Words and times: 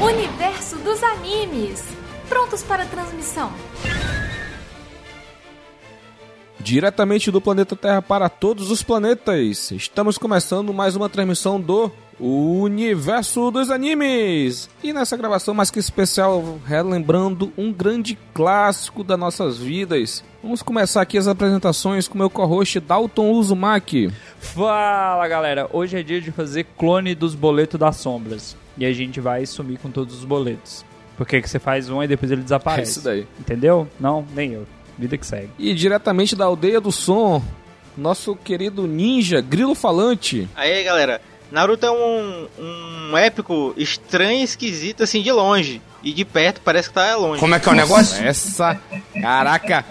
Universo 0.00 0.76
dos 0.78 1.02
animes. 1.02 1.84
Prontos 2.26 2.62
para 2.62 2.86
transmissão. 2.86 3.52
Diretamente 6.66 7.30
do 7.30 7.40
planeta 7.40 7.76
Terra 7.76 8.02
para 8.02 8.28
todos 8.28 8.72
os 8.72 8.82
planetas. 8.82 9.70
Estamos 9.70 10.18
começando 10.18 10.74
mais 10.74 10.96
uma 10.96 11.08
transmissão 11.08 11.60
do 11.60 11.92
Universo 12.18 13.52
dos 13.52 13.70
Animes. 13.70 14.68
E 14.82 14.92
nessa 14.92 15.16
gravação 15.16 15.54
mais 15.54 15.70
que 15.70 15.78
especial, 15.78 16.58
relembrando 16.66 17.52
um 17.56 17.72
grande 17.72 18.18
clássico 18.34 19.04
das 19.04 19.16
nossas 19.16 19.58
vidas. 19.58 20.24
Vamos 20.42 20.60
começar 20.60 21.02
aqui 21.02 21.16
as 21.16 21.28
apresentações 21.28 22.08
com 22.08 22.18
meu 22.18 22.28
co-host 22.28 22.80
Dalton 22.80 23.30
Uzumaki. 23.30 24.10
Fala 24.40 25.28
galera, 25.28 25.70
hoje 25.72 25.96
é 25.96 26.02
dia 26.02 26.20
de 26.20 26.32
fazer 26.32 26.66
clone 26.76 27.14
dos 27.14 27.36
boletos 27.36 27.78
das 27.78 27.94
sombras. 27.94 28.56
E 28.76 28.84
a 28.84 28.92
gente 28.92 29.20
vai 29.20 29.46
sumir 29.46 29.78
com 29.78 29.88
todos 29.88 30.16
os 30.16 30.24
boletos. 30.24 30.84
Porque 31.16 31.40
que 31.40 31.48
você 31.48 31.60
faz 31.60 31.88
um 31.88 32.02
e 32.02 32.08
depois 32.08 32.32
ele 32.32 32.42
desaparece. 32.42 32.90
É 32.90 32.90
isso 32.90 33.04
daí. 33.04 33.26
Entendeu? 33.38 33.86
Não, 34.00 34.26
nem 34.34 34.54
eu. 34.54 34.66
Vida 34.98 35.16
que 35.16 35.26
segue. 35.26 35.50
E 35.58 35.74
diretamente 35.74 36.34
da 36.34 36.44
aldeia 36.44 36.80
do 36.80 36.90
som, 36.90 37.42
nosso 37.96 38.34
querido 38.34 38.86
ninja 38.86 39.40
Grilo 39.40 39.74
Falante. 39.74 40.48
Aí, 40.54 40.84
galera, 40.84 41.20
Naruto 41.50 41.86
é 41.86 41.90
um, 41.90 42.48
um 42.58 43.16
épico 43.16 43.72
estranho 43.76 44.40
e 44.40 44.44
esquisito, 44.44 45.02
assim, 45.02 45.22
de 45.22 45.30
longe. 45.30 45.80
E 46.02 46.12
de 46.12 46.24
perto 46.24 46.60
parece 46.60 46.88
que 46.88 46.94
tá 46.94 47.16
longe. 47.16 47.40
Como 47.40 47.54
é 47.54 47.60
que 47.60 47.68
é 47.68 47.72
o 47.72 47.74
negócio? 47.74 48.22
Essa. 48.24 48.80
Caraca! 49.20 49.84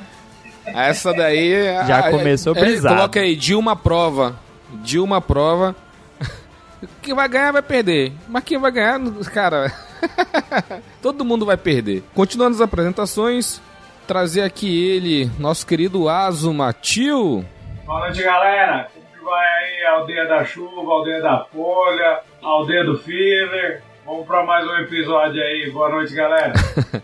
Essa 0.65 1.13
daí. 1.13 1.51
Já 1.87 2.09
começou 2.09 2.55
é, 2.55 2.59
brisado. 2.59 2.95
Coloca 2.95 3.19
aí, 3.19 3.35
Dilma 3.35 3.75
prova. 3.75 4.39
Dilma 4.83 5.21
prova. 5.21 5.75
Quem 7.01 7.13
vai 7.13 7.27
ganhar 7.27 7.51
vai 7.51 7.61
perder. 7.61 8.13
Mas 8.27 8.43
quem 8.43 8.57
vai 8.57 8.71
ganhar, 8.71 8.99
cara. 9.33 9.71
Todo 11.01 11.25
mundo 11.25 11.45
vai 11.45 11.57
perder. 11.57 12.03
Continuando 12.13 12.55
as 12.55 12.61
apresentações, 12.61 13.61
trazer 14.05 14.41
aqui 14.41 14.89
ele, 14.89 15.29
nosso 15.39 15.65
querido 15.65 16.07
Azuma 16.07 16.71
Tio. 16.71 17.43
Boa 17.85 17.99
noite, 17.99 18.23
galera. 18.23 18.87
Como 18.93 19.05
que 19.05 19.23
vai 19.23 19.47
aí? 19.47 19.85
Aldeia 19.85 20.25
da 20.27 20.45
Chuva, 20.45 20.91
Aldeia 20.91 21.21
da 21.21 21.45
Folha, 21.45 22.19
Aldeia 22.41 22.83
do 22.83 22.97
Filler. 22.99 23.81
Vamos 24.05 24.25
para 24.27 24.43
mais 24.45 24.65
um 24.65 24.75
episódio 24.75 25.41
aí. 25.41 25.69
Boa 25.71 25.89
noite, 25.89 26.13
galera. 26.13 26.53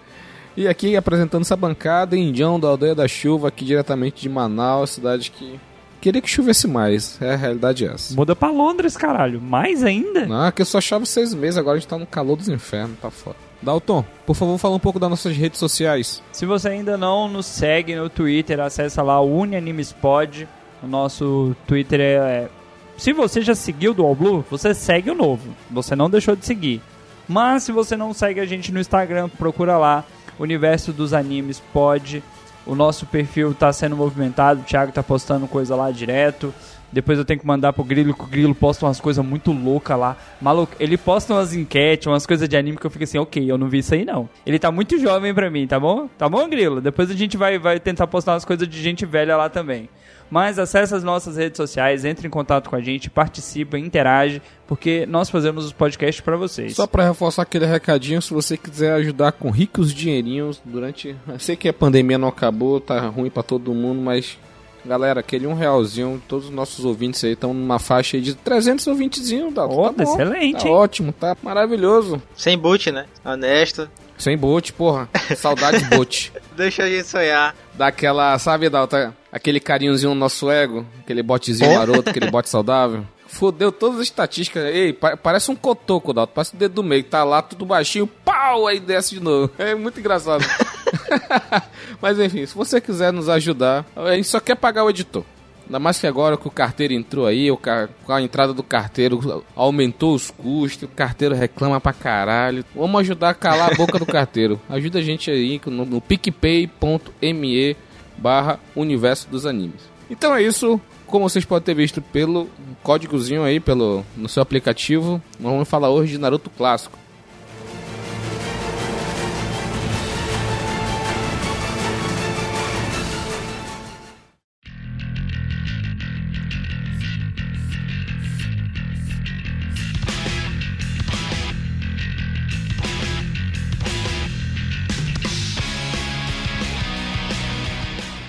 E 0.55 0.67
aqui 0.67 0.97
apresentando 0.97 1.43
essa 1.43 1.55
bancada, 1.55 2.17
Indião 2.17 2.59
da 2.59 2.67
Aldeia 2.67 2.93
da 2.93 3.07
Chuva, 3.07 3.47
aqui 3.47 3.63
diretamente 3.63 4.21
de 4.21 4.27
Manaus, 4.27 4.89
cidade 4.89 5.31
que 5.31 5.57
queria 6.01 6.21
que 6.21 6.29
chovesse 6.29 6.67
mais. 6.67 7.17
É 7.21 7.33
a 7.33 7.37
realidade 7.37 7.85
é 7.87 7.93
essa. 7.93 8.13
Muda 8.13 8.35
pra 8.35 8.51
Londres, 8.51 8.97
caralho. 8.97 9.39
Mais 9.39 9.81
ainda? 9.81 10.25
Não, 10.25 10.51
que 10.51 10.65
só 10.65 10.81
chove 10.81 11.05
seis 11.05 11.33
meses, 11.33 11.57
agora 11.57 11.77
a 11.77 11.79
gente 11.79 11.87
tá 11.87 11.97
no 11.97 12.05
calor 12.05 12.35
dos 12.35 12.49
infernos, 12.49 12.99
tá 12.99 13.09
foda. 13.09 13.37
Dalton, 13.61 14.03
por 14.25 14.35
favor, 14.35 14.57
fala 14.57 14.75
um 14.75 14.79
pouco 14.79 14.99
das 14.99 15.09
nossas 15.09 15.35
redes 15.35 15.59
sociais. 15.59 16.21
Se 16.31 16.45
você 16.45 16.69
ainda 16.69 16.97
não 16.97 17.27
nos 17.27 17.45
segue 17.45 17.95
no 17.95 18.09
Twitter, 18.09 18.59
acessa 18.59 19.03
lá 19.03 19.19
o 19.19 19.37
UniAnimesPod. 19.37 20.47
O 20.81 20.87
nosso 20.87 21.55
Twitter 21.67 21.99
é, 21.99 22.03
é... 22.03 22.49
Se 22.97 23.13
você 23.13 23.41
já 23.41 23.53
seguiu 23.53 23.93
do 23.93 24.03
All 24.03 24.15
Blue, 24.15 24.45
você 24.49 24.73
segue 24.73 25.11
o 25.11 25.15
novo. 25.15 25.55
Você 25.69 25.95
não 25.95 26.09
deixou 26.09 26.35
de 26.35 26.45
seguir. 26.45 26.81
Mas 27.27 27.63
se 27.63 27.71
você 27.71 27.95
não 27.95 28.13
segue 28.13 28.39
a 28.39 28.45
gente 28.45 28.71
no 28.71 28.79
Instagram, 28.79 29.29
procura 29.29 29.77
lá 29.77 30.03
Universo 30.39 30.91
dos 30.91 31.13
Animes 31.13 31.59
Pod. 31.71 32.23
O 32.65 32.75
nosso 32.75 33.05
perfil 33.05 33.53
tá 33.53 33.71
sendo 33.71 33.95
movimentado, 33.95 34.61
o 34.61 34.63
Thiago 34.63 34.91
tá 34.91 35.01
postando 35.01 35.47
coisa 35.47 35.75
lá 35.75 35.91
direto. 35.91 36.53
Depois 36.91 37.17
eu 37.17 37.25
tenho 37.25 37.39
que 37.39 37.47
mandar 37.47 37.73
pro 37.73 37.83
Grilo, 37.83 38.13
que 38.13 38.23
o 38.23 38.27
Grilo 38.27 38.53
posta 38.53 38.85
umas 38.85 38.99
coisas 38.99 39.23
muito 39.23 39.51
loucas 39.51 39.97
lá. 39.97 40.17
Maluco, 40.41 40.73
ele 40.79 40.97
posta 40.97 41.33
umas 41.33 41.53
enquetes, 41.53 42.07
umas 42.07 42.25
coisas 42.25 42.47
de 42.49 42.57
anime 42.57 42.77
que 42.77 42.85
eu 42.85 42.91
fico 42.91 43.03
assim, 43.03 43.17
ok, 43.17 43.49
eu 43.49 43.57
não 43.57 43.69
vi 43.69 43.79
isso 43.79 43.93
aí 43.93 44.03
não. 44.03 44.29
Ele 44.45 44.59
tá 44.59 44.71
muito 44.71 44.99
jovem 44.99 45.33
pra 45.33 45.49
mim, 45.49 45.65
tá 45.65 45.79
bom? 45.79 46.09
Tá 46.17 46.27
bom, 46.27 46.47
Grilo? 46.49 46.81
Depois 46.81 47.09
a 47.09 47.13
gente 47.13 47.37
vai, 47.37 47.57
vai 47.57 47.79
tentar 47.79 48.07
postar 48.07 48.33
umas 48.33 48.45
coisas 48.45 48.67
de 48.67 48.81
gente 48.81 49.05
velha 49.05 49.37
lá 49.37 49.49
também. 49.49 49.89
Mas 50.31 50.57
acesse 50.57 50.95
as 50.95 51.03
nossas 51.03 51.35
redes 51.35 51.57
sociais, 51.57 52.05
entre 52.05 52.25
em 52.25 52.29
contato 52.29 52.69
com 52.69 52.75
a 52.77 52.79
gente, 52.79 53.09
participa, 53.09 53.77
interage, 53.77 54.41
porque 54.65 55.05
nós 55.05 55.29
fazemos 55.29 55.65
os 55.65 55.73
podcasts 55.73 56.21
pra 56.21 56.37
vocês. 56.37 56.73
Só 56.73 56.87
pra 56.87 57.05
reforçar 57.05 57.41
aquele 57.41 57.65
recadinho, 57.65 58.21
se 58.21 58.33
você 58.33 58.55
quiser 58.55 58.93
ajudar 58.93 59.33
com 59.33 59.49
ricos 59.49 59.93
dinheirinhos 59.93 60.61
durante. 60.63 61.17
Eu 61.27 61.37
sei 61.37 61.57
que 61.57 61.67
a 61.67 61.73
pandemia 61.73 62.17
não 62.17 62.29
acabou, 62.29 62.79
tá 62.79 62.97
ruim 63.07 63.29
pra 63.29 63.43
todo 63.43 63.73
mundo, 63.73 64.01
mas. 64.01 64.37
Galera, 64.85 65.19
aquele 65.19 65.45
um 65.45 65.53
realzinho, 65.53 66.21
todos 66.27 66.45
os 66.47 66.51
nossos 66.51 66.83
ouvintes 66.85 67.23
aí 67.23 67.33
estão 67.33 67.53
numa 67.53 67.77
faixa 67.77 68.17
aí 68.17 68.23
de 68.23 68.33
300 68.33 68.87
ouvintezinhos, 68.87 69.53
tá, 69.53 69.65
Ó, 69.65 69.91
tá 69.91 70.03
bom, 70.03 70.13
excelente, 70.13 70.61
Tá 70.63 70.67
hein? 70.67 70.73
ótimo, 70.73 71.11
tá 71.13 71.37
maravilhoso. 71.43 72.21
Sem 72.35 72.57
boot, 72.57 72.91
né? 72.91 73.05
Honesto. 73.23 73.87
Sem 74.17 74.37
bote, 74.37 74.71
porra. 74.73 75.09
Saudades 75.35 75.81
bote. 75.89 76.31
Deixa 76.55 76.83
a 76.83 76.89
gente 76.89 77.07
sonhar. 77.07 77.55
Daquela, 77.73 78.37
sabe, 78.37 78.69
Dalta? 78.69 79.15
Aquele 79.31 79.59
carinhozinho 79.59 80.13
no 80.13 80.19
nosso 80.19 80.49
ego, 80.51 80.85
aquele 80.99 81.23
botezinho 81.23 81.75
maroto, 81.75 82.09
aquele 82.09 82.29
bote 82.29 82.49
saudável. 82.49 83.03
Fodeu 83.31 83.71
todas 83.71 83.97
as 83.97 84.03
estatísticas. 84.03 84.63
Ei, 84.73 84.91
pa- 84.93 85.15
parece 85.17 85.49
um 85.49 85.55
cotoco, 85.55 86.13
Dalton. 86.13 86.33
Parece 86.33 86.53
o 86.53 86.57
dedo 86.57 86.75
do 86.75 86.83
meio. 86.83 87.03
Tá 87.03 87.23
lá 87.23 87.41
tudo 87.41 87.65
baixinho, 87.65 88.05
pau, 88.05 88.67
aí 88.67 88.79
desce 88.79 89.15
de 89.15 89.21
novo. 89.21 89.49
É 89.57 89.73
muito 89.73 89.99
engraçado. 89.99 90.43
Mas 92.01 92.19
enfim, 92.19 92.45
se 92.45 92.53
você 92.55 92.81
quiser 92.81 93.11
nos 93.13 93.29
ajudar, 93.29 93.85
a 93.95 94.13
gente 94.15 94.27
só 94.27 94.39
quer 94.39 94.55
pagar 94.55 94.83
o 94.83 94.89
editor. 94.89 95.23
Ainda 95.65 95.79
mais 95.79 95.97
que 95.99 96.05
agora 96.07 96.35
que 96.35 96.47
o 96.47 96.51
carteiro 96.51 96.93
entrou 96.93 97.25
aí, 97.25 97.49
o 97.49 97.55
com 97.57 98.11
a 98.11 98.21
entrada 98.21 98.53
do 98.53 98.61
carteiro 98.63 99.41
aumentou 99.55 100.13
os 100.13 100.29
custos, 100.29 100.83
o 100.83 100.87
carteiro 100.91 101.33
reclama 101.33 101.79
pra 101.79 101.93
caralho. 101.93 102.65
Vamos 102.75 102.99
ajudar 103.01 103.29
a 103.29 103.33
calar 103.33 103.71
a 103.71 103.75
boca 103.75 103.97
do 103.97 104.05
carteiro. 104.05 104.59
Ajuda 104.67 104.99
a 104.99 105.01
gente 105.01 105.31
aí 105.31 105.61
no, 105.67 105.85
no 105.85 106.01
picpay.me 106.01 107.77
barra 108.17 108.59
universo 108.75 109.29
dos 109.29 109.45
animes. 109.45 109.81
Então 110.09 110.35
é 110.35 110.43
isso. 110.43 110.79
Como 111.11 111.27
vocês 111.27 111.43
podem 111.43 111.65
ter 111.65 111.73
visto 111.73 112.01
pelo 112.01 112.47
códigozinho 112.81 113.43
aí, 113.43 113.59
pelo, 113.59 114.05
no 114.15 114.29
seu 114.29 114.41
aplicativo, 114.41 115.21
vamos 115.37 115.67
falar 115.67 115.89
hoje 115.89 116.13
de 116.13 116.17
Naruto 116.17 116.49
Clássico. 116.49 116.97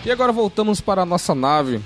E 0.05 0.11
agora 0.11 0.33
voltamos 0.33 0.81
para 0.81 1.03
a 1.03 1.07
nossa 1.07 1.33
nave, 1.33 1.81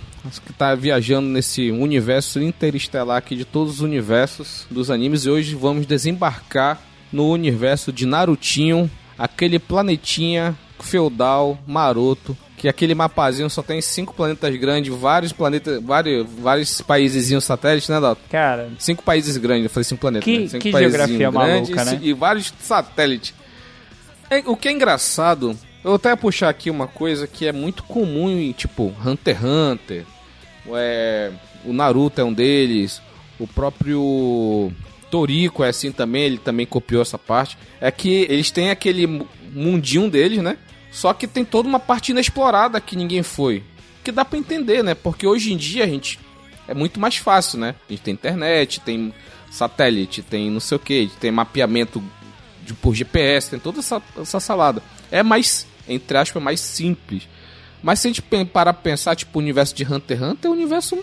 que 0.45 0.51
está 0.51 0.75
viajando 0.75 1.29
nesse 1.29 1.71
universo 1.71 2.41
interestelar 2.41 3.17
aqui 3.17 3.37
de 3.37 3.45
todos 3.45 3.75
os 3.75 3.81
universos 3.81 4.67
dos 4.71 4.91
animes. 4.91 5.25
E 5.25 5.31
hoje 5.31 5.55
vamos 5.55 5.87
desembarcar 5.87 6.81
no 7.13 7.31
universo 7.31 7.93
de 7.93 8.05
Narutinho, 8.07 8.91
aquele 9.19 9.59
planetinha 9.59 10.57
feudal, 10.81 11.59
maroto, 11.67 12.37
que 12.57 12.69
aquele 12.69 12.95
mapazinho 12.95 13.49
só 13.51 13.63
tem 13.63 13.81
cinco 13.81 14.13
planetas 14.15 14.55
grandes, 14.57 14.93
vários 14.95 15.33
planetas, 15.33 15.83
vários, 15.83 16.27
vários 16.39 16.81
países 16.81 17.45
satélites, 17.45 17.89
né, 17.89 18.01
Dalton? 18.01 18.23
Cara, 18.31 18.71
Cinco 18.79 19.03
países 19.03 19.37
grandes, 19.37 19.65
eu 19.65 19.71
falei 19.71 19.85
cinco 19.85 20.01
planetas. 20.01 20.25
Que- 20.25 20.39
né? 20.41 20.49
Cinco 20.49 20.63
que 20.63 20.73
paísezinhos 20.73 21.09
geografia 21.09 21.31
maluca, 21.31 21.73
grandes 21.75 21.93
né? 21.93 22.01
E 22.03 22.13
vários 22.13 22.53
satélites. 22.61 23.35
É, 24.31 24.39
o 24.47 24.57
que 24.57 24.69
é 24.69 24.73
engraçado, 24.73 25.51
eu 25.51 25.91
vou 25.91 25.95
até 25.95 26.15
puxar 26.17 26.49
aqui 26.49 26.69
uma 26.71 26.87
coisa 26.89 27.27
que 27.27 27.47
é 27.47 27.53
muito 27.53 27.83
comum 27.85 28.29
em, 28.29 28.53
tipo, 28.53 28.93
Hunter 29.05 29.37
x 29.37 29.45
Hunter. 29.45 30.05
É, 30.75 31.31
o 31.65 31.73
Naruto 31.73 32.21
é 32.21 32.25
um 32.25 32.33
deles. 32.33 33.01
O 33.39 33.47
próprio 33.47 34.73
Toriko 35.11 35.63
é 35.63 35.69
assim 35.69 35.93
também, 35.93 36.23
ele 36.25 36.39
também 36.39 36.67
copiou 36.67 37.03
essa 37.03 37.19
parte. 37.19 37.57
É 37.81 37.91
que 37.91 38.27
eles 38.29 38.51
têm 38.51 38.71
aquele 38.71 39.07
mu- 39.07 39.29
mundinho 39.53 40.11
deles, 40.11 40.39
né? 40.39 40.57
Só 40.91 41.13
que 41.13 41.27
tem 41.27 41.45
toda 41.45 41.69
uma 41.69 41.79
parte 41.79 42.13
inexplorada 42.13 42.81
que 42.81 42.97
ninguém 42.97 43.23
foi. 43.23 43.63
Que 44.03 44.11
dá 44.11 44.25
pra 44.25 44.39
entender, 44.39 44.83
né? 44.83 44.95
Porque 44.95 45.27
hoje 45.27 45.53
em 45.53 45.57
dia 45.57 45.85
a 45.85 45.87
gente 45.87 46.19
é 46.67 46.73
muito 46.75 46.99
mais 46.99 47.17
fácil, 47.17 47.59
né? 47.59 47.75
A 47.89 47.93
gente 47.93 48.03
tem 48.03 48.15
internet, 48.15 48.81
tem 48.81 49.13
satélite, 49.51 50.23
tem 50.23 50.51
não 50.51 50.61
sei 50.61 50.77
o 50.77 50.81
que, 50.81 51.11
tem 51.21 51.31
mapeamento 51.31 52.03
de, 52.65 52.73
por 52.75 52.95
GPS, 52.95 53.51
tem 53.51 53.59
toda 53.59 53.79
essa, 53.81 54.03
essa 54.19 54.41
salada. 54.41 54.83
É 55.11 55.23
mais, 55.23 55.67
entre 55.89 56.17
aspas, 56.19 56.43
mais 56.43 56.61
simples. 56.61 57.29
Mas 57.83 58.01
se 58.01 58.09
a 58.09 58.11
gente 58.11 58.23
parar 58.47 58.73
pra 58.73 58.83
pensar, 58.83 59.15
tipo, 59.15 59.39
o 59.39 59.43
universo 59.43 59.75
de 59.75 59.85
Hunter 59.85 60.17
x 60.19 60.27
Hunter 60.27 60.51
é 60.51 60.53
um 60.53 60.57
universo 60.57 60.97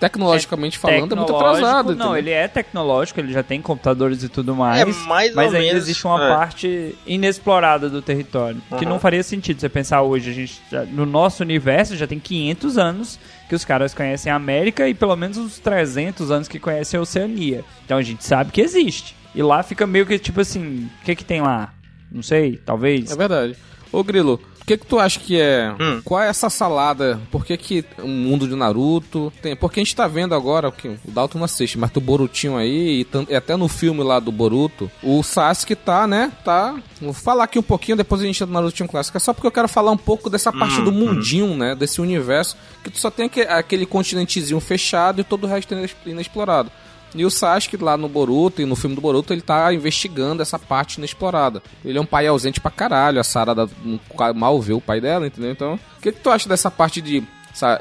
tecnologicamente 0.00 0.78
falando, 0.78 1.12
é 1.12 1.16
muito 1.16 1.34
atrasado. 1.34 1.88
Não, 1.96 2.06
entendeu? 2.06 2.16
ele 2.16 2.30
é 2.30 2.46
tecnológico, 2.46 3.18
ele 3.18 3.32
já 3.32 3.42
tem 3.42 3.60
computadores 3.60 4.22
e 4.22 4.28
tudo 4.28 4.54
mais. 4.54 4.80
É, 4.80 4.84
mais 5.06 5.34
mas 5.34 5.50
ou 5.52 5.56
ainda 5.56 5.58
menos, 5.58 5.82
existe 5.84 6.06
uma 6.06 6.24
é. 6.24 6.28
parte 6.28 6.94
inexplorada 7.06 7.90
do 7.90 8.00
território. 8.00 8.60
Que 8.78 8.84
Uhum. 8.84 8.90
não 8.92 9.00
faria 9.00 9.22
sentido 9.22 9.60
você 9.60 9.68
pensar 9.68 10.02
hoje. 10.02 10.30
A 10.30 10.32
gente, 10.32 10.60
já- 10.70 10.84
no 10.84 11.04
nosso 11.04 11.42
universo 11.42 11.96
já 11.96 12.06
tem 12.06 12.20
500 12.20 12.78
anos 12.78 13.18
que 13.48 13.54
os 13.54 13.64
caras 13.64 13.92
conhecem 13.92 14.30
a 14.30 14.36
América 14.36 14.88
e 14.88 14.94
pelo 14.94 15.16
menos 15.16 15.36
uns 15.36 15.58
300 15.58 16.30
anos 16.30 16.46
que 16.46 16.60
conhecem 16.60 16.98
a 16.98 17.02
Oceania. 17.02 17.64
Então 17.84 17.98
a 17.98 18.02
gente 18.02 18.24
sabe 18.24 18.52
que 18.52 18.60
existe. 18.60 19.16
E 19.34 19.42
lá 19.42 19.62
fica 19.62 19.86
meio 19.86 20.06
que 20.06 20.18
tipo 20.18 20.40
assim: 20.40 20.88
o 21.00 21.04
que, 21.04 21.16
que 21.16 21.24
tem 21.24 21.40
lá? 21.40 21.72
Não 22.10 22.22
sei, 22.22 22.56
talvez. 22.56 23.10
É 23.10 23.16
verdade. 23.16 23.56
Ô 23.92 24.02
Grilo, 24.04 24.40
que 24.68 24.76
que 24.78 24.86
tu 24.86 24.98
acha 24.98 25.18
que 25.18 25.40
é? 25.40 25.74
Hum. 25.80 26.00
Qual 26.04 26.20
é 26.22 26.28
essa 26.28 26.48
salada? 26.50 27.20
Por 27.30 27.44
que 27.44 27.56
que 27.56 27.84
o 27.98 28.06
mundo 28.06 28.46
de 28.46 28.54
Naruto 28.54 29.32
tem? 29.42 29.56
Porque 29.56 29.80
a 29.80 29.82
gente 29.82 29.96
tá 29.96 30.06
vendo 30.06 30.34
agora 30.34 30.70
que 30.70 30.88
o 30.88 30.98
Dalton 31.10 31.38
não 31.38 31.44
assiste, 31.44 31.76
mas 31.78 31.90
o 31.96 32.00
Borutinho 32.00 32.56
aí 32.56 33.06
e, 33.28 33.34
até 33.34 33.56
no 33.56 33.66
filme 33.68 34.02
lá 34.04 34.20
do 34.20 34.30
Boruto, 34.30 34.90
o 35.02 35.22
Sasuke 35.22 35.74
tá, 35.74 36.06
né? 36.06 36.30
Tá. 36.44 36.76
Vou 37.00 37.12
falar 37.12 37.44
aqui 37.44 37.58
um 37.58 37.62
pouquinho, 37.62 37.96
depois 37.96 38.20
a 38.20 38.24
gente 38.24 38.36
entra 38.36 38.46
no 38.46 38.52
Narutinho 38.60 38.88
clássico. 38.88 39.16
É 39.16 39.20
só 39.20 39.32
porque 39.32 39.46
eu 39.46 39.52
quero 39.52 39.68
falar 39.68 39.90
um 39.90 39.96
pouco 39.96 40.28
dessa 40.30 40.52
parte 40.52 40.80
do 40.82 40.92
mundinho, 40.92 41.56
né? 41.56 41.74
Desse 41.74 42.00
universo 42.00 42.56
que 42.84 42.90
tu 42.90 42.98
só 42.98 43.10
tem 43.10 43.26
aque- 43.26 43.40
aquele 43.42 43.86
continentezinho 43.86 44.60
fechado 44.60 45.20
e 45.20 45.24
todo 45.24 45.44
o 45.44 45.46
resto 45.46 45.74
inex- 45.74 45.96
inexplorado. 46.06 46.70
E 47.14 47.24
o 47.24 47.30
Sasuke 47.30 47.76
lá 47.76 47.96
no 47.96 48.08
Boruto 48.08 48.60
e 48.60 48.66
no 48.66 48.76
filme 48.76 48.94
do 48.94 49.00
Boruto, 49.00 49.32
ele 49.32 49.40
tá 49.40 49.72
investigando 49.72 50.42
essa 50.42 50.58
parte 50.58 50.96
inexplorada. 50.98 51.62
Ele 51.84 51.96
é 51.96 52.00
um 52.00 52.06
pai 52.06 52.26
ausente 52.26 52.60
pra 52.60 52.70
caralho, 52.70 53.20
a 53.20 53.24
Sarada 53.24 53.68
não- 53.84 53.98
mal 54.34 54.60
vê 54.60 54.72
o 54.74 54.80
pai 54.80 55.00
dela, 55.00 55.26
entendeu? 55.26 55.50
Então, 55.52 55.74
o 55.74 56.00
que, 56.02 56.12
que 56.12 56.20
tu 56.20 56.30
acha 56.30 56.48
dessa 56.48 56.70
parte 56.70 57.00
de 57.00 57.22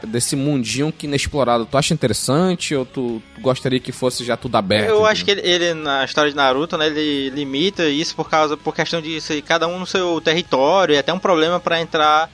desse 0.07 0.35
mundinho 0.35 0.91
que 0.91 1.06
inexplorado? 1.06 1.63
Tu 1.65 1.77
acha 1.77 1.94
interessante 1.94 2.74
ou 2.74 2.83
tu, 2.83 3.21
tu 3.35 3.41
gostaria 3.41 3.79
que 3.79 3.91
fosse 3.91 4.24
já 4.25 4.35
tudo 4.35 4.56
aberto? 4.56 4.89
Eu 4.89 5.06
acho 5.06 5.24
que 5.24 5.29
ele, 5.29 5.41
ele, 5.41 5.74
na 5.75 6.03
história 6.03 6.31
de 6.31 6.35
Naruto, 6.38 6.75
né, 6.77 6.88
ele 6.88 7.29
limita 7.29 7.88
isso 7.88 8.15
por 8.15 8.27
causa 8.27 8.57
por 8.57 8.74
questão 8.74 9.00
de 9.01 9.21
ser 9.21 9.39
cada 9.44 9.68
um 9.68 9.77
no 9.77 9.85
seu 9.85 10.19
território 10.19 10.95
e 10.95 10.97
até 10.97 11.13
um 11.13 11.19
problema 11.19 11.59
pra 11.59 11.79
entrar 11.79 12.27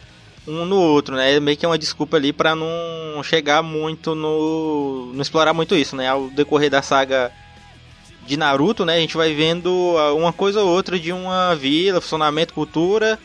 um 0.48 0.66
no 0.66 0.78
outro, 0.78 1.16
né? 1.16 1.40
Meio 1.40 1.58
que 1.58 1.66
é 1.66 1.70
uma 1.70 1.78
desculpa 1.78 2.18
ali 2.18 2.34
pra 2.34 2.56
não 2.56 3.24
chegar 3.24 3.62
muito 3.62 4.14
no 4.16 5.12
não 5.14 5.22
explorar 5.22 5.54
muito 5.54 5.76
isso, 5.76 5.96
né? 5.96 6.08
Ao 6.08 6.30
decorrer 6.30 6.70
da 6.70 6.82
saga 6.82 7.32
de 8.26 8.38
Naruto, 8.38 8.86
né, 8.86 8.96
a 8.96 9.00
gente 9.00 9.18
vai 9.18 9.34
vendo 9.34 9.96
uma 10.16 10.32
coisa 10.32 10.62
ou 10.62 10.70
outra 10.70 10.98
de 10.98 11.12
uma 11.12 11.56
vila, 11.56 12.00
funcionamento, 12.00 12.54
cultura. 12.54 13.20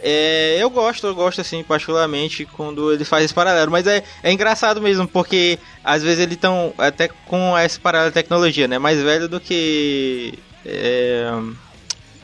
É, 0.00 0.56
eu 0.58 0.68
gosto, 0.68 1.06
eu 1.06 1.14
gosto 1.14 1.40
assim, 1.40 1.62
particularmente, 1.62 2.44
quando 2.44 2.92
ele 2.92 3.04
faz 3.04 3.24
esse 3.24 3.32
paralelo. 3.34 3.70
Mas 3.70 3.86
é, 3.86 4.02
é 4.22 4.32
engraçado 4.32 4.80
mesmo, 4.80 5.08
porque 5.08 5.58
às 5.82 6.02
vezes 6.02 6.18
ele 6.20 6.36
tão, 6.36 6.74
até 6.76 7.08
com 7.08 7.56
esse 7.58 7.80
paralelo 7.80 8.10
de 8.10 8.14
tecnologia, 8.14 8.68
né? 8.68 8.78
Mais 8.78 9.00
velho 9.02 9.28
do 9.28 9.40
que. 9.40 10.38
É, 10.64 11.30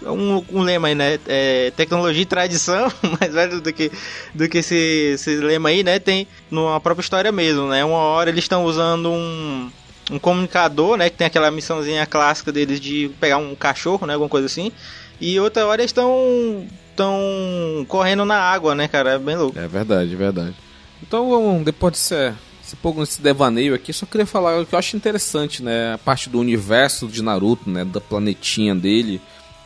um, 0.02 0.44
um 0.52 0.62
lema 0.62 0.88
aí, 0.88 0.94
né? 0.94 1.18
É, 1.26 1.72
tecnologia 1.76 2.22
e 2.22 2.26
tradição, 2.26 2.90
mais 3.20 3.32
velho 3.32 3.60
do 3.60 3.72
que, 3.72 3.90
do 4.34 4.48
que 4.48 4.58
esse, 4.58 5.12
esse 5.14 5.36
lema 5.36 5.68
aí, 5.68 5.82
né? 5.82 5.98
Tem 5.98 6.26
numa 6.50 6.80
própria 6.80 7.02
história 7.02 7.30
mesmo, 7.32 7.68
né? 7.68 7.84
Uma 7.84 7.98
hora 7.98 8.30
eles 8.30 8.44
estão 8.44 8.64
usando 8.64 9.10
um, 9.10 9.70
um 10.10 10.18
comunicador, 10.18 10.96
né? 10.96 11.10
Que 11.10 11.16
tem 11.16 11.26
aquela 11.26 11.50
missãozinha 11.50 12.06
clássica 12.06 12.52
deles 12.52 12.80
de 12.80 13.10
pegar 13.20 13.38
um 13.38 13.54
cachorro, 13.54 14.06
né? 14.06 14.14
Alguma 14.14 14.28
coisa 14.28 14.46
assim. 14.46 14.72
E 15.20 15.38
outra 15.38 15.66
hora 15.66 15.82
eles 15.82 15.90
estão 15.90 16.66
estão 16.90 17.86
correndo 17.88 18.24
na 18.24 18.36
água, 18.36 18.74
né, 18.74 18.86
cara? 18.86 19.12
É 19.12 19.18
bem 19.18 19.36
louco. 19.36 19.58
É 19.58 19.66
verdade, 19.66 20.14
verdade. 20.14 20.54
Então, 21.02 21.62
depois 21.64 21.92
desse, 21.92 22.34
esse 22.62 22.76
pouco 22.76 23.00
desse 23.00 23.22
devaneio 23.22 23.74
aqui, 23.74 23.92
só 23.92 24.04
queria 24.04 24.26
falar 24.26 24.60
o 24.60 24.66
que 24.66 24.74
eu 24.74 24.78
acho 24.78 24.96
interessante, 24.96 25.62
né? 25.62 25.94
A 25.94 25.98
parte 25.98 26.28
do 26.28 26.38
universo 26.38 27.08
de 27.08 27.22
Naruto, 27.22 27.68
né? 27.70 27.84
Da 27.84 28.00
planetinha 28.00 28.74
dele, 28.74 29.20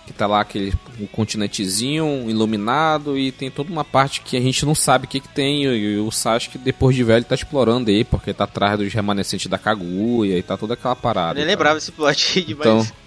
que 0.06 0.12
tá 0.12 0.26
lá 0.26 0.40
aquele 0.40 0.72
um 1.00 1.06
continentezinho 1.06 2.28
iluminado 2.28 3.18
e 3.18 3.32
tem 3.32 3.50
toda 3.50 3.70
uma 3.72 3.84
parte 3.84 4.20
que 4.20 4.36
a 4.36 4.40
gente 4.40 4.64
não 4.64 4.74
sabe 4.74 5.06
o 5.06 5.08
que 5.08 5.20
que 5.20 5.28
tem 5.28 5.64
e 5.64 5.98
o 5.98 6.10
Sasuke 6.10 6.58
depois 6.58 6.94
de 6.94 7.02
velho 7.02 7.24
tá 7.24 7.34
explorando 7.34 7.90
aí, 7.90 8.04
porque 8.04 8.32
tá 8.32 8.44
atrás 8.44 8.78
dos 8.78 8.92
remanescentes 8.92 9.46
da 9.46 9.58
Kaguya 9.58 10.38
e 10.38 10.42
tá 10.42 10.56
toda 10.56 10.74
aquela 10.74 10.94
parada. 10.96 11.40
Eu 11.40 11.44
nem 11.44 11.44
tal. 11.46 11.50
lembrava 11.52 11.74
desse 11.76 11.92
plot 11.92 12.38
aí 12.38 12.44
demais. 12.44 12.66
Então- 12.84 13.03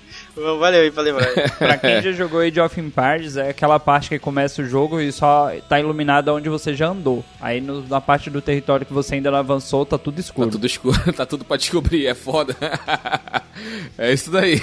Valeu 0.59 0.81
aí 0.81 0.91
pra 0.91 1.01
lembrar. 1.03 1.27
Pra 1.57 1.77
quem 1.77 2.01
já 2.01 2.11
jogou 2.11 2.39
Age 2.41 2.59
of 2.59 2.79
Empires, 2.79 3.37
é 3.37 3.49
aquela 3.49 3.79
parte 3.79 4.09
que 4.09 4.19
começa 4.19 4.61
o 4.61 4.65
jogo 4.65 4.99
e 5.01 5.11
só 5.11 5.51
tá 5.67 5.79
iluminado 5.79 6.29
onde 6.33 6.47
você 6.49 6.73
já 6.75 6.89
andou. 6.89 7.25
Aí 7.41 7.59
no- 7.59 7.81
na 7.87 7.99
parte 7.99 8.29
do 8.29 8.41
território 8.41 8.85
que 8.85 8.93
você 8.93 9.15
ainda 9.15 9.31
não 9.31 9.39
avançou, 9.39 9.85
tá 9.85 9.97
tudo 9.97 10.15
Tá 10.15 10.21
escuro. 10.21 10.49
tudo 10.51 10.65
escuro, 10.67 11.13
tá 11.13 11.25
tudo 11.25 11.43
pra 11.43 11.57
descobrir, 11.57 12.05
é 12.05 12.13
foda. 12.13 12.55
é 13.97 14.13
isso 14.13 14.29
daí. 14.31 14.61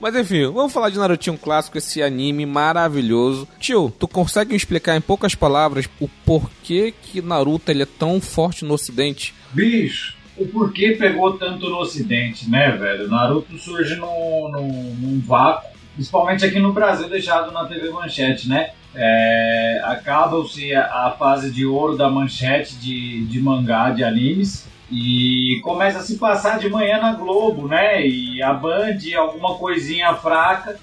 Mas 0.00 0.14
enfim, 0.16 0.44
vamos 0.52 0.72
falar 0.72 0.90
de 0.90 0.98
Narutinho 0.98 1.38
clássico, 1.38 1.78
esse 1.78 2.02
anime 2.02 2.44
maravilhoso. 2.44 3.48
Tio, 3.58 3.92
tu 3.98 4.06
consegue 4.06 4.54
explicar 4.54 4.96
em 4.96 5.00
poucas 5.00 5.34
palavras 5.34 5.88
o 6.00 6.08
porquê 6.26 6.92
que 7.02 7.22
Naruto 7.22 7.70
ele 7.70 7.82
é 7.84 7.86
tão 7.86 8.20
forte 8.20 8.64
no 8.64 8.74
ocidente? 8.74 9.34
Bicho, 9.52 10.14
o 10.36 10.46
porquê 10.46 10.92
pegou 10.92 11.36
tanto 11.36 11.68
no 11.68 11.78
ocidente, 11.78 12.48
né, 12.48 12.70
velho? 12.70 13.08
Naruto 13.08 13.58
surge 13.58 13.96
num, 13.96 14.50
num, 14.50 14.94
num 14.94 15.20
vácuo, 15.20 15.70
principalmente 15.94 16.44
aqui 16.44 16.58
no 16.58 16.72
Brasil, 16.72 17.08
deixado 17.08 17.52
na 17.52 17.66
TV 17.66 17.90
Manchete, 17.90 18.48
né? 18.48 18.70
É, 18.94 19.80
Acaba-se 19.84 20.74
a, 20.74 21.06
a 21.06 21.10
fase 21.12 21.50
de 21.50 21.66
ouro 21.66 21.96
da 21.96 22.10
manchete 22.10 22.76
de, 22.76 23.24
de 23.26 23.40
mangá, 23.40 23.90
de 23.90 24.04
animes, 24.04 24.66
e 24.90 25.60
começa 25.62 25.98
a 25.98 26.02
se 26.02 26.18
passar 26.18 26.58
de 26.58 26.68
manhã 26.68 26.98
na 26.98 27.14
Globo, 27.14 27.66
né? 27.66 28.06
E 28.06 28.42
a 28.42 28.52
Band, 28.52 28.98
alguma 29.16 29.56
coisinha 29.56 30.14
fraca. 30.14 30.78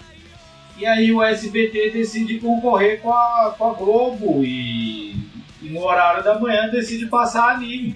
E 0.78 0.86
aí 0.86 1.12
o 1.12 1.22
SBT 1.22 1.92
decide 1.92 2.40
concorrer 2.40 3.02
com 3.02 3.14
a, 3.14 3.54
com 3.58 3.70
a 3.70 3.74
Globo 3.74 4.44
e, 4.44 5.12
e 5.62 5.70
no 5.70 5.84
horário 5.84 6.24
da 6.24 6.40
manhã 6.40 6.70
decide 6.70 7.06
passar 7.08 7.56
anime. 7.56 7.96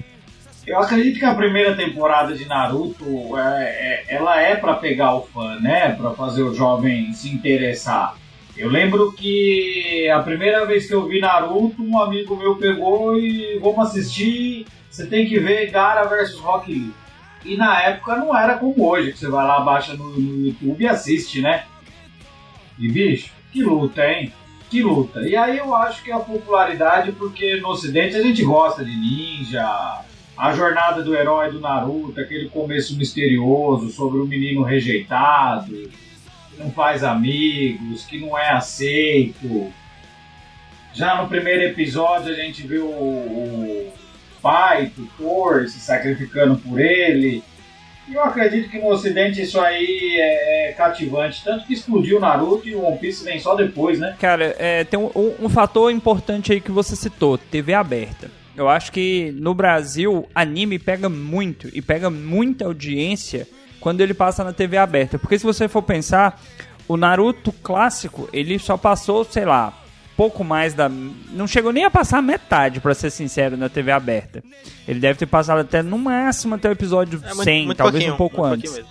Eu 0.65 0.80
acredito 0.80 1.19
que 1.19 1.25
a 1.25 1.36
primeira 1.36 1.75
temporada 1.75 2.33
de 2.33 2.45
Naruto 2.45 3.38
é, 3.38 3.63
é- 3.63 4.15
ela 4.15 4.39
é 4.42 4.56
pra 4.56 4.75
pegar 4.75 5.13
o 5.15 5.24
fã, 5.24 5.60
né? 5.60 5.89
Pra 5.92 6.12
fazer 6.12 6.42
o 6.44 6.54
jovem 6.56 7.11
se 7.14 7.30
interessar. 7.30 8.16
Eu 8.56 8.69
lembro 8.69 9.11
que 9.11 10.07
a 10.09 10.19
primeira 10.21 10.66
vez 10.66 10.88
que 10.88 10.94
eu 10.94 11.06
vi 11.07 11.19
Naruto, 11.19 11.83
um 11.83 11.99
amigo 12.02 12.38
meu 12.38 12.56
pegou 12.56 13.18
e 13.18 13.59
vamos 13.59 13.90
assistir. 13.90 14.66
Você 14.90 15.06
tem 15.07 15.28
que 15.28 15.40
ver 15.40 15.69
Gara 15.71 16.06
versus 16.06 16.40
Rock 16.40 16.71
Lee. 16.71 16.94
E 17.44 17.57
na 17.57 17.81
época 17.83 18.16
não 18.16 18.38
era 18.38 18.57
como 18.57 18.88
hoje, 18.88 19.11
que 19.11 19.18
você 19.19 19.28
vai 19.28 19.45
lá, 19.45 19.59
baixa 19.59 19.95
no, 19.95 20.18
no 20.18 20.45
YouTube 20.47 20.81
e 20.81 20.88
assiste, 20.88 21.42
né? 21.42 21.66
E 22.80 22.88
bicho, 22.90 23.31
que 23.52 23.61
luta, 23.61 24.07
hein? 24.07 24.31
Que 24.69 24.81
luta. 24.81 25.28
E 25.28 25.35
aí 25.35 25.57
eu 25.57 25.76
acho 25.76 26.02
que 26.04 26.11
a 26.11 26.19
popularidade, 26.19 27.11
porque 27.11 27.57
no 27.57 27.69
ocidente 27.69 28.16
a 28.16 28.21
gente 28.21 28.44
gosta 28.45 28.85
de 28.85 28.95
ninja, 28.95 30.02
a 30.37 30.54
jornada 30.54 31.02
do 31.04 31.16
herói 31.16 31.52
do 31.52 31.59
Naruto, 31.59 32.19
aquele 32.19 32.49
começo 32.49 32.97
misterioso 32.97 33.90
sobre 33.92 34.19
o 34.19 34.25
menino 34.25 34.63
rejeitado, 34.63 35.71
que 35.73 36.57
não 36.59 36.71
faz 36.71 37.04
amigos, 37.04 38.06
que 38.06 38.19
não 38.19 38.37
é 38.37 38.49
aceito. 38.52 39.71
Já 40.94 41.21
no 41.21 41.28
primeiro 41.28 41.63
episódio 41.63 42.31
a 42.31 42.35
gente 42.35 42.66
viu 42.66 42.85
o, 42.85 43.90
o 43.90 43.94
pai, 44.42 44.92
se 45.68 45.80
sacrificando 45.80 46.56
por 46.57 46.80
ele. 46.80 47.44
E 48.07 48.16
eu 48.16 48.23
acredito 48.23 48.69
que 48.69 48.80
no 48.80 48.87
ocidente 48.90 49.42
isso 49.42 49.59
aí 49.61 50.18
é, 50.19 50.69
é 50.69 50.73
cativante. 50.73 51.42
Tanto 51.44 51.66
que 51.66 51.73
explodiu 51.73 52.18
o 52.18 52.19
Naruto 52.19 52.68
e 52.68 52.75
o 52.75 52.83
One 52.85 52.97
Piece 52.97 53.23
vem 53.23 53.40
só 53.40 53.56
depois, 53.56 53.97
né? 53.97 54.16
Cara, 54.19 54.54
é, 54.59 54.83
tem 54.83 54.99
um, 54.99 55.09
um- 55.16 55.35
um 55.45 55.49
fator 55.49 55.90
importante 55.92 56.52
aí 56.52 56.59
que 56.59 56.71
você 56.71 56.95
citou, 56.95 57.37
TV 57.37 57.73
aberta. 57.73 58.30
Eu 58.56 58.69
acho 58.69 58.92
que 58.92 59.31
no 59.38 59.54
Brasil, 59.54 60.28
anime 60.33 60.78
pega 60.78 61.10
muito 61.10 61.69
e 61.74 61.81
pega 61.81 62.10
muita 62.10 62.66
audiência 62.66 63.48
quando 63.80 64.02
ele 64.02 64.14
passa 64.14 64.44
na 64.44 64.54
TV 64.54 64.78
aberta. 64.78 65.18
Porque 65.18 65.38
se 65.40 65.45
você 65.45 65.68
for 65.68 65.81
pensar, 65.81 66.40
o 66.88 66.95
Naruto 66.95 67.52
clássico, 67.52 68.30
ele 68.31 68.60
só 68.60 68.78
passou, 68.78 69.26
sei 69.26 69.45
lá, 69.45 69.74
pouco 70.16 70.44
mais 70.44 70.74
da. 70.76 70.88
Não 70.88 71.48
chegou 71.48 71.74
nem 71.74 71.83
a 71.83 71.90
passar 71.90 72.22
metade, 72.22 72.80
pra 72.80 72.94
ser 72.94 73.10
sincero, 73.10 73.57
na 73.57 73.69
TV 73.69 73.92
aberta. 73.92 74.44
Ele 74.88 75.00
deve 75.00 75.18
ter 75.18 75.26
passado 75.26 75.60
até 75.62 75.81
no 75.81 75.98
máximo 75.98 76.54
até 76.56 76.69
o 76.69 76.74
episódio 76.74 77.19
É 77.24 77.28
muito- 77.30 77.44
100, 77.44 77.66
muito 77.66 77.78
talvez 77.78 78.04
pouquinho, 78.04 78.14
um 78.14 78.18
pouco 78.18 78.48
muito 78.48 78.69
antes. 78.69 78.86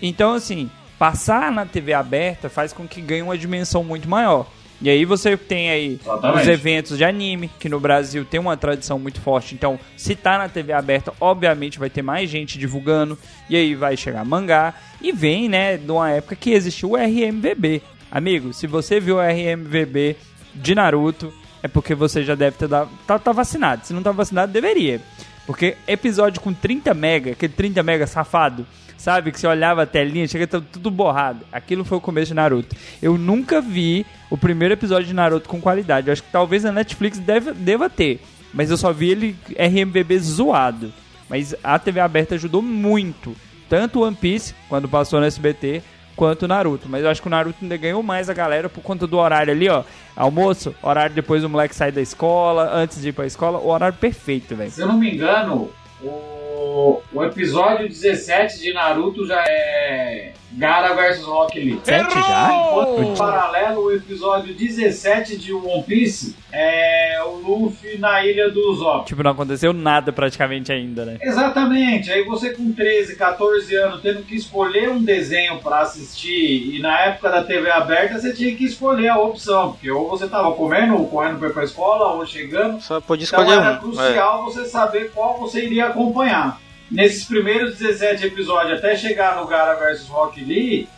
Então, 0.00 0.32
assim, 0.34 0.70
passar 0.98 1.52
na 1.52 1.66
TV 1.66 1.92
aberta 1.92 2.48
faz 2.48 2.72
com 2.72 2.86
que 2.88 3.00
ganhe 3.00 3.22
uma 3.22 3.36
dimensão 3.36 3.84
muito 3.84 4.08
maior. 4.08 4.46
E 4.80 4.90
aí 4.90 5.04
você 5.04 5.36
tem 5.36 5.70
aí 5.70 5.98
Exatamente. 6.02 6.42
os 6.42 6.48
eventos 6.48 6.98
de 6.98 7.04
anime, 7.04 7.50
que 7.58 7.68
no 7.68 7.80
Brasil 7.80 8.24
tem 8.24 8.38
uma 8.38 8.56
tradição 8.56 8.98
muito 8.98 9.20
forte. 9.20 9.54
Então, 9.54 9.78
se 9.96 10.14
tá 10.14 10.38
na 10.38 10.48
TV 10.48 10.72
aberta, 10.72 11.12
obviamente 11.18 11.78
vai 11.78 11.88
ter 11.88 12.02
mais 12.02 12.28
gente 12.28 12.58
divulgando. 12.58 13.18
E 13.48 13.56
aí 13.56 13.74
vai 13.74 13.96
chegar 13.96 14.24
mangá. 14.24 14.74
E 15.00 15.12
vem, 15.12 15.48
né, 15.48 15.76
de 15.76 15.90
uma 15.90 16.10
época 16.10 16.36
que 16.36 16.50
existiu 16.50 16.92
o 16.92 16.96
RMVB. 16.96 17.82
Amigo, 18.10 18.52
se 18.52 18.66
você 18.66 19.00
viu 19.00 19.16
o 19.16 19.20
RMVB 19.20 20.16
de 20.54 20.74
Naruto, 20.74 21.32
é 21.62 21.68
porque 21.68 21.94
você 21.94 22.22
já 22.22 22.34
deve 22.34 22.56
ter 22.56 22.68
dado, 22.68 22.90
tá, 23.06 23.18
tá 23.18 23.32
vacinado. 23.32 23.86
Se 23.86 23.92
não 23.92 24.02
tá 24.02 24.12
vacinado, 24.12 24.52
deveria. 24.52 25.00
Porque 25.46 25.76
episódio 25.86 26.40
com 26.40 26.52
30 26.52 26.92
mega, 26.92 27.32
aquele 27.32 27.52
30 27.52 27.82
mega 27.82 28.06
safado, 28.06 28.66
sabe? 28.96 29.32
Que 29.32 29.40
você 29.40 29.46
olhava 29.46 29.82
a 29.82 29.86
telinha, 29.86 30.26
chega 30.26 30.46
tudo 30.46 30.90
borrado. 30.90 31.40
Aquilo 31.52 31.84
foi 31.84 31.98
o 31.98 32.00
começo 32.00 32.28
de 32.28 32.34
Naruto. 32.34 32.74
Eu 33.02 33.16
nunca 33.16 33.60
vi 33.60 34.06
o 34.30 34.36
primeiro 34.36 34.74
episódio 34.74 35.06
de 35.06 35.14
Naruto 35.14 35.48
com 35.48 35.60
qualidade. 35.60 36.08
Eu 36.08 36.12
acho 36.12 36.22
que 36.22 36.32
talvez 36.32 36.64
a 36.64 36.72
Netflix 36.72 37.18
deve, 37.18 37.52
deva 37.52 37.88
ter. 37.90 38.20
Mas 38.52 38.70
eu 38.70 38.76
só 38.76 38.92
vi 38.92 39.10
ele 39.10 39.36
RMVB 39.58 40.18
zoado. 40.18 40.92
Mas 41.28 41.54
a 41.62 41.78
TV 41.78 42.00
aberta 42.00 42.34
ajudou 42.36 42.62
muito. 42.62 43.36
Tanto 43.68 44.02
One 44.02 44.16
Piece, 44.16 44.54
quando 44.68 44.88
passou 44.88 45.20
no 45.20 45.26
SBT, 45.26 45.82
quanto 46.14 46.44
o 46.44 46.48
Naruto. 46.48 46.88
Mas 46.88 47.04
eu 47.04 47.10
acho 47.10 47.20
que 47.20 47.28
o 47.28 47.30
Naruto 47.30 47.58
ainda 47.62 47.76
ganhou 47.76 48.02
mais 48.02 48.30
a 48.30 48.34
galera 48.34 48.68
por 48.68 48.80
conta 48.80 49.06
do 49.06 49.18
horário 49.18 49.52
ali, 49.52 49.68
ó. 49.68 49.84
Almoço, 50.16 50.74
horário 50.82 51.14
depois 51.14 51.44
o 51.44 51.48
moleque 51.48 51.74
sai 51.74 51.92
da 51.92 52.00
escola, 52.00 52.70
antes 52.74 53.02
de 53.02 53.10
ir 53.10 53.12
pra 53.12 53.26
escola, 53.26 53.58
o 53.58 53.68
horário 53.68 53.98
perfeito, 53.98 54.56
velho. 54.56 54.70
Se 54.70 54.80
eu 54.80 54.88
não 54.88 54.98
me 54.98 55.12
engano, 55.12 55.70
o, 56.02 57.00
o 57.12 57.24
episódio 57.24 57.88
17 57.88 58.60
de 58.60 58.72
Naruto 58.72 59.26
já 59.26 59.42
é 59.46 60.32
Gara 60.52 60.94
vs 60.94 61.22
Rock 61.22 61.58
Lee. 61.58 61.80
Sete 61.84 62.14
já? 62.14 62.50
Enquanto, 62.52 63.02
em 63.02 63.16
paralelo, 63.16 63.84
o 63.84 63.92
episódio 63.92 64.54
17 64.54 65.36
de 65.36 65.52
One 65.52 65.82
Piece 65.82 66.34
é 66.58 67.22
o 67.22 67.36
Luffy 67.36 67.98
na 67.98 68.24
ilha 68.24 68.50
do 68.50 68.74
Zop. 68.74 69.06
Tipo, 69.06 69.22
não 69.22 69.32
aconteceu 69.32 69.72
nada 69.72 70.12
praticamente 70.12 70.72
ainda, 70.72 71.04
né? 71.04 71.18
Exatamente. 71.20 72.10
Aí 72.10 72.24
você 72.24 72.50
com 72.54 72.72
13, 72.72 73.16
14 73.16 73.74
anos 73.76 74.00
tendo 74.00 74.22
que 74.22 74.34
escolher 74.34 74.88
um 74.88 75.02
desenho 75.02 75.58
pra 75.58 75.80
assistir 75.80 76.74
e 76.74 76.78
na 76.80 76.98
época 77.00 77.28
da 77.30 77.42
TV 77.44 77.70
aberta 77.70 78.18
você 78.18 78.32
tinha 78.32 78.54
que 78.56 78.64
escolher 78.64 79.08
a 79.08 79.18
opção, 79.18 79.72
porque 79.72 79.90
ou 79.90 80.08
você 80.08 80.26
tava 80.28 80.52
comendo, 80.52 80.94
ou 80.96 81.06
correndo 81.08 81.38
pra 81.38 81.48
ir 81.48 81.52
pra 81.52 81.64
escola, 81.64 82.14
ou 82.14 82.24
chegando. 82.26 82.80
Só 82.80 83.00
podia 83.00 83.26
Então 83.26 83.40
escolher 83.42 83.58
era 83.60 83.72
um. 83.72 83.74
É. 83.74 83.78
crucial 83.78 84.44
você 84.44 84.64
saber 84.64 85.10
qual 85.12 85.38
você 85.38 85.64
iria 85.64 85.86
acompanhar. 85.86 86.58
Nesses 86.90 87.24
primeiros 87.24 87.76
17 87.78 88.26
episódios, 88.26 88.78
até 88.78 88.94
chegar 88.96 89.36
no 89.36 89.46
Gara 89.46 89.74
vs 89.74 90.06
Rock 90.08 90.40
Lee, 90.42 90.88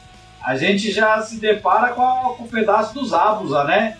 a 0.44 0.54
gente 0.56 0.92
já 0.92 1.20
se 1.22 1.40
depara 1.40 1.88
com, 1.94 2.02
a- 2.02 2.34
com 2.36 2.44
o 2.44 2.48
pedaço 2.48 2.92
dos 2.94 3.12
Abusa, 3.12 3.64
né? 3.64 3.96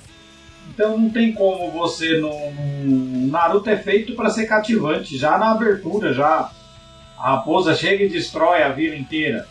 Então 0.79 0.97
não 0.97 1.11
tem 1.11 1.33
como 1.33 1.73
você 1.73 2.19
no, 2.19 2.31
no 2.53 3.27
Naruto 3.27 3.69
é 3.69 3.77
feito 3.77 4.15
para 4.15 4.31
ser 4.31 4.47
cativante, 4.47 5.19
já 5.19 5.37
na 5.37 5.51
abertura, 5.51 6.15
já 6.15 6.53
a 7.19 7.31
raposa 7.33 7.75
chega 7.75 8.05
e 8.05 8.09
destrói 8.09 8.63
a 8.63 8.69
vila 8.69 8.95
inteira. 8.95 9.45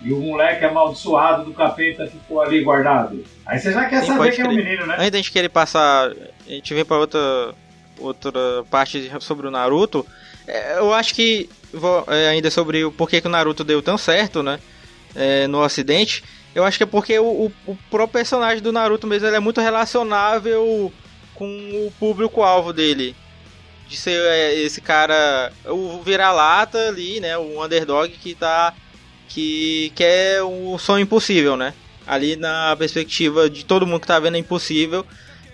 E 0.00 0.12
o 0.12 0.20
moleque 0.20 0.64
amaldiçoado 0.64 1.44
do 1.44 1.52
capeta 1.52 2.06
ficou 2.06 2.40
ali 2.40 2.62
guardado. 2.62 3.24
Aí 3.44 3.58
você 3.58 3.72
já 3.72 3.86
quer 3.86 4.02
Sim, 4.02 4.06
saber 4.16 4.30
quem 4.30 4.44
é 4.44 4.48
o 4.48 4.54
menino, 4.54 4.86
né? 4.86 4.94
Antes 4.96 5.10
da 5.10 5.16
gente 5.18 5.32
querer 5.32 5.48
passar, 5.48 6.12
a 6.46 6.50
gente 6.50 6.72
vem 6.72 6.84
pra 6.84 6.98
outra, 6.98 7.52
outra 7.98 8.64
parte 8.70 9.10
sobre 9.18 9.48
o 9.48 9.50
Naruto. 9.50 10.06
é, 10.46 10.78
Eu 10.78 10.94
acho 10.94 11.16
que, 11.16 11.50
é, 12.06 12.28
ainda 12.28 12.48
sobre 12.48 12.84
o 12.84 12.92
porquê 12.92 13.20
que 13.20 13.26
o 13.26 13.30
Naruto 13.30 13.64
deu 13.64 13.82
tão 13.82 13.98
certo, 13.98 14.40
né? 14.40 14.60
é, 15.14 15.46
no 15.46 15.62
ocidente, 15.62 16.22
eu 16.54 16.64
acho 16.64 16.76
que 16.76 16.84
é 16.84 16.86
porque 16.86 17.18
o, 17.18 17.24
o, 17.24 17.52
o 17.66 17.76
próprio 17.90 18.20
personagem 18.20 18.62
do 18.62 18.72
Naruto 18.72 19.06
mesmo 19.06 19.28
é 19.28 19.40
muito 19.40 19.60
relacionável 19.60 20.92
com 21.34 21.46
o 21.46 21.92
público-alvo 21.98 22.72
dele. 22.72 23.14
De 23.88 23.96
ser 23.96 24.20
é, 24.20 24.54
esse 24.54 24.80
cara, 24.80 25.52
o 25.66 26.02
vira-lata 26.02 26.88
ali, 26.88 27.20
né? 27.20 27.36
O 27.38 27.64
underdog 27.64 28.08
que 28.10 28.34
tá. 28.34 28.74
que 29.28 29.92
quer 29.94 30.42
o 30.42 30.78
sonho 30.78 31.02
impossível, 31.02 31.56
né? 31.56 31.74
Ali 32.06 32.36
na 32.36 32.76
perspectiva 32.76 33.48
de 33.48 33.64
todo 33.64 33.86
mundo 33.86 34.00
que 34.00 34.06
tá 34.06 34.18
vendo 34.18 34.36
é 34.36 34.38
impossível. 34.38 35.04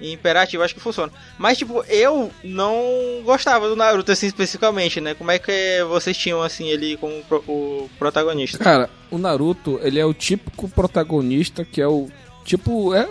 Imperativo, 0.00 0.62
acho 0.62 0.74
que 0.74 0.80
funciona. 0.80 1.10
Mas, 1.38 1.56
tipo, 1.58 1.82
eu 1.88 2.30
não 2.44 3.22
gostava 3.24 3.68
do 3.68 3.76
Naruto, 3.76 4.12
assim, 4.12 4.26
especificamente, 4.26 5.00
né? 5.00 5.14
Como 5.14 5.30
é 5.30 5.38
que 5.38 5.52
vocês 5.88 6.16
tinham, 6.16 6.42
assim, 6.42 6.68
ele 6.68 6.96
como 6.96 7.22
pro- 7.24 7.44
o 7.48 7.90
protagonista? 7.98 8.58
Cara, 8.58 8.90
o 9.10 9.16
Naruto, 9.18 9.78
ele 9.82 9.98
é 9.98 10.04
o 10.04 10.12
típico 10.14 10.68
protagonista 10.68 11.64
que 11.64 11.80
é 11.80 11.86
o. 11.88 12.08
Tipo, 12.44 12.94
é, 12.94 13.08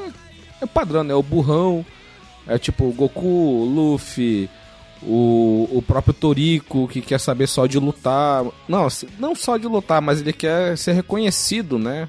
é 0.62 0.66
padrão, 0.66 1.04
né? 1.04 1.14
O 1.14 1.24
burrão. 1.24 1.86
É 2.48 2.60
tipo 2.60 2.92
Goku, 2.94 3.64
Luffy, 3.66 4.48
o, 5.02 5.68
o 5.72 5.82
próprio 5.82 6.14
Toriko, 6.14 6.88
que 6.88 7.02
quer 7.02 7.20
saber 7.20 7.48
só 7.48 7.66
de 7.66 7.80
lutar. 7.80 8.46
Não, 8.68 8.88
não 9.18 9.36
só 9.36 9.58
de 9.58 9.66
lutar, 9.68 10.00
mas 10.02 10.22
ele 10.22 10.32
quer 10.32 10.78
ser 10.78 10.94
reconhecido, 10.94 11.80
né? 11.80 12.08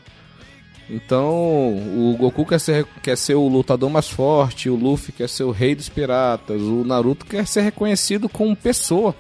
Então, 0.89 1.31
o 1.31 2.15
Goku 2.19 2.47
quer 2.47 2.61
ser, 2.61 2.87
quer 3.03 3.17
ser 3.19 3.35
o 3.35 3.49
lutador 3.49 3.91
mais 3.91 4.09
forte, 4.09 4.71
o 4.71 4.77
Luffy 4.77 5.13
quer 5.13 5.29
ser 5.29 5.43
o 5.43 5.51
rei 5.51 5.75
dos 5.75 5.89
piratas, 5.89 6.61
o 6.63 6.85
Naruto 6.85 7.27
quer 7.27 7.47
ser 7.47 7.63
reconhecido 7.63 8.29
como 8.29 8.55
pessoa. 8.55 9.15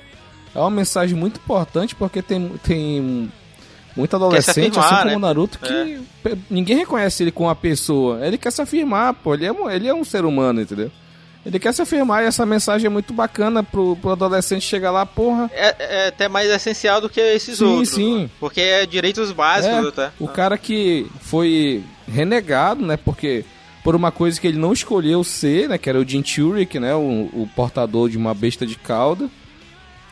É 0.54 0.60
uma 0.60 0.70
mensagem 0.70 1.16
muito 1.18 1.40
importante 1.40 1.94
porque 1.94 2.22
tem, 2.22 2.48
tem 2.62 3.30
muito 3.96 4.14
adolescente, 4.16 4.78
afirmar, 4.78 4.84
assim 4.86 4.96
como 4.96 5.10
né? 5.10 5.16
o 5.16 5.18
Naruto, 5.18 5.58
que 5.58 6.00
pe- 6.22 6.38
ninguém 6.48 6.76
reconhece 6.78 7.24
ele 7.24 7.32
como 7.32 7.48
uma 7.48 7.54
pessoa. 7.56 8.24
Ele 8.24 8.38
quer 8.38 8.52
se 8.52 8.62
afirmar, 8.62 9.14
pô. 9.14 9.34
Ele 9.34 9.46
é, 9.46 9.54
ele 9.74 9.88
é 9.88 9.94
um 9.94 10.04
ser 10.04 10.24
humano, 10.24 10.60
entendeu? 10.60 10.90
Ele 11.46 11.60
quer 11.60 11.72
se 11.72 11.80
afirmar 11.80 12.24
e 12.24 12.26
essa 12.26 12.44
mensagem 12.44 12.86
é 12.86 12.90
muito 12.90 13.14
bacana 13.14 13.62
pro, 13.62 13.94
pro 13.96 14.10
adolescente 14.10 14.62
chegar 14.62 14.90
lá, 14.90 15.06
porra. 15.06 15.48
É, 15.54 15.76
é 15.78 16.08
até 16.08 16.28
mais 16.28 16.50
essencial 16.50 17.00
do 17.00 17.08
que 17.08 17.20
esses 17.20 17.58
Sim, 17.58 17.64
outros. 17.64 17.88
sim. 17.90 18.22
né? 18.22 18.30
Porque 18.40 18.60
é 18.60 18.84
direitos 18.84 19.30
básicos 19.30 19.86
É, 19.86 19.88
até. 19.88 20.10
O 20.18 20.26
cara 20.26 20.58
que 20.58 21.06
foi 21.20 21.84
renegado, 22.08 22.84
né? 22.84 22.96
Porque 22.96 23.44
por 23.84 23.94
uma 23.94 24.10
coisa 24.10 24.40
que 24.40 24.48
ele 24.48 24.58
não 24.58 24.72
escolheu 24.72 25.22
ser, 25.22 25.68
né? 25.68 25.78
Que 25.78 25.88
era 25.88 26.00
o 26.00 26.04
Jinchuriki, 26.04 26.80
né? 26.80 26.92
O, 26.96 27.30
o 27.32 27.48
portador 27.54 28.10
de 28.10 28.18
uma 28.18 28.34
besta 28.34 28.66
de 28.66 28.74
cauda. 28.74 29.30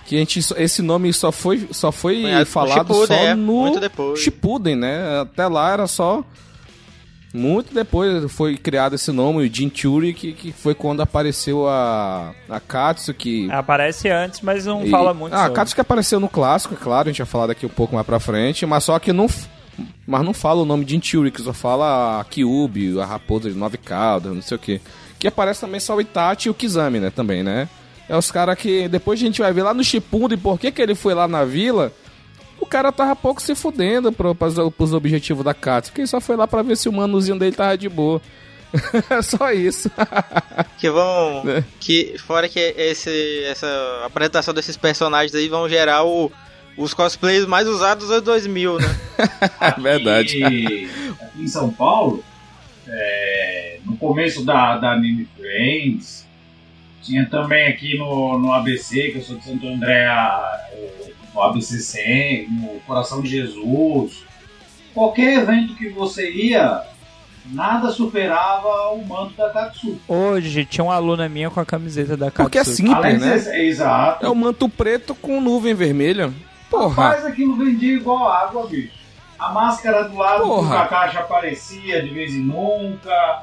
Que 0.06 0.14
a 0.14 0.18
gente, 0.20 0.38
esse 0.56 0.82
nome 0.82 1.12
só 1.12 1.32
foi, 1.32 1.66
só 1.72 1.90
foi 1.90 2.22
falado 2.44 2.94
Shippuden, 2.94 3.06
só 3.06 3.24
é, 3.24 3.34
no. 3.34 4.16
Shippuden, 4.16 4.76
né? 4.76 5.20
Até 5.22 5.48
lá 5.48 5.72
era 5.72 5.88
só 5.88 6.22
muito 7.34 7.74
depois 7.74 8.30
foi 8.32 8.56
criado 8.56 8.94
esse 8.94 9.10
nome, 9.12 9.46
o 9.46 9.52
Jinchuriki, 9.54 10.32
que 10.32 10.52
foi 10.52 10.74
quando 10.74 11.02
apareceu 11.02 11.68
a 11.68 12.32
a 12.48 12.60
Katsuki. 12.60 13.48
Aparece 13.50 14.08
antes, 14.08 14.40
mas 14.40 14.64
não 14.64 14.84
E- 14.86 14.90
fala 14.90 15.12
muito 15.12 15.34
Ah, 15.34 15.46
a. 15.46 15.50
Katsuki 15.50 15.80
apareceu 15.80 16.20
no 16.20 16.28
clássico, 16.28 16.74
é 16.74 16.76
claro, 16.76 17.08
a 17.08 17.12
gente 17.12 17.18
vai 17.18 17.26
falar 17.26 17.48
daqui 17.48 17.66
um 17.66 17.70
pouco 17.70 17.94
mais 17.94 18.06
pra 18.06 18.20
frente, 18.20 18.64
mas 18.64 18.84
só 18.84 18.98
que 18.98 19.12
não. 19.12 19.26
Mas 20.06 20.22
não 20.24 20.32
fala 20.32 20.62
o 20.62 20.64
nome 20.64 20.84
de 20.84 20.96
Inchuriki, 20.96 21.42
só 21.42 21.52
fala 21.52 22.20
a 22.20 22.24
Kyubi, 22.24 23.00
a 23.00 23.04
raposa 23.04 23.50
de 23.50 23.56
nove 23.58 23.76
caudas, 23.76 24.32
não 24.32 24.40
sei 24.42 24.56
o 24.56 24.60
que. 24.60 24.80
Que 25.18 25.26
aparece 25.26 25.60
também 25.62 25.80
só 25.80 25.96
o 25.96 26.00
Itachi 26.00 26.46
e 26.46 26.50
o 26.50 26.54
Kizami, 26.54 27.00
né, 27.00 27.10
também, 27.10 27.42
né? 27.42 27.68
É 28.08 28.16
os 28.16 28.30
caras 28.30 28.56
que 28.56 28.86
depois 28.86 29.18
a 29.18 29.24
gente 29.24 29.40
vai 29.40 29.52
ver 29.52 29.62
lá 29.64 29.74
no 29.74 29.82
Shippuden 29.82 30.38
por 30.38 30.60
que, 30.60 30.70
que 30.70 30.80
ele 30.80 30.94
foi 30.94 31.12
lá 31.14 31.26
na 31.26 31.44
vila. 31.44 31.90
O 32.74 32.76
cara 32.76 32.90
tava 32.90 33.14
pouco 33.14 33.40
se 33.40 33.54
fudendo 33.54 34.10
pro, 34.10 34.34
pros, 34.34 34.54
pros 34.76 34.92
objetivos 34.92 35.44
da 35.44 35.54
Katsuki, 35.54 36.00
ele 36.00 36.08
só 36.08 36.20
foi 36.20 36.34
lá 36.34 36.44
pra 36.48 36.60
ver 36.60 36.76
se 36.76 36.88
o 36.88 36.92
manuzinho 36.92 37.38
dele 37.38 37.54
tava 37.54 37.78
de 37.78 37.88
boa. 37.88 38.20
só 39.22 39.52
isso. 39.52 39.88
Que 40.76 40.90
vão. 40.90 41.48
É. 41.48 41.62
Que 41.78 42.16
fora 42.18 42.48
que 42.48 42.58
esse, 42.58 43.44
essa 43.44 43.66
apresentação 44.04 44.52
desses 44.52 44.76
personagens 44.76 45.32
aí 45.36 45.48
vão 45.48 45.68
gerar 45.68 46.02
o, 46.04 46.32
os 46.76 46.92
cosplays 46.92 47.46
mais 47.46 47.68
usados 47.68 48.06
dos 48.06 48.10
anos 48.12 48.24
2000, 48.24 48.78
né? 48.80 48.86
Verdade. 49.78 50.42
Aqui, 50.42 50.90
aqui 51.22 51.42
em 51.42 51.46
São 51.46 51.70
Paulo, 51.70 52.24
é, 52.88 53.78
no 53.86 53.96
começo 53.96 54.44
da, 54.44 54.76
da 54.78 54.92
Anime 54.94 55.28
Friends, 55.38 56.26
tinha 57.02 57.24
também 57.26 57.68
aqui 57.68 57.96
no, 57.96 58.36
no 58.36 58.52
ABC, 58.52 59.10
que 59.12 59.18
eu 59.18 59.22
sou 59.22 59.36
de 59.38 59.44
Santo 59.44 59.64
André, 59.68 60.06
a- 60.06 60.60
o, 60.74 61.13
o 61.34 61.40
ABC 61.42 61.78
100, 61.80 62.48
no 62.50 62.80
Coração 62.86 63.20
de 63.20 63.28
Jesus. 63.28 64.24
Qualquer 64.94 65.38
evento 65.40 65.74
que 65.74 65.88
você 65.88 66.30
ia, 66.30 66.82
nada 67.46 67.90
superava 67.90 68.90
o 68.92 69.04
manto 69.06 69.34
da 69.36 69.50
Katsu. 69.50 69.98
Hoje 70.06 70.64
tinha 70.64 70.84
uma 70.84 70.94
aluna 70.94 71.28
minha 71.28 71.50
com 71.50 71.58
a 71.60 71.64
camiseta 71.66 72.16
da 72.16 72.30
Porque 72.30 72.58
é 72.58 72.64
simples, 72.64 72.94
Além 72.96 73.18
de 73.18 73.24
né? 73.24 73.38
ser- 73.38 73.64
exato. 73.64 74.24
É 74.24 74.28
o 74.28 74.34
manto 74.34 74.68
preto 74.68 75.14
com 75.14 75.40
nuvem 75.40 75.74
vermelha. 75.74 76.32
Porra. 76.70 77.04
Rapaz, 77.10 77.26
aquilo 77.26 77.56
vendia 77.56 77.94
igual 77.94 78.28
água, 78.28 78.66
bicho. 78.66 78.92
A 79.38 79.52
máscara 79.52 80.08
do 80.08 80.16
lado 80.16 80.44
Porra. 80.44 80.68
do 80.68 80.88
Kakashi 80.88 81.18
aparecia 81.18 82.00
de 82.02 82.10
vez 82.10 82.32
em 82.32 82.40
nunca. 82.40 83.42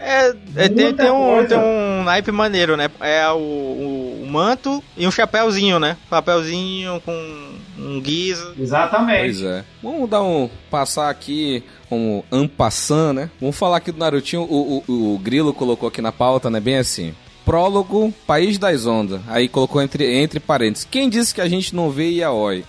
É, 0.00 0.34
é, 0.56 0.68
tem, 0.68 0.94
tem, 0.94 1.10
um, 1.10 1.34
coisa. 1.34 1.48
tem 1.48 1.58
um 1.58 2.04
naipe 2.04 2.30
maneiro, 2.30 2.76
né? 2.76 2.88
É 3.00 3.28
o, 3.30 3.36
o, 3.36 4.22
o 4.22 4.26
manto 4.30 4.82
e 4.96 5.06
um 5.06 5.10
chapéuzinho, 5.10 5.78
né? 5.78 5.96
Papelzinho 6.08 7.00
com 7.04 7.48
um 7.78 8.00
guiso. 8.00 8.54
Exatamente. 8.58 9.20
Pois 9.20 9.42
é. 9.42 9.64
Vamos 9.82 10.08
dar 10.08 10.22
um. 10.22 10.48
passar 10.70 11.10
aqui 11.10 11.62
como 11.88 12.24
ampassan, 12.30 13.12
né? 13.12 13.30
Vamos 13.40 13.56
falar 13.56 13.78
aqui 13.78 13.90
do 13.90 13.98
Narutinho. 13.98 14.42
O, 14.42 14.84
o, 14.86 15.14
o 15.14 15.18
Grilo 15.18 15.52
colocou 15.52 15.88
aqui 15.88 16.00
na 16.00 16.12
pauta, 16.12 16.48
né? 16.48 16.60
Bem 16.60 16.76
assim. 16.76 17.14
Prólogo, 17.44 18.12
País 18.26 18.58
das 18.58 18.86
Ondas. 18.86 19.20
Aí 19.26 19.48
colocou 19.48 19.80
entre, 19.80 20.04
entre 20.16 20.38
parênteses. 20.38 20.86
Quem 20.88 21.08
disse 21.08 21.34
que 21.34 21.40
a 21.40 21.48
gente 21.48 21.74
não 21.74 21.90
vê 21.90 22.10
Yaoi? 22.10 22.64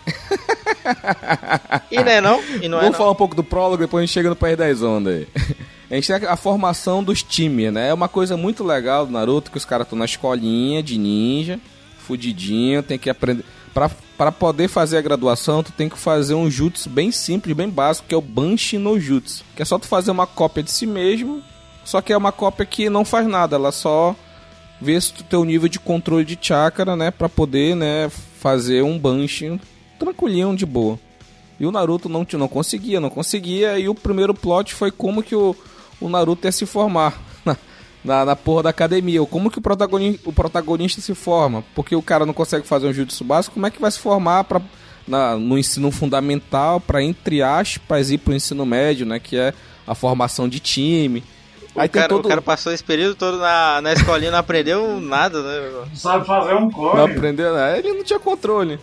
E 1.91 1.97
não 1.97 2.11
é 2.11 2.21
não? 2.21 2.41
E 2.61 2.67
não 2.67 2.77
é 2.77 2.81
Vamos 2.81 2.93
não. 2.93 2.97
falar 2.97 3.11
um 3.11 3.15
pouco 3.15 3.35
do 3.35 3.43
prólogo, 3.43 3.83
depois 3.83 4.01
a 4.01 4.05
gente 4.05 4.13
chega 4.13 4.29
no 4.29 4.35
País 4.35 4.57
das 4.57 4.81
Ondas 4.81 5.13
aí. 5.13 5.27
A 5.89 5.95
gente 5.95 6.07
tem 6.07 6.27
a 6.27 6.35
formação 6.35 7.03
dos 7.03 7.23
times, 7.23 7.73
né? 7.73 7.89
É 7.89 7.93
uma 7.93 8.07
coisa 8.07 8.37
muito 8.37 8.63
legal 8.63 9.05
do 9.05 9.11
Naruto, 9.11 9.49
que 9.49 9.57
os 9.57 9.65
caras 9.65 9.87
estão 9.87 9.97
na 9.97 10.05
escolinha 10.05 10.83
de 10.83 10.97
ninja, 10.99 11.59
fudidinho, 11.97 12.83
tem 12.83 12.99
que 12.99 13.09
aprender. 13.09 13.43
Pra, 13.73 13.89
pra 14.17 14.31
poder 14.31 14.67
fazer 14.67 14.97
a 14.97 15.01
graduação, 15.01 15.63
tu 15.63 15.71
tem 15.71 15.89
que 15.89 15.97
fazer 15.97 16.35
um 16.35 16.49
jutsu 16.49 16.89
bem 16.89 17.11
simples, 17.11 17.55
bem 17.55 17.69
básico, 17.69 18.07
que 18.07 18.13
é 18.13 18.17
o 18.17 18.21
Banshi 18.21 18.77
no 18.77 18.99
Jutsu. 18.99 19.43
Que 19.55 19.61
é 19.61 19.65
só 19.65 19.79
tu 19.79 19.87
fazer 19.87 20.11
uma 20.11 20.27
cópia 20.27 20.63
de 20.63 20.71
si 20.71 20.85
mesmo, 20.85 21.41
só 21.83 22.01
que 22.01 22.13
é 22.13 22.17
uma 22.17 22.31
cópia 22.31 22.65
que 22.65 22.89
não 22.89 23.05
faz 23.05 23.27
nada, 23.27 23.55
ela 23.55 23.71
só 23.71 24.15
vê 24.81 24.99
se 24.99 25.13
tu 25.13 25.23
tem 25.23 25.39
o 25.39 25.45
nível 25.45 25.69
de 25.69 25.79
controle 25.79 26.25
de 26.25 26.37
chakra, 26.39 26.95
né, 26.95 27.11
pra 27.11 27.29
poder, 27.29 27.75
né, 27.75 28.09
fazer 28.39 28.83
um 28.83 28.97
Banshi 28.97 29.59
tranquilinho, 29.97 30.55
de 30.55 30.65
boa. 30.65 30.99
E 31.59 31.65
o 31.65 31.71
Naruto 31.71 32.07
não, 32.07 32.25
não 32.33 32.47
conseguia, 32.47 32.99
não 32.99 33.09
conseguia, 33.09 33.77
e 33.77 33.89
o 33.89 33.95
primeiro 33.95 34.33
plot 34.33 34.73
foi 34.73 34.91
como 34.91 35.21
que 35.21 35.35
o, 35.35 35.55
o 35.99 36.09
Naruto 36.09 36.47
ia 36.47 36.51
se 36.51 36.65
formar 36.65 37.19
na, 38.03 38.25
na 38.25 38.35
porra 38.35 38.63
da 38.63 38.69
academia. 38.69 39.21
Ou 39.21 39.27
como 39.27 39.49
que 39.49 39.59
o 39.59 39.61
protagonista, 39.61 40.29
o 40.29 40.33
protagonista 40.33 41.01
se 41.01 41.13
forma? 41.13 41.63
Porque 41.75 41.95
o 41.95 42.01
cara 42.01 42.25
não 42.25 42.33
consegue 42.33 42.67
fazer 42.67 42.87
um 42.87 42.93
jutsu 42.93 43.23
básico, 43.23 43.53
como 43.53 43.67
é 43.67 43.71
que 43.71 43.81
vai 43.81 43.91
se 43.91 43.99
formar 43.99 44.43
pra, 44.43 44.61
na, 45.07 45.35
no 45.35 45.57
ensino 45.57 45.91
fundamental 45.91 46.79
para 46.79 47.03
entre 47.03 47.41
aspas, 47.41 48.11
ir 48.11 48.19
pro 48.19 48.33
ensino 48.33 48.65
médio, 48.65 49.05
né? 49.05 49.19
Que 49.19 49.37
é 49.37 49.53
a 49.85 49.95
formação 49.95 50.47
de 50.47 50.59
time. 50.59 51.23
O, 51.75 51.79
Aí 51.79 51.89
cara, 51.89 52.07
todo... 52.07 52.25
o 52.25 52.29
cara 52.29 52.41
passou 52.41 52.71
esse 52.73 52.83
período 52.83 53.15
todo 53.15 53.37
na, 53.37 53.81
na 53.81 53.93
escolinha 53.93 54.31
não 54.31 54.39
aprendeu 54.39 54.99
nada, 54.99 55.41
né? 55.41 55.71
Não 55.89 55.95
sabe 55.95 56.25
fazer 56.25 56.53
um 56.53 56.69
clone. 56.69 56.97
Não 56.97 57.05
aprendeu 57.05 57.53
nada. 57.53 57.77
Ele 57.77 57.93
não 57.93 58.03
tinha 58.03 58.19
controle. 58.19 58.79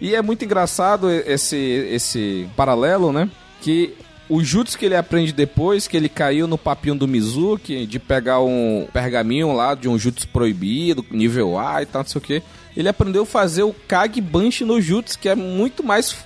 E 0.00 0.14
é 0.14 0.22
muito 0.22 0.44
engraçado 0.44 1.08
esse, 1.10 1.56
esse 1.56 2.48
paralelo, 2.56 3.12
né? 3.12 3.30
Que 3.60 3.94
o 4.28 4.42
jutsu 4.42 4.78
que 4.78 4.86
ele 4.86 4.96
aprende 4.96 5.32
depois, 5.32 5.86
que 5.86 5.96
ele 5.96 6.08
caiu 6.08 6.46
no 6.46 6.56
papinho 6.56 6.94
do 6.94 7.08
Mizuki, 7.08 7.86
de 7.86 7.98
pegar 7.98 8.40
um 8.40 8.86
pergaminho 8.92 9.52
lá 9.52 9.74
de 9.74 9.88
um 9.88 9.98
jutsu 9.98 10.28
proibido, 10.28 11.04
nível 11.10 11.58
A 11.58 11.82
e 11.82 11.86
tal, 11.86 12.02
não 12.02 12.08
sei 12.08 12.18
o 12.18 12.22
que. 12.22 12.42
Ele 12.76 12.88
aprendeu 12.88 13.24
a 13.24 13.26
fazer 13.26 13.62
o 13.62 13.74
Kage 13.74 14.20
Banshi 14.20 14.64
no 14.64 14.80
jutsu, 14.80 15.18
que 15.18 15.28
é 15.28 15.34
muito 15.34 15.82
mais 15.82 16.16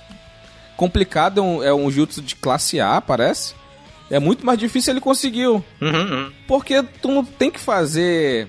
complicado, 0.77 1.39
é 1.39 1.43
um, 1.43 1.63
é 1.63 1.73
um 1.73 1.91
jutsu 1.91 2.21
de 2.21 2.35
classe 2.35 2.79
A, 2.79 3.01
parece. 3.01 3.55
É 4.09 4.19
muito 4.19 4.45
mais 4.45 4.57
difícil 4.57 4.93
ele 4.93 5.01
conseguiu. 5.01 5.63
Uhum, 5.81 5.89
uhum. 5.89 6.31
Porque 6.47 6.81
tu 7.01 7.09
não 7.09 7.25
tem 7.25 7.51
que 7.51 7.59
fazer. 7.59 8.47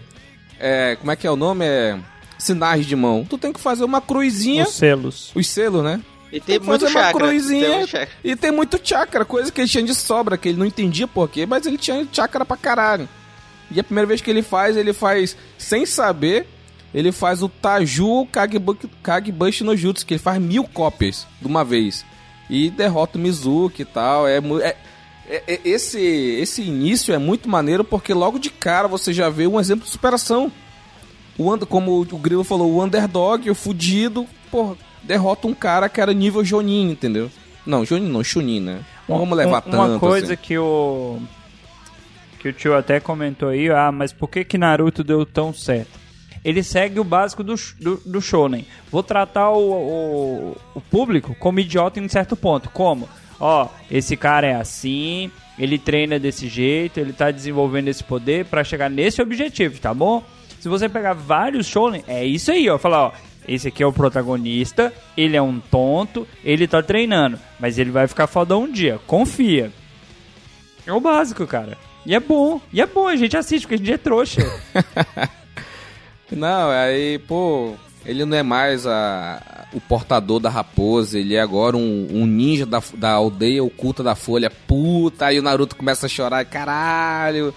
É, 0.60 0.94
como 0.96 1.10
é 1.10 1.16
que 1.16 1.26
é 1.26 1.30
o 1.30 1.36
nome? 1.36 1.64
É 1.64 1.98
sinais 2.38 2.86
de 2.86 2.94
mão. 2.94 3.26
Tu 3.28 3.36
tem 3.36 3.52
que 3.52 3.60
fazer 3.60 3.84
uma 3.84 4.00
cruzinha. 4.00 4.62
Os 4.62 4.74
selos. 4.74 5.32
Os 5.34 5.48
selos, 5.48 5.82
né? 5.82 6.00
E 6.32 6.40
tem, 6.40 6.58
tem 6.58 6.68
muito 6.68 6.88
chakra. 6.88 7.24
uma 7.24 7.30
cruzinha. 7.30 7.86
Tem 7.86 8.06
e 8.22 8.36
tem 8.36 8.50
muito 8.50 8.80
chakra, 8.82 9.24
coisa 9.24 9.50
que 9.50 9.60
ele 9.60 9.68
tinha 9.68 9.84
de 9.84 9.94
sobra, 9.94 10.36
que 10.36 10.48
ele 10.48 10.58
não 10.58 10.66
entendia 10.66 11.06
porquê, 11.06 11.46
mas 11.46 11.66
ele 11.66 11.78
tinha 11.78 12.06
chakra 12.12 12.44
pra 12.44 12.56
caralho. 12.56 13.08
E 13.70 13.78
a 13.80 13.84
primeira 13.84 14.06
vez 14.06 14.20
que 14.20 14.30
ele 14.30 14.42
faz, 14.42 14.76
ele 14.76 14.92
faz 14.92 15.36
sem 15.56 15.84
saber. 15.86 16.46
Ele 16.94 17.12
faz 17.12 17.42
o 17.42 17.50
Taju 17.50 18.26
Kagebushi 19.02 19.62
no 19.62 19.76
Jutsu, 19.76 20.06
que 20.06 20.14
ele 20.14 20.18
faz 20.18 20.40
mil 20.40 20.64
cópias 20.64 21.26
de 21.38 21.46
uma 21.46 21.62
vez. 21.62 22.02
E 22.48 22.70
derrota 22.70 23.18
o 23.18 23.20
Mizuki 23.20 23.82
e 23.82 23.84
tal. 23.84 24.26
É, 24.26 24.38
é, 24.38 24.76
é, 25.28 25.42
é, 25.46 25.60
esse, 25.66 26.00
esse 26.00 26.62
início 26.62 27.12
é 27.12 27.18
muito 27.18 27.46
maneiro 27.46 27.84
porque 27.84 28.14
logo 28.14 28.38
de 28.38 28.48
cara 28.48 28.88
você 28.88 29.12
já 29.12 29.28
vê 29.28 29.46
um 29.46 29.60
exemplo 29.60 29.84
de 29.84 29.90
superação 29.90 30.50
o, 31.38 31.66
como 31.66 32.00
o 32.00 32.18
Grilo 32.18 32.42
falou, 32.42 32.72
o 32.72 32.82
underdog, 32.82 33.48
o 33.48 33.54
fudido, 33.54 34.26
porra, 34.50 34.76
derrota 35.02 35.46
um 35.46 35.54
cara 35.54 35.88
que 35.88 36.00
era 36.00 36.12
nível 36.12 36.44
Jonin, 36.44 36.90
entendeu? 36.90 37.30
Não, 37.66 37.84
Jonin 37.84 38.08
não, 38.08 38.24
Chunin, 38.24 38.60
né? 38.60 38.80
Não 39.08 39.18
vamos 39.18 39.36
levar 39.36 39.50
uma, 39.50 39.62
tanto 39.62 39.76
Uma 39.76 39.98
coisa 39.98 40.34
assim. 40.34 40.42
que 40.42 40.58
o... 40.58 41.20
Que 42.38 42.48
o 42.48 42.52
tio 42.52 42.76
até 42.76 43.00
comentou 43.00 43.48
aí, 43.48 43.68
ah, 43.68 43.90
mas 43.90 44.12
por 44.12 44.28
que 44.28 44.44
que 44.44 44.56
Naruto 44.56 45.02
deu 45.02 45.26
tão 45.26 45.52
certo? 45.52 45.98
Ele 46.44 46.62
segue 46.62 47.00
o 47.00 47.04
básico 47.04 47.42
do, 47.42 47.54
do, 47.80 47.96
do 48.06 48.20
shonen. 48.22 48.64
Vou 48.92 49.02
tratar 49.02 49.50
o, 49.50 49.72
o, 49.72 50.56
o 50.74 50.80
público 50.80 51.34
como 51.40 51.58
idiota 51.58 51.98
em 51.98 52.04
um 52.04 52.08
certo 52.08 52.36
ponto. 52.36 52.70
Como? 52.70 53.08
Ó, 53.40 53.68
esse 53.90 54.16
cara 54.16 54.46
é 54.46 54.54
assim, 54.54 55.30
ele 55.58 55.78
treina 55.78 56.18
desse 56.18 56.48
jeito, 56.48 56.98
ele 56.98 57.12
tá 57.12 57.30
desenvolvendo 57.30 57.88
esse 57.88 58.02
poder 58.04 58.44
para 58.44 58.64
chegar 58.64 58.88
nesse 58.88 59.20
objetivo, 59.20 59.80
tá 59.80 59.92
bom? 59.92 60.22
Se 60.60 60.68
você 60.68 60.88
pegar 60.88 61.12
vários 61.12 61.66
shonen, 61.66 62.02
é 62.06 62.24
isso 62.24 62.50
aí, 62.50 62.68
ó. 62.68 62.78
Falar, 62.78 63.06
ó, 63.06 63.12
esse 63.48 63.68
aqui 63.68 63.82
é 63.82 63.86
o 63.86 63.92
protagonista, 63.92 64.92
ele 65.16 65.36
é 65.36 65.42
um 65.42 65.58
tonto, 65.58 66.28
ele 66.44 66.68
tá 66.68 66.82
treinando, 66.82 67.38
mas 67.58 67.78
ele 67.78 67.90
vai 67.90 68.06
ficar 68.06 68.26
fodão 68.26 68.64
um 68.64 68.70
dia, 68.70 69.00
confia. 69.06 69.72
É 70.86 70.92
o 70.92 71.00
básico, 71.00 71.46
cara. 71.46 71.76
E 72.04 72.14
é 72.14 72.20
bom, 72.20 72.60
e 72.72 72.80
é 72.80 72.86
bom, 72.86 73.08
a 73.08 73.16
gente 73.16 73.36
assiste, 73.36 73.62
porque 73.62 73.74
a 73.74 73.78
gente 73.78 73.92
é 73.92 73.98
trouxa. 73.98 74.40
não, 76.30 76.70
aí, 76.70 77.18
pô, 77.18 77.74
ele 78.04 78.24
não 78.24 78.36
é 78.36 78.42
mais 78.42 78.86
a, 78.86 79.66
o 79.72 79.80
portador 79.80 80.40
da 80.40 80.48
raposa, 80.48 81.18
ele 81.18 81.34
é 81.34 81.40
agora 81.40 81.76
um, 81.76 82.08
um 82.10 82.26
ninja 82.26 82.64
da, 82.64 82.82
da 82.94 83.10
aldeia 83.10 83.62
oculta 83.62 84.02
da 84.02 84.14
folha. 84.14 84.50
Puta, 84.50 85.26
aí 85.26 85.38
o 85.38 85.42
Naruto 85.42 85.76
começa 85.76 86.06
a 86.06 86.08
chorar, 86.08 86.44
caralho. 86.44 87.52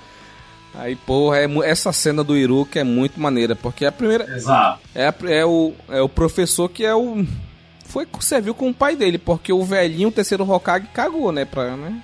Aí, 0.74 0.96
porra, 0.96 1.40
é, 1.40 1.48
essa 1.66 1.92
cena 1.92 2.24
do 2.24 2.38
Iruka 2.38 2.80
é 2.80 2.84
muito 2.84 3.20
maneira, 3.20 3.56
porque 3.56 3.86
é 3.86 3.90
a 3.90 3.92
primeira. 3.92 4.24
Exato. 4.36 4.80
É, 4.96 5.14
é, 5.28 5.46
o, 5.46 5.74
é 5.90 6.02
o 6.02 6.10
professor 6.10 6.70
que 6.70 6.86
é 6.86 6.96
o. 6.96 7.26
Foi 7.86 8.08
serviu 8.22 8.56
com 8.56 8.70
o 8.70 8.74
pai 8.74 8.96
dele, 8.96 9.18
porque 9.18 9.52
o 9.52 9.66
velhinho, 9.66 10.08
o 10.08 10.12
terceiro 10.12 10.50
Hokage, 10.50 10.88
cagou, 10.94 11.32
né? 11.32 11.44
Pra, 11.44 11.76
né? 11.76 12.02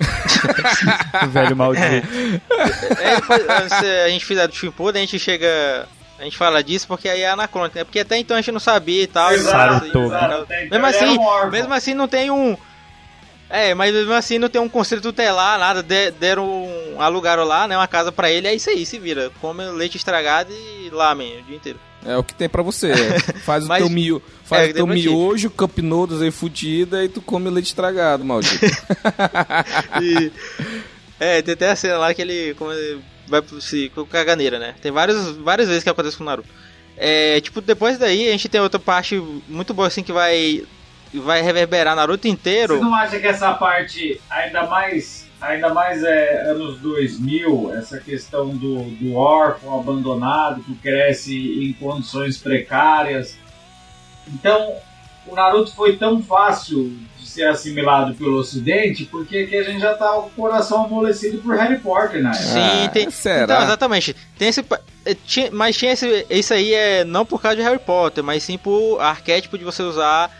o 1.24 1.28
velho 1.28 1.56
maldito. 1.56 2.06
É, 3.00 3.68
se 3.68 3.86
a 4.04 4.08
gente 4.08 4.24
fizer 4.24 4.46
do 4.46 4.54
Shippuden, 4.54 5.02
a 5.02 5.06
gente 5.06 5.18
chega 5.18 5.88
a 6.18 6.24
gente 6.24 6.36
fala 6.36 6.62
disso 6.62 6.86
porque 6.86 7.08
aí 7.08 7.22
é 7.22 7.30
anacrônico, 7.30 7.78
né? 7.78 7.84
Porque 7.84 8.00
até 8.00 8.18
então 8.18 8.36
a 8.36 8.40
gente 8.42 8.52
não 8.52 8.60
sabia 8.60 9.02
e 9.02 9.06
tal. 9.06 9.32
Exato, 9.32 9.86
e, 9.86 9.98
exato. 9.98 10.46
Mesmo 10.70 10.86
assim, 10.86 11.18
mesmo 11.50 11.72
assim 11.72 11.94
não 11.94 12.06
tem 12.06 12.30
um 12.30 12.58
é, 13.50 13.74
mas 13.74 13.92
mesmo 13.92 14.12
assim 14.12 14.38
não 14.38 14.48
tem 14.48 14.60
um 14.60 14.68
conselho 14.68 15.02
tutelar, 15.02 15.58
nada. 15.58 15.82
De, 15.82 16.12
deram 16.12 16.48
um, 16.48 17.02
alugaram 17.02 17.42
lá, 17.42 17.66
né? 17.66 17.76
Uma 17.76 17.88
casa 17.88 18.12
pra 18.12 18.30
ele, 18.30 18.46
é 18.46 18.54
isso 18.54 18.70
aí, 18.70 18.86
se 18.86 18.96
vira. 18.96 19.32
Come 19.40 19.64
leite 19.70 19.96
estragado 19.96 20.52
e 20.52 20.88
lamen 20.90 21.40
o 21.40 21.42
dia 21.42 21.56
inteiro. 21.56 21.80
É 22.06 22.16
o 22.16 22.22
que 22.22 22.32
tem 22.32 22.48
pra 22.48 22.62
você. 22.62 22.92
É. 22.92 23.18
Faz 23.44 23.66
mas, 23.66 23.82
o 23.82 23.86
teu, 23.86 23.94
mio, 23.94 24.22
faz 24.44 24.68
é, 24.68 24.70
o 24.70 24.74
teu 24.74 24.86
miojo, 24.86 25.50
cup 25.50 25.78
noodles 25.78 26.22
aí 26.22 26.30
fudida 26.30 27.04
e 27.04 27.08
tu 27.08 27.20
come 27.20 27.50
leite 27.50 27.66
estragado, 27.66 28.24
maldito. 28.24 28.64
e, 30.00 30.32
é, 31.18 31.42
tem 31.42 31.54
até 31.54 31.70
a 31.70 31.76
cena 31.76 31.98
lá 31.98 32.14
que 32.14 32.22
ele, 32.22 32.54
como 32.54 32.72
ele 32.72 33.00
vai 33.26 33.42
se, 33.60 33.90
com 33.94 34.04
caganeira, 34.06 34.58
né? 34.58 34.74
Tem 34.80 34.92
várias, 34.92 35.36
várias 35.36 35.68
vezes 35.68 35.82
que 35.82 35.90
acontece 35.90 36.16
com 36.16 36.22
o 36.22 36.26
Naruto. 36.26 36.48
É, 36.96 37.40
tipo, 37.40 37.60
depois 37.60 37.98
daí 37.98 38.28
a 38.28 38.32
gente 38.32 38.48
tem 38.48 38.60
outra 38.60 38.78
parte 38.78 39.20
muito 39.48 39.74
boa 39.74 39.88
assim 39.88 40.02
que 40.02 40.12
vai 40.12 40.64
vai 41.18 41.42
reverberar 41.42 41.96
Naruto 41.96 42.28
inteiro. 42.28 42.78
Você 42.78 42.84
não 42.84 42.94
acha 42.94 43.18
que 43.18 43.26
essa 43.26 43.52
parte, 43.54 44.20
ainda 44.30 44.66
mais, 44.66 45.26
ainda 45.40 45.72
mais 45.72 46.02
é 46.02 46.50
anos 46.50 46.78
2000, 46.78 47.72
essa 47.74 47.98
questão 47.98 48.48
do, 48.48 48.82
do 48.82 49.14
órfão 49.14 49.78
abandonado 49.78 50.62
que 50.62 50.74
cresce 50.76 51.64
em 51.64 51.72
condições 51.72 52.38
precárias. 52.38 53.36
Então, 54.28 54.74
o 55.26 55.34
Naruto 55.34 55.74
foi 55.74 55.96
tão 55.96 56.22
fácil 56.22 56.96
de 57.18 57.28
ser 57.28 57.46
assimilado 57.46 58.14
pelo 58.14 58.38
Ocidente 58.38 59.04
porque 59.04 59.38
aqui 59.38 59.56
a 59.56 59.62
gente 59.62 59.80
já 59.80 59.94
tá 59.94 60.08
com 60.12 60.26
o 60.26 60.30
coração 60.30 60.84
amolecido 60.84 61.38
por 61.38 61.56
Harry 61.56 61.78
Potter, 61.78 62.22
né? 62.22 62.32
Sim, 62.32 62.88
tem. 62.92 63.06
Ah, 63.06 63.10
será? 63.10 63.44
Então, 63.44 63.62
exatamente. 63.62 64.16
Tem 64.38 64.48
esse. 64.48 64.64
Eh, 65.04 65.16
tinha, 65.26 65.50
mas 65.50 65.76
tinha 65.76 65.92
esse. 65.92 66.26
Isso 66.30 66.54
aí 66.54 66.72
é 66.72 67.04
não 67.04 67.26
por 67.26 67.40
causa 67.40 67.56
de 67.56 67.62
Harry 67.62 67.78
Potter, 67.78 68.24
mas 68.24 68.42
sim 68.42 68.56
por 68.56 68.98
arquétipo 69.00 69.58
de 69.58 69.64
você 69.64 69.82
usar 69.82 70.30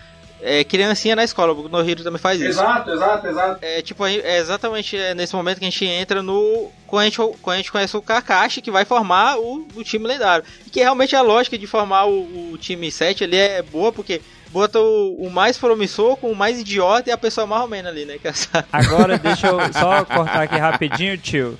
é, 0.42 0.64
criancinha 0.64 1.16
na 1.16 1.24
escola. 1.24 1.53
O 1.53 1.68
Nohiro 1.68 2.03
também 2.03 2.18
faz 2.18 2.40
isso. 2.40 2.50
Exato, 2.50 2.90
exato, 2.90 3.26
exato. 3.26 3.59
É 3.62 3.83
tipo, 3.83 4.07
é 4.07 4.38
exatamente 4.38 4.96
nesse 5.14 5.35
momento 5.35 5.59
que 5.59 5.64
a 5.64 5.70
gente 5.70 5.85
entra 5.85 6.22
no. 6.22 6.70
Quando 6.87 7.03
a 7.03 7.05
gente, 7.05 7.16
quando 7.16 7.55
a 7.55 7.57
gente 7.59 7.72
conhece 7.72 7.96
o 7.96 8.03
Kakashi, 8.03 8.61
que 8.61 8.70
vai 8.70 8.85
formar 8.85 9.38
o, 9.38 9.66
o 9.74 9.85
time 9.85 10.07
lendário. 10.07 10.44
E 10.66 10.70
que 10.70 10.81
realmente 10.81 11.14
a 11.14 11.22
lógica 11.22 11.57
de 11.57 11.66
formar 11.66 12.07
o, 12.07 12.53
o 12.53 12.59
time 12.59 12.90
7 12.90 13.24
ali 13.24 13.37
é 13.37 13.62
boa, 13.62 13.92
porque 13.92 14.20
bota 14.50 14.81
o, 14.81 15.26
o, 15.26 15.31
mais 15.31 15.57
promissor 15.57 16.16
com 16.16 16.31
o 16.31 16.37
mais 16.37 16.59
idiota 16.59 17.09
e 17.09 17.12
a 17.12 17.18
pessoa 17.18 17.46
mais 17.46 17.62
ou 17.62 17.68
menos 17.68 17.90
ali, 17.90 18.05
né? 18.05 18.18
Que 18.18 18.26
é 18.26 18.31
essa... 18.31 18.64
Agora 18.72 19.18
deixa 19.18 19.46
eu 19.46 19.59
só 19.72 20.05
cortar 20.05 20.42
aqui 20.42 20.57
rapidinho, 20.57 21.16
tio. 21.16 21.59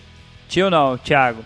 Tio 0.49 0.69
não, 0.69 0.99
Thiago. 0.99 1.45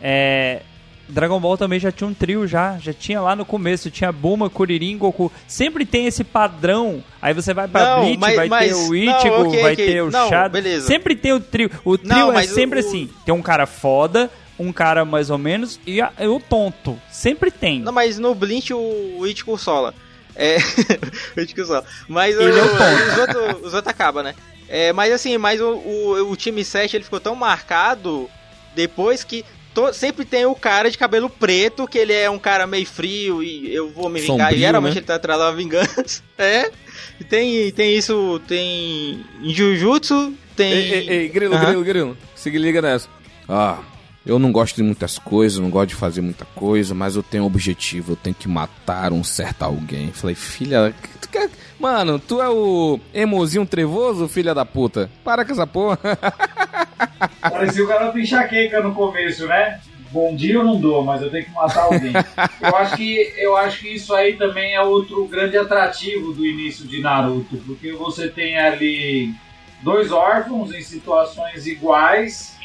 É, 0.00 0.62
Dragon 1.08 1.38
Ball 1.38 1.58
também 1.58 1.78
já 1.78 1.92
tinha 1.92 2.08
um 2.08 2.14
trio 2.14 2.46
já, 2.46 2.78
já 2.78 2.92
tinha 2.92 3.20
lá 3.20 3.36
no 3.36 3.44
começo, 3.44 3.90
tinha 3.90 4.10
Buma, 4.10 4.48
Kuririn, 4.48 4.96
Goku. 4.96 5.30
Sempre 5.46 5.84
tem 5.84 6.06
esse 6.06 6.24
padrão. 6.24 7.02
Aí 7.20 7.34
você 7.34 7.52
vai 7.52 7.68
pra 7.68 7.96
não, 7.96 8.00
Bleach, 8.02 8.18
mas, 8.18 8.36
vai 8.36 8.48
mas, 8.48 8.68
ter 8.68 8.74
o 8.74 8.94
Ichigo, 8.94 9.38
não, 9.38 9.48
okay, 9.48 9.62
vai 9.62 9.72
okay. 9.74 9.86
ter 9.86 10.02
o 10.02 10.10
não, 10.10 10.28
Shadow. 10.28 10.50
Beleza. 10.50 10.86
Sempre 10.86 11.16
tem 11.16 11.32
o 11.32 11.40
trio. 11.40 11.70
O 11.84 11.98
trio 11.98 12.32
é 12.32 12.42
sempre 12.44 12.80
o... 12.80 12.80
assim, 12.80 13.10
tem 13.24 13.34
um 13.34 13.42
cara 13.42 13.66
foda, 13.66 14.30
um 14.58 14.72
cara 14.72 15.04
mais 15.04 15.30
ou 15.30 15.38
menos 15.38 15.78
e, 15.86 16.00
a, 16.00 16.12
o 16.20 16.40
tonto. 16.40 16.98
Sempre 17.10 17.50
tem. 17.50 17.80
Não, 17.80 17.92
mas 17.92 18.18
no 18.18 18.34
Bleach 18.34 18.72
o, 18.72 19.18
o 19.18 19.26
Ichigo 19.26 19.58
sola. 19.58 19.94
É, 20.34 20.56
o 21.36 21.40
Ichigo 21.40 21.64
sola. 21.64 21.84
Mas 22.08 22.36
Ele 22.36 22.52
o, 22.52 22.58
é 22.58 22.62
o 22.62 22.68
tonto. 22.68 23.02
Os 23.12 23.18
outros, 23.18 23.66
os 23.66 23.74
outros 23.74 23.88
acabam, 23.88 24.22
né? 24.22 24.34
É, 24.68 24.92
mas 24.92 25.12
assim, 25.12 25.36
mas 25.36 25.60
o, 25.60 25.74
o, 25.74 26.30
o 26.30 26.36
time 26.36 26.64
7 26.64 26.96
ele 26.96 27.04
ficou 27.04 27.20
tão 27.20 27.34
marcado 27.34 28.30
depois 28.74 29.22
que 29.22 29.44
to- 29.74 29.92
sempre 29.92 30.24
tem 30.24 30.44
o 30.46 30.54
cara 30.54 30.90
de 30.90 30.96
cabelo 30.98 31.28
preto, 31.30 31.86
que 31.86 31.98
ele 31.98 32.12
é 32.12 32.28
um 32.30 32.38
cara 32.38 32.66
meio 32.66 32.86
frio 32.86 33.42
e 33.42 33.74
eu 33.74 33.90
vou 33.90 34.08
me 34.08 34.20
vingar. 34.20 34.38
Sombrio, 34.48 34.56
e 34.56 34.60
geralmente 34.60 34.94
né? 34.94 34.98
ele 35.00 35.06
tá 35.06 35.14
atrás 35.16 35.38
da 35.40 35.50
vingança. 35.52 36.22
É. 36.38 36.70
E 37.20 37.24
tem, 37.24 37.70
tem 37.72 37.96
isso, 37.96 38.40
tem. 38.48 39.24
Em 39.42 39.54
Jujutsu, 39.54 40.34
tem. 40.56 40.72
Ei, 40.72 40.92
ei, 40.92 41.08
ei, 41.10 41.28
grilo, 41.28 41.54
Aham. 41.54 41.66
grilo, 41.66 41.84
grilo. 41.84 42.18
Se 42.34 42.50
liga 42.50 42.82
nessa. 42.82 43.08
Ah, 43.48 43.78
eu 44.26 44.38
não 44.38 44.50
gosto 44.52 44.76
de 44.76 44.82
muitas 44.82 45.18
coisas, 45.18 45.58
não 45.58 45.70
gosto 45.70 45.90
de 45.90 45.94
fazer 45.94 46.20
muita 46.20 46.44
coisa, 46.54 46.94
mas 46.94 47.14
eu 47.16 47.22
tenho 47.22 47.44
um 47.44 47.46
objetivo, 47.46 48.12
eu 48.12 48.16
tenho 48.16 48.34
que 48.34 48.48
matar 48.48 49.12
um 49.12 49.22
certo 49.22 49.62
alguém. 49.62 50.10
Falei, 50.12 50.34
filha, 50.34 50.94
tu 51.20 51.28
quer... 51.28 51.48
Mano, 51.82 52.16
tu 52.16 52.40
é 52.40 52.48
o 52.48 53.00
emozinho 53.12 53.66
trevoso, 53.66 54.28
filha 54.28 54.54
da 54.54 54.64
puta? 54.64 55.10
Para 55.24 55.44
com 55.44 55.50
essa 55.50 55.66
porra. 55.66 55.98
Parecia 57.42 57.82
o 57.82 57.88
garoto 57.88 58.20
enxaqueca 58.20 58.80
no 58.80 58.94
começo, 58.94 59.48
né? 59.48 59.80
Bom 60.12 60.32
dia 60.36 60.54
eu 60.54 60.62
não 60.62 60.80
dou, 60.80 61.02
mas 61.02 61.20
eu 61.20 61.28
tenho 61.28 61.44
que 61.44 61.50
matar 61.50 61.86
alguém. 61.86 62.12
eu, 62.62 62.76
acho 62.76 62.96
que, 62.96 63.34
eu 63.36 63.56
acho 63.56 63.80
que 63.80 63.88
isso 63.88 64.14
aí 64.14 64.34
também 64.34 64.74
é 64.74 64.80
outro 64.80 65.26
grande 65.26 65.58
atrativo 65.58 66.32
do 66.32 66.46
início 66.46 66.86
de 66.86 67.00
Naruto, 67.00 67.56
porque 67.66 67.90
você 67.90 68.28
tem 68.28 68.56
ali 68.56 69.34
dois 69.82 70.12
órfãos 70.12 70.72
em 70.72 70.82
situações 70.82 71.66
iguais, 71.66 72.56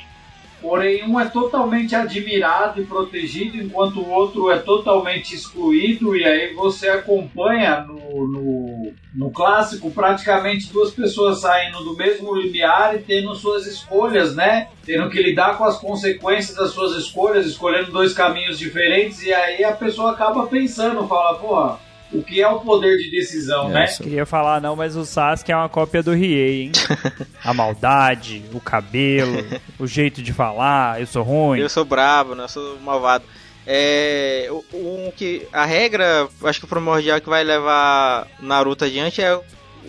porém 0.61 1.03
um 1.03 1.19
é 1.19 1.25
totalmente 1.25 1.95
admirado 1.95 2.81
e 2.81 2.85
protegido, 2.85 3.57
enquanto 3.57 3.99
o 3.99 4.09
outro 4.09 4.49
é 4.49 4.57
totalmente 4.57 5.35
excluído, 5.35 6.15
e 6.15 6.25
aí 6.25 6.53
você 6.53 6.89
acompanha 6.89 7.81
no, 7.81 8.27
no, 8.27 8.93
no 9.13 9.31
clássico 9.31 9.91
praticamente 9.91 10.71
duas 10.71 10.91
pessoas 10.91 11.41
saindo 11.41 11.83
do 11.83 11.95
mesmo 11.95 12.35
limiar 12.35 12.95
e 12.95 12.99
tendo 12.99 13.35
suas 13.35 13.65
escolhas, 13.67 14.35
né? 14.35 14.69
Tendo 14.85 15.09
que 15.09 15.21
lidar 15.21 15.57
com 15.57 15.65
as 15.65 15.79
consequências 15.79 16.55
das 16.55 16.71
suas 16.71 16.95
escolhas, 16.97 17.45
escolhendo 17.45 17.91
dois 17.91 18.13
caminhos 18.13 18.57
diferentes, 18.57 19.23
e 19.23 19.33
aí 19.33 19.63
a 19.63 19.73
pessoa 19.73 20.11
acaba 20.11 20.47
pensando, 20.47 21.07
fala, 21.07 21.37
porra, 21.37 21.86
o 22.11 22.23
que 22.23 22.41
é 22.41 22.47
o 22.47 22.59
poder 22.61 22.97
de 22.97 23.11
decisão, 23.11 23.69
né? 23.69 23.83
Essa. 23.85 24.03
Queria 24.03 24.25
falar 24.25 24.61
não, 24.61 24.75
mas 24.75 24.95
o 24.95 25.05
Sasuke 25.05 25.51
é 25.51 25.55
uma 25.55 25.67
cópia 25.69 26.01
do 26.01 26.13
Riei, 26.13 26.63
hein? 26.63 26.71
A 27.43 27.53
maldade, 27.53 28.43
o 28.53 28.59
cabelo, 28.59 29.43
o 29.79 29.85
jeito 29.87 30.21
de 30.21 30.31
falar, 30.33 30.99
eu 31.01 31.07
sou 31.07 31.23
ruim. 31.23 31.59
Eu 31.59 31.69
sou 31.69 31.83
brabo, 31.85 32.35
né? 32.35 32.43
Eu 32.43 32.49
sou 32.49 32.79
malvado. 32.79 33.23
É. 33.65 34.47
o- 34.49 34.63
Um 34.73 35.11
que. 35.15 35.45
A 35.51 35.65
regra, 35.65 36.27
acho 36.43 36.59
que 36.59 36.65
o 36.65 36.69
primordial 36.69 37.19
que 37.19 37.29
vai 37.29 37.43
levar 37.43 38.27
Naruto 38.39 38.85
adiante 38.85 39.21
é 39.21 39.35
o 39.35 39.41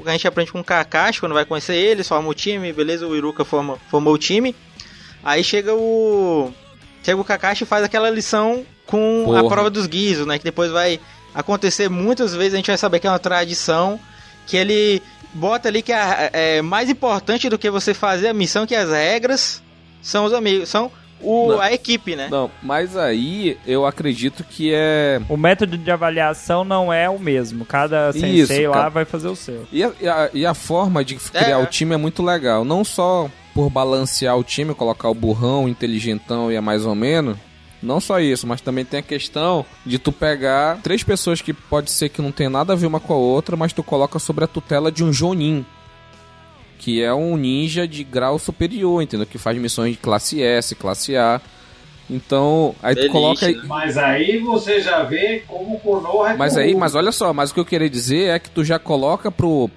que 0.03 0.09
a 0.09 0.13
gente 0.13 0.27
aprende 0.29 0.51
com 0.53 0.61
o 0.61 0.65
Kakashi 0.65 1.21
quando 1.21 1.33
vai 1.35 1.45
conhecer 1.45 1.75
ele, 1.77 2.03
forma 2.05 2.29
o 2.29 2.35
time, 2.35 2.73
beleza? 2.73 3.07
O 3.07 3.17
Iruka 3.17 3.45
forma, 3.45 3.77
formou 3.89 4.15
o 4.15 4.19
time. 4.19 4.55
Aí 5.23 5.45
chega 5.45 5.75
o. 5.75 6.53
Chega 7.05 7.21
o 7.21 7.25
Kakashi 7.25 7.63
e 7.63 7.67
faz 7.67 7.85
aquela 7.85 8.11
lição 8.11 8.65
com 8.85 9.23
a 9.37 9.41
Porra. 9.43 9.49
prova 9.55 9.71
dos 9.71 9.87
guizos, 9.87 10.27
né? 10.27 10.39
Que 10.39 10.45
depois 10.45 10.71
vai 10.73 10.99
acontecer 11.35 11.89
muitas 11.89 12.35
vezes, 12.35 12.55
a 12.55 12.57
gente 12.57 12.67
vai 12.69 12.79
saber 12.79 13.01
que 13.01 13.07
é 13.07 13.11
uma 13.11 13.19
tradição. 13.19 13.99
Que 14.47 14.57
ele 14.57 15.03
bota 15.35 15.69
ali 15.69 15.83
que 15.83 15.93
é, 15.93 16.31
é 16.33 16.63
mais 16.63 16.89
importante 16.89 17.49
do 17.51 17.59
que 17.59 17.71
você 17.71 17.93
fazer 17.93 18.29
a 18.29 18.33
missão, 18.35 18.67
que 18.67 18.75
as 18.75 18.89
regras 18.91 19.63
são 20.01 20.25
os 20.25 20.33
amigos, 20.33 20.71
são 20.71 20.91
o, 21.21 21.49
Não. 21.49 21.61
a 21.61 21.71
equipe, 21.73 22.17
né? 22.17 22.29
Não, 22.31 22.51
mas 22.63 22.97
aí 22.97 23.59
eu 23.67 23.85
acredito 23.85 24.43
que 24.43 24.73
é. 24.73 25.21
O 25.29 25.37
método 25.37 25.77
de 25.77 25.91
avaliação 25.91 26.65
não 26.65 26.91
é 26.93 27.11
o 27.11 27.19
mesmo. 27.19 27.65
Cada 27.67 28.09
Isso, 28.11 28.21
sensei 28.21 28.67
lá 28.69 28.75
cara. 28.75 28.89
vai 28.89 29.05
fazer 29.05 29.29
o 29.29 29.37
seu. 29.37 29.67
E 29.73 29.83
a, 29.85 29.93
e 30.01 30.09
a- 30.09 30.31
e 30.33 30.47
a 30.47 30.55
forma 30.55 31.05
de 31.05 31.17
criar 31.17 31.49
É. 31.51 31.57
o 31.59 31.67
time 31.67 31.93
é 31.95 31.99
muito 31.99 32.23
legal. 32.23 32.65
Não 32.65 32.83
só 32.85 33.29
por 33.53 33.69
balancear 33.69 34.39
o 34.39 34.45
time, 34.45 34.73
colocar 34.75 35.09
o 35.11 35.15
burrão, 35.15 35.65
o 35.65 35.69
inteligentão 35.69 36.51
e 36.51 36.57
a 36.57 36.63
mais 36.63 36.87
ou 36.87 36.95
menos. 36.95 37.37
Não 37.83 38.01
só 38.01 38.19
isso, 38.19 38.47
mas 38.47 38.61
também 38.61 38.85
tem 38.85 39.01
a 39.01 39.03
questão 39.03 39.65
de 39.87 39.99
tu 39.99 40.11
pegar 40.11 40.81
três 40.83 41.03
pessoas 41.03 41.41
que 41.41 41.53
pode 41.53 41.91
ser 41.91 42.09
que 42.09 42.21
não 42.21 42.33
tenha 42.33 42.51
nada 42.51 42.73
a 42.73 42.77
ver 42.77 42.87
uma 42.87 42.99
com 42.99 43.13
a 43.13 43.17
outra, 43.17 43.57
mas 43.57 43.73
tu 43.73 43.83
coloca 43.83 44.19
sobre 44.19 44.45
a 44.45 44.49
tutela 44.49 44.91
de 44.91 45.05
um 45.05 45.13
Jonin. 45.13 45.65
Que 46.79 47.03
é 47.03 47.13
um 47.13 47.37
ninja 47.37 47.87
de 47.87 48.03
grau 48.05 48.39
superior, 48.39 49.03
entendeu? 49.03 49.27
Que 49.27 49.39
faz 49.39 49.57
missões 49.59 49.93
de 49.93 49.99
classe 49.99 50.43
S, 50.43 50.75
classe 50.75 51.17
A. 51.17 51.41
Então, 52.11 52.75
aí 52.83 52.95
tu 52.95 53.01
Elite, 53.01 53.13
coloca 53.13 53.47
aí? 53.47 53.57
Mas 53.67 53.99
aí 53.99 54.39
você 54.39 54.81
já 54.81 55.03
vê 55.03 55.43
como 55.47 55.77
o 55.77 55.81
Konoha 55.81 56.31
é 56.33 56.37
mas 56.37 56.57
aí, 56.57 56.75
mas 56.75 56.95
olha 56.95 57.13
só, 57.13 57.35
mas 57.35 57.51
o 57.51 57.55
que 57.55 57.61
eu 57.61 57.67
queria 57.67 57.91
dizer 57.91 58.31
é 58.31 58.39
que 58.39 58.51
tu 58.51 58.65
já 58.65 58.79
coloca 58.79 59.31
pro. 59.31 59.71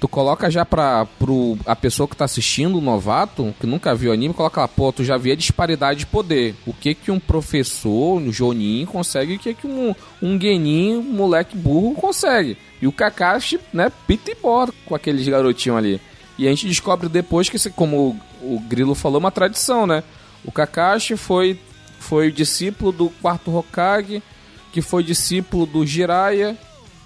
Tu 0.00 0.08
coloca 0.08 0.50
já 0.50 0.64
pra 0.64 1.04
pro, 1.04 1.58
a 1.66 1.76
pessoa 1.76 2.08
que 2.08 2.16
tá 2.16 2.24
assistindo, 2.24 2.78
o 2.78 2.80
novato, 2.80 3.54
que 3.60 3.66
nunca 3.66 3.94
viu 3.94 4.10
anime, 4.10 4.32
coloca 4.32 4.62
lá, 4.62 4.66
pô, 4.66 4.90
tu 4.90 5.04
já 5.04 5.18
vê 5.18 5.32
a 5.32 5.36
disparidade 5.36 6.00
de 6.00 6.06
poder. 6.06 6.54
O 6.66 6.72
que 6.72 6.94
que 6.94 7.10
um 7.10 7.20
professor, 7.20 8.16
um 8.16 8.32
Jonin, 8.32 8.86
consegue 8.86 9.34
o 9.34 9.38
que 9.38 9.52
que 9.52 9.66
um, 9.66 9.94
um 10.22 10.40
Genin, 10.40 10.96
um 10.96 11.02
moleque 11.02 11.54
burro, 11.54 11.94
consegue. 11.94 12.56
E 12.80 12.86
o 12.86 12.92
Kakashi, 12.92 13.60
né, 13.74 13.92
pita 14.06 14.30
e 14.30 14.34
bora 14.34 14.72
com 14.86 14.94
aqueles 14.94 15.28
garotinhos 15.28 15.76
ali. 15.76 16.00
E 16.38 16.46
a 16.46 16.50
gente 16.50 16.66
descobre 16.66 17.06
depois 17.06 17.50
que, 17.50 17.58
como 17.68 18.18
o, 18.40 18.54
o 18.54 18.60
Grilo 18.60 18.94
falou, 18.94 19.18
é 19.18 19.24
uma 19.24 19.30
tradição, 19.30 19.86
né? 19.86 20.02
O 20.42 20.50
Kakashi 20.50 21.14
foi, 21.14 21.60
foi 21.98 22.32
discípulo 22.32 22.90
do 22.90 23.10
quarto 23.20 23.54
Hokage, 23.54 24.22
que 24.72 24.80
foi 24.80 25.04
discípulo 25.04 25.66
do 25.66 25.84
Jiraiya, 25.84 26.56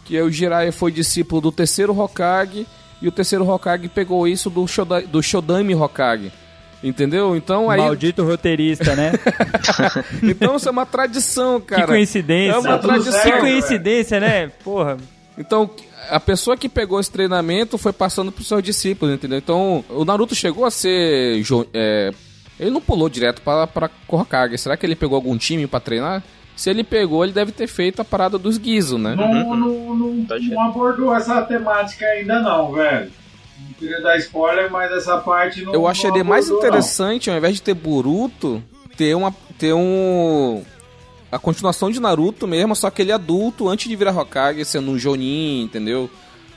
que 0.04 0.20
o 0.22 0.30
Jiraiya 0.30 0.70
foi 0.70 0.92
discípulo 0.92 1.40
do 1.40 1.50
terceiro 1.50 1.98
Hokage, 1.98 2.64
e 3.05 3.09
o 3.09 3.12
terceiro 3.12 3.47
Hokage 3.47 3.87
pegou 3.88 4.27
isso 4.27 4.49
do, 4.49 4.67
Shoda, 4.67 5.03
do 5.03 5.23
Shodami 5.23 5.75
Hokage. 5.75 6.33
Entendeu? 6.83 7.37
Então 7.37 7.69
aí. 7.69 7.79
Maldito 7.81 8.25
roteirista, 8.25 8.97
né? 8.97 9.12
Então 10.23 10.57
isso 10.57 10.69
é 10.69 10.73
uma 10.73 10.87
tradição, 10.87 11.61
cara. 11.61 11.83
que 11.83 11.88
coincidência. 11.88 12.57
É 12.57 12.59
uma 12.59 12.79
tradição. 12.79 13.12
certo, 13.12 13.35
Que 13.35 13.40
coincidência, 13.40 14.21
né? 14.21 14.49
Porra. 14.62 14.97
Então, 15.37 15.69
a 16.09 16.19
pessoa 16.19 16.57
que 16.57 16.69
pegou 16.69 16.99
esse 16.99 17.11
treinamento 17.11 17.77
foi 17.77 17.93
passando 17.93 18.33
pros 18.33 18.49
seus 18.49 18.62
discípulos, 18.62 19.14
entendeu? 19.14 19.37
Então, 19.37 19.85
o 19.90 20.05
Naruto 20.05 20.35
chegou 20.35 20.64
a 20.64 20.71
ser. 20.71 21.43
é, 21.75 22.11
ele 22.59 22.71
não 22.71 22.81
pulou 22.81 23.09
direto 23.11 23.43
pra, 23.43 23.67
pra 23.67 23.90
Hokage. 24.09 24.57
Será 24.57 24.77
que 24.77 24.87
ele 24.87 24.97
pegou 24.97 25.17
algum 25.17 25.37
time 25.37 25.67
pra 25.67 25.81
treinar? 25.81 26.23
Se 26.57 26.71
ele 26.71 26.85
pegou, 26.85 27.25
ele 27.25 27.33
deve 27.33 27.51
ter 27.53 27.67
feito 27.67 28.01
a 28.01 28.05
parada 28.05 28.38
dos 28.38 28.59
Guizo, 28.59 28.97
né? 28.97 29.14
Não, 29.17 29.57
não, 29.57 29.95
não, 29.95 30.25
Tá 30.25 30.37
não 30.38 30.61
abordou 30.61 31.14
essa 31.14 31.43
temática 31.43 32.05
ainda 32.07 32.40
não, 32.40 32.73
velho. 32.73 33.11
Não 33.67 33.73
queria 33.79 34.01
dar 34.01 34.17
spoiler, 34.19 34.71
mas 34.71 34.93
essa 34.93 35.19
parte 35.19 35.62
não 35.62 35.75
Eu 35.75 35.87
acharia 35.88 36.23
não 36.23 36.31
mais 36.31 36.47
abordou, 36.47 36.69
interessante, 36.69 37.29
ao 37.31 37.37
invés 37.37 37.55
de 37.57 37.62
ter 37.62 37.75
Boruto, 37.75 38.62
ter 38.97 39.14
uma. 39.17 39.35
ter 39.59 39.73
um. 39.73 40.62
A 41.31 41.38
continuação 41.38 41.90
de 41.90 41.99
Naruto 41.99 42.47
mesmo, 42.47 42.77
só 42.77 42.88
que 42.90 43.03
ele 43.03 43.11
adulto, 43.11 43.69
antes 43.69 43.88
de 43.88 43.97
virar 43.97 44.17
Hokage, 44.17 44.64
sendo 44.64 44.93
um 44.93 44.99
Jonin, 44.99 45.62
entendeu? 45.62 46.09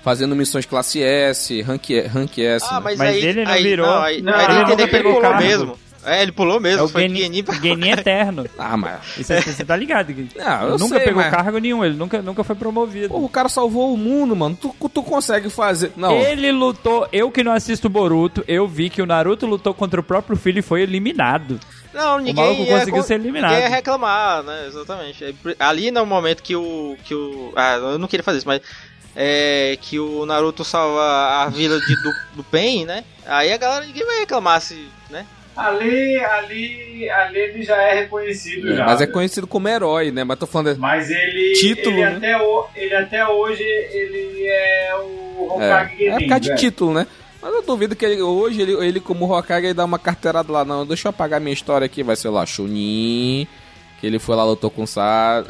Fazendo 0.04 0.36
missões 0.36 0.68
classe 0.68 1.02
S, 1.02 1.60
rank, 1.64 1.90
rank 2.14 2.38
S. 2.38 2.66
Ah, 2.70 2.76
né? 2.76 2.82
mas, 2.84 3.00
Mas 3.00 3.10
aí, 3.16 3.26
ele 3.26 3.44
não 3.44 3.52
aí, 3.52 3.64
virou. 3.64 3.88
Não, 3.88 4.02
aí, 4.04 4.22
Não, 4.22 4.34
aí 4.36 4.62
ele 4.62 4.72
ele 4.74 4.88
pegou 4.88 5.20
cargo. 5.20 5.42
mesmo. 5.42 5.80
É, 6.08 6.22
ele 6.24 6.32
pulou 6.32 6.60
mesmo, 6.60 6.80
É 6.82 6.84
o 6.84 6.88
foi 6.88 7.04
eterno. 7.04 8.46
Ah, 8.58 8.78
mas. 8.78 9.00
Isso 9.18 9.34
aí 9.34 9.42
você 9.42 9.64
tá 9.66 9.76
ligado? 9.76 10.08
Não, 10.36 10.62
eu 10.62 10.70
ele 10.70 10.78
nunca 10.80 10.96
sei, 10.96 11.00
pegou 11.00 11.22
mas- 11.22 11.32
cargo 11.32 11.58
nenhum, 11.58 11.84
ele 11.84 11.96
nunca, 11.96 12.22
nunca 12.22 12.44
foi 12.44 12.56
promovido. 12.56 13.10
Pô, 13.10 13.20
o 13.20 13.30
cara 13.30 13.50
salvou 13.50 13.94
o 13.94 13.98
mundo, 13.98 14.36
mano. 14.36 14.58
Tu, 14.60 14.74
tu 14.90 15.04
consegue 15.04 15.50
fazer. 15.50 15.92
Não. 15.98 16.12
Ele 16.14 16.52
lutou, 16.52 17.08
eu 17.12 17.30
que 17.30 17.44
não 17.44 17.52
assisto 17.52 17.90
Boruto, 17.90 18.44
eu 18.48 18.68
vi 18.68 18.90
que 18.90 19.02
o 19.02 19.06
Naruto 19.06 19.46
lutou 19.46 19.74
contra 19.74 20.00
o 20.00 20.04
próprio 20.04 20.38
filho 20.38 20.60
e 20.60 20.64
foi 20.64 20.82
eliminado. 20.82 21.60
Não, 21.94 22.20
ninguém 22.20 22.36
maluco 22.36 22.62
ia, 22.64 22.74
conseguiu 22.74 23.02
con- 23.02 23.08
ser 23.08 23.16
eliminado. 23.16 23.52
Ninguém 23.52 23.66
ia 23.70 23.76
reclamar, 23.76 24.44
né? 24.44 24.66
Exatamente. 24.68 25.24
É, 25.26 25.34
Ali 25.60 25.90
no 25.92 26.06
momento 26.06 26.42
que 26.44 26.56
o. 26.56 26.96
Que 27.04 27.14
o 27.16 27.52
ah, 27.56 27.76
eu 27.76 27.98
não 28.00 28.08
queria 28.08 28.24
fazer 28.24 28.38
isso, 28.40 28.48
mas. 28.48 28.62
É, 29.16 29.78
que 29.82 30.00
o 30.00 30.26
Naruto 30.28 30.64
salva 30.64 31.02
a 31.44 31.50
vila 31.50 31.80
de, 31.80 31.96
do, 32.04 32.12
do 32.36 32.44
Pen, 32.44 32.86
né? 32.86 33.04
Aí 33.26 33.52
a 33.52 33.58
galera, 33.58 33.84
ninguém 33.86 34.06
vai 34.06 34.20
reclamar 34.20 34.62
se. 34.62 34.88
né? 35.10 35.26
Ali, 35.58 36.18
ali, 36.24 37.10
ali 37.10 37.40
ele 37.40 37.64
já 37.64 37.76
é 37.82 38.02
reconhecido 38.02 38.76
já. 38.76 38.86
mas 38.86 39.02
é 39.02 39.08
conhecido 39.08 39.48
como 39.48 39.68
herói, 39.68 40.12
né? 40.12 40.24
Mas 40.24 40.38
tô 40.38 40.46
falando. 40.46 40.78
Mas 40.78 41.10
ele, 41.10 41.54
Título, 41.54 41.98
ele, 41.98 42.10
né? 42.12 42.16
até 42.18 42.38
o- 42.38 42.66
ele 42.76 42.96
até 42.96 43.28
hoje 43.28 43.64
ele 43.64 44.46
é 44.48 44.96
o 44.96 45.58
É, 45.60 45.72
Hokage 45.74 46.06
é 46.08 46.12
por 46.12 46.20
Genin, 46.20 46.28
causa 46.30 46.40
de 46.42 46.56
título, 46.56 46.94
né? 46.94 47.08
Mas 47.42 47.54
eu 47.54 47.62
duvido 47.64 47.96
que 47.96 48.06
ele, 48.06 48.22
hoje 48.22 48.62
ele, 48.62 48.74
ele 48.86 49.00
como 49.00 49.32
Hokage 49.32 49.66
ele 49.68 49.74
dá 49.74 49.86
uma 49.86 49.98
carteirada 50.00 50.52
lá. 50.52 50.64
Não, 50.64 50.86
deixa 50.86 51.08
eu 51.08 51.10
apagar 51.12 51.40
minha 51.42 51.54
história 51.54 51.86
aqui. 51.86 52.04
Vai 52.04 52.16
ser 52.16 52.30
lá, 52.30 52.46
Chunin. 52.46 53.48
Que 54.00 54.06
ele 54.06 54.20
foi 54.20 54.36
lá, 54.36 54.44
lutou 54.44 54.70
com 54.70 54.84
o 54.84 54.88
Sar. 54.88 55.44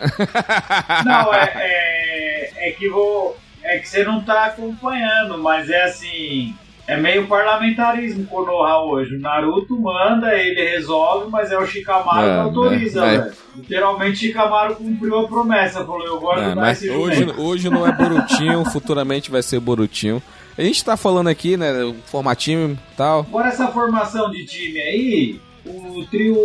Não, 1.06 1.34
é, 1.34 1.52
é, 1.56 2.70
é 2.70 2.72
que 2.72 2.88
vou. 2.90 3.38
É 3.64 3.80
que 3.80 3.90
você 3.90 4.04
não 4.06 4.22
tá 4.24 4.46
acompanhando, 4.46 5.38
mas 5.40 5.70
é 5.70 5.84
assim. 5.84 6.56
É 6.88 6.96
meio 6.96 7.28
parlamentarismo 7.28 8.26
Konoha 8.28 8.78
hoje. 8.86 9.16
O 9.18 9.20
Naruto 9.20 9.78
manda, 9.80 10.34
ele 10.34 10.62
resolve, 10.70 11.30
mas 11.30 11.52
é 11.52 11.58
o 11.58 11.66
Shikamaru 11.66 12.26
É, 12.28 12.34
que 12.34 12.40
autoriza, 12.40 13.06
é, 13.06 13.16
é. 13.16 13.20
velho. 13.20 13.34
Literalmente, 13.58 14.18
Shikamaru 14.20 14.76
cumpriu 14.76 15.20
a 15.20 15.28
promessa. 15.28 15.84
Falou, 15.84 16.06
eu 16.06 16.20
gosto 16.20 16.40
É, 16.42 16.56
mas 16.56 16.82
esse 16.82 16.90
hoje, 16.90 17.26
hoje 17.38 17.70
não 17.70 17.86
é 17.86 17.92
Borutinho, 17.92 18.64
futuramente 18.72 19.30
vai 19.30 19.44
ser 19.44 19.60
Borutinho. 19.60 20.24
A 20.58 20.62
gente 20.62 20.84
tá 20.84 20.96
falando 20.96 21.28
aqui, 21.28 21.58
né? 21.58 21.84
O 21.84 21.94
formatinho 22.06 22.72
e 22.72 22.96
tal. 22.96 23.20
Agora, 23.20 23.50
essa 23.50 23.68
formação 23.68 24.32
de 24.32 24.46
time 24.46 24.80
aí, 24.80 25.42
o 25.66 26.06
trio 26.10 26.36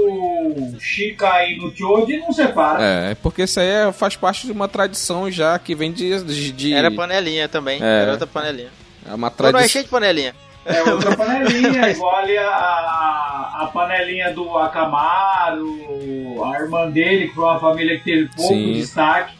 Shika 0.80 1.44
e 1.46 1.56
no 1.56 1.74
Choji 1.74 2.18
não 2.18 2.32
separa. 2.32 2.82
É, 2.82 3.14
porque 3.14 3.44
isso 3.44 3.60
aí 3.60 3.68
é- 3.68 3.92
faz 3.92 4.16
parte 4.16 4.46
de 4.46 4.52
uma 4.52 4.66
tradição 4.68 5.30
já 5.30 5.56
que 5.58 5.74
vem 5.74 5.92
de. 5.92 6.20
de, 6.24 6.52
de- 6.52 6.72
Era 6.74 6.90
panelinha 6.90 7.48
também. 7.48 7.80
É. 7.82 8.02
Era 8.02 8.10
outra 8.12 8.26
panelinha. 8.26 8.68
É 9.06 9.14
uma 9.14 9.14
Ou 9.14 9.18
não, 9.18 9.26
é 9.26 9.30
tradição. 9.30 9.68
cheio 9.68 9.84
de 9.84 9.90
panelinha. 9.90 10.34
É 10.64 10.82
outra 10.84 11.14
panelinha, 11.16 11.90
igual 11.90 12.16
ali 12.16 12.38
a, 12.38 13.58
a, 13.62 13.70
panelinha 13.72 14.32
do 14.32 14.56
Akamaru, 14.58 16.44
a 16.44 16.60
irmã 16.60 16.88
dele, 16.88 17.28
que 17.28 17.34
foi 17.34 17.44
uma 17.44 17.58
família 17.58 17.98
que 17.98 18.04
teve 18.04 18.28
pouco 18.34 18.54
Sim. 18.54 18.72
destaque. 18.74 19.34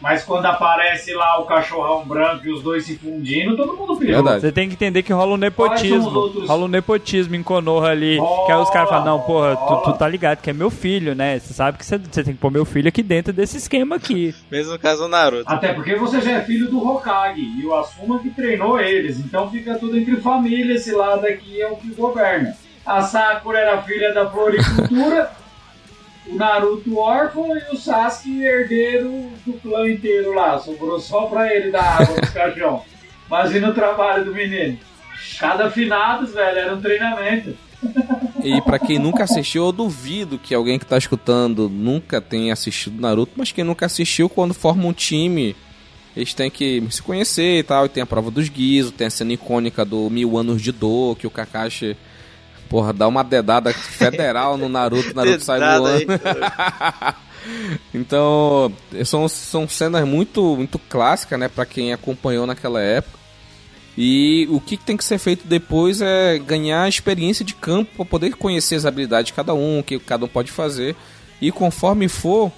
Mas 0.00 0.24
quando 0.24 0.46
aparece 0.46 1.12
lá 1.12 1.38
o 1.38 1.44
cachorrão 1.44 2.04
branco 2.04 2.46
e 2.46 2.52
os 2.52 2.62
dois 2.62 2.84
se 2.84 2.96
fundindo, 2.96 3.56
todo 3.56 3.76
mundo 3.76 3.96
pirou. 3.96 4.22
Verdade. 4.22 4.40
Você 4.40 4.52
tem 4.52 4.68
que 4.68 4.74
entender 4.74 5.02
que 5.02 5.12
rola 5.12 5.34
um 5.34 5.36
nepotismo. 5.36 6.08
os 6.08 6.14
outros? 6.14 6.48
Rola 6.48 6.64
um 6.64 6.68
nepotismo 6.68 7.34
em 7.34 7.42
Konoha 7.42 7.90
ali. 7.90 8.18
Rola, 8.18 8.46
que 8.46 8.52
aí 8.52 8.58
os 8.58 8.70
caras 8.70 8.88
falam, 8.88 9.04
não, 9.04 9.20
porra, 9.20 9.56
tu, 9.56 9.82
tu 9.84 9.98
tá 9.98 10.08
ligado 10.08 10.40
que 10.40 10.50
é 10.50 10.52
meu 10.52 10.70
filho, 10.70 11.14
né? 11.14 11.38
Você 11.38 11.52
sabe 11.52 11.78
que 11.78 11.84
você, 11.84 11.98
você 11.98 12.24
tem 12.24 12.34
que 12.34 12.40
pôr 12.40 12.50
meu 12.50 12.64
filho 12.64 12.88
aqui 12.88 13.02
dentro 13.02 13.32
desse 13.32 13.58
esquema 13.58 13.96
aqui. 13.96 14.34
Mesmo 14.50 14.72
no 14.72 14.78
caso 14.78 15.02
do 15.02 15.08
Naruto. 15.08 15.44
Até 15.46 15.72
porque 15.72 15.94
você 15.96 16.20
já 16.20 16.32
é 16.32 16.40
filho 16.40 16.70
do 16.70 16.86
Hokage 16.86 17.40
e 17.40 17.66
o 17.66 17.74
Asuma 17.74 18.18
que 18.20 18.30
treinou 18.30 18.80
eles, 18.80 19.18
então 19.18 19.50
fica 19.50 19.74
tudo 19.74 19.98
entre 19.98 20.16
família, 20.16 20.74
esse 20.74 20.92
lado 20.92 21.26
aqui 21.26 21.60
é 21.60 21.68
o 21.68 21.76
que 21.76 21.92
governa. 21.94 22.56
A 22.84 23.02
Sakura 23.02 23.58
era 23.58 23.82
filha 23.82 24.12
da 24.14 24.28
floricultura, 24.28 25.30
o 26.26 26.34
Naruto 26.34 26.98
órfão 26.98 27.56
e 27.56 27.74
o 27.74 27.78
Sasuke 27.78 28.42
herdeiro 28.42 29.30
do 29.46 29.54
clã 29.54 29.88
inteiro 29.88 30.32
lá, 30.32 30.58
sobrou 30.58 31.00
só 31.00 31.26
pra 31.26 31.54
ele 31.54 31.70
dar 31.70 32.02
água 32.02 32.16
no 32.20 32.32
caixão. 32.32 32.82
Imagina 33.26 33.70
o 33.70 33.74
trabalho 33.74 34.24
do 34.24 34.34
menino. 34.34 34.78
Cada 35.38 35.70
finados, 35.70 36.32
velho, 36.32 36.58
era 36.58 36.74
um 36.74 36.80
treinamento. 36.80 37.56
E 38.42 38.60
pra 38.62 38.78
quem 38.78 38.98
nunca 38.98 39.24
assistiu, 39.24 39.66
eu 39.66 39.72
duvido 39.72 40.38
que 40.38 40.54
alguém 40.54 40.78
que 40.78 40.84
tá 40.84 40.98
escutando 40.98 41.68
nunca 41.68 42.20
tenha 42.20 42.52
assistido 42.52 43.00
Naruto, 43.00 43.32
mas 43.36 43.52
quem 43.52 43.64
nunca 43.64 43.86
assistiu, 43.86 44.28
quando 44.28 44.52
forma 44.52 44.86
um 44.86 44.92
time, 44.92 45.56
eles 46.16 46.34
têm 46.34 46.50
que 46.50 46.82
se 46.90 47.02
conhecer 47.02 47.58
e 47.58 47.62
tal. 47.62 47.86
E 47.86 47.88
tem 47.88 48.02
a 48.02 48.06
prova 48.06 48.30
dos 48.30 48.48
Guizo, 48.48 48.92
tem 48.92 49.06
a 49.06 49.10
cena 49.10 49.32
icônica 49.32 49.84
do 49.84 50.10
Mil 50.10 50.36
Anos 50.36 50.60
de 50.60 50.72
Dor, 50.72 51.16
que 51.16 51.26
o 51.26 51.30
Kakashi, 51.30 51.96
porra, 52.70 52.92
dá 52.92 53.06
uma 53.08 53.24
dedada 53.24 53.72
federal 53.74 54.56
no 54.56 54.68
Naruto, 54.68 55.10
o 55.10 55.14
Naruto 55.14 55.44
sai 55.44 55.58
voando. 55.58 56.06
Então, 57.94 58.70
são, 59.06 59.26
são 59.26 59.66
cenas 59.66 60.06
muito, 60.06 60.56
muito 60.56 60.78
clássicas, 60.78 61.40
né, 61.40 61.48
pra 61.48 61.64
quem 61.64 61.90
acompanhou 61.90 62.46
naquela 62.46 62.82
época. 62.82 63.18
E 63.96 64.46
o 64.50 64.60
que 64.60 64.76
tem 64.76 64.94
que 64.94 65.04
ser 65.04 65.18
feito 65.18 65.46
depois 65.46 66.02
é 66.02 66.38
ganhar 66.38 66.86
experiência 66.86 67.44
de 67.44 67.54
campo 67.54 67.90
para 67.96 68.04
poder 68.04 68.34
conhecer 68.36 68.76
as 68.76 68.84
habilidades 68.84 69.28
de 69.28 69.32
cada 69.32 69.54
um, 69.54 69.80
o 69.80 69.82
que 69.82 69.98
cada 69.98 70.26
um 70.26 70.28
pode 70.28 70.52
fazer. 70.52 70.94
E 71.40 71.50
conforme 71.50 72.08
for, 72.08 72.52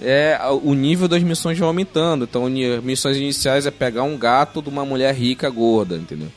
é, 0.00 0.38
o 0.62 0.74
nível 0.74 1.06
das 1.06 1.22
missões 1.22 1.58
vai 1.58 1.68
aumentando. 1.68 2.24
Então, 2.24 2.48
missões 2.82 3.16
iniciais 3.16 3.66
é 3.66 3.70
pegar 3.70 4.02
um 4.02 4.16
gato 4.16 4.60
de 4.60 4.68
uma 4.68 4.84
mulher 4.84 5.14
rica 5.14 5.48
gorda, 5.48 5.96
entendeu? 5.96 6.28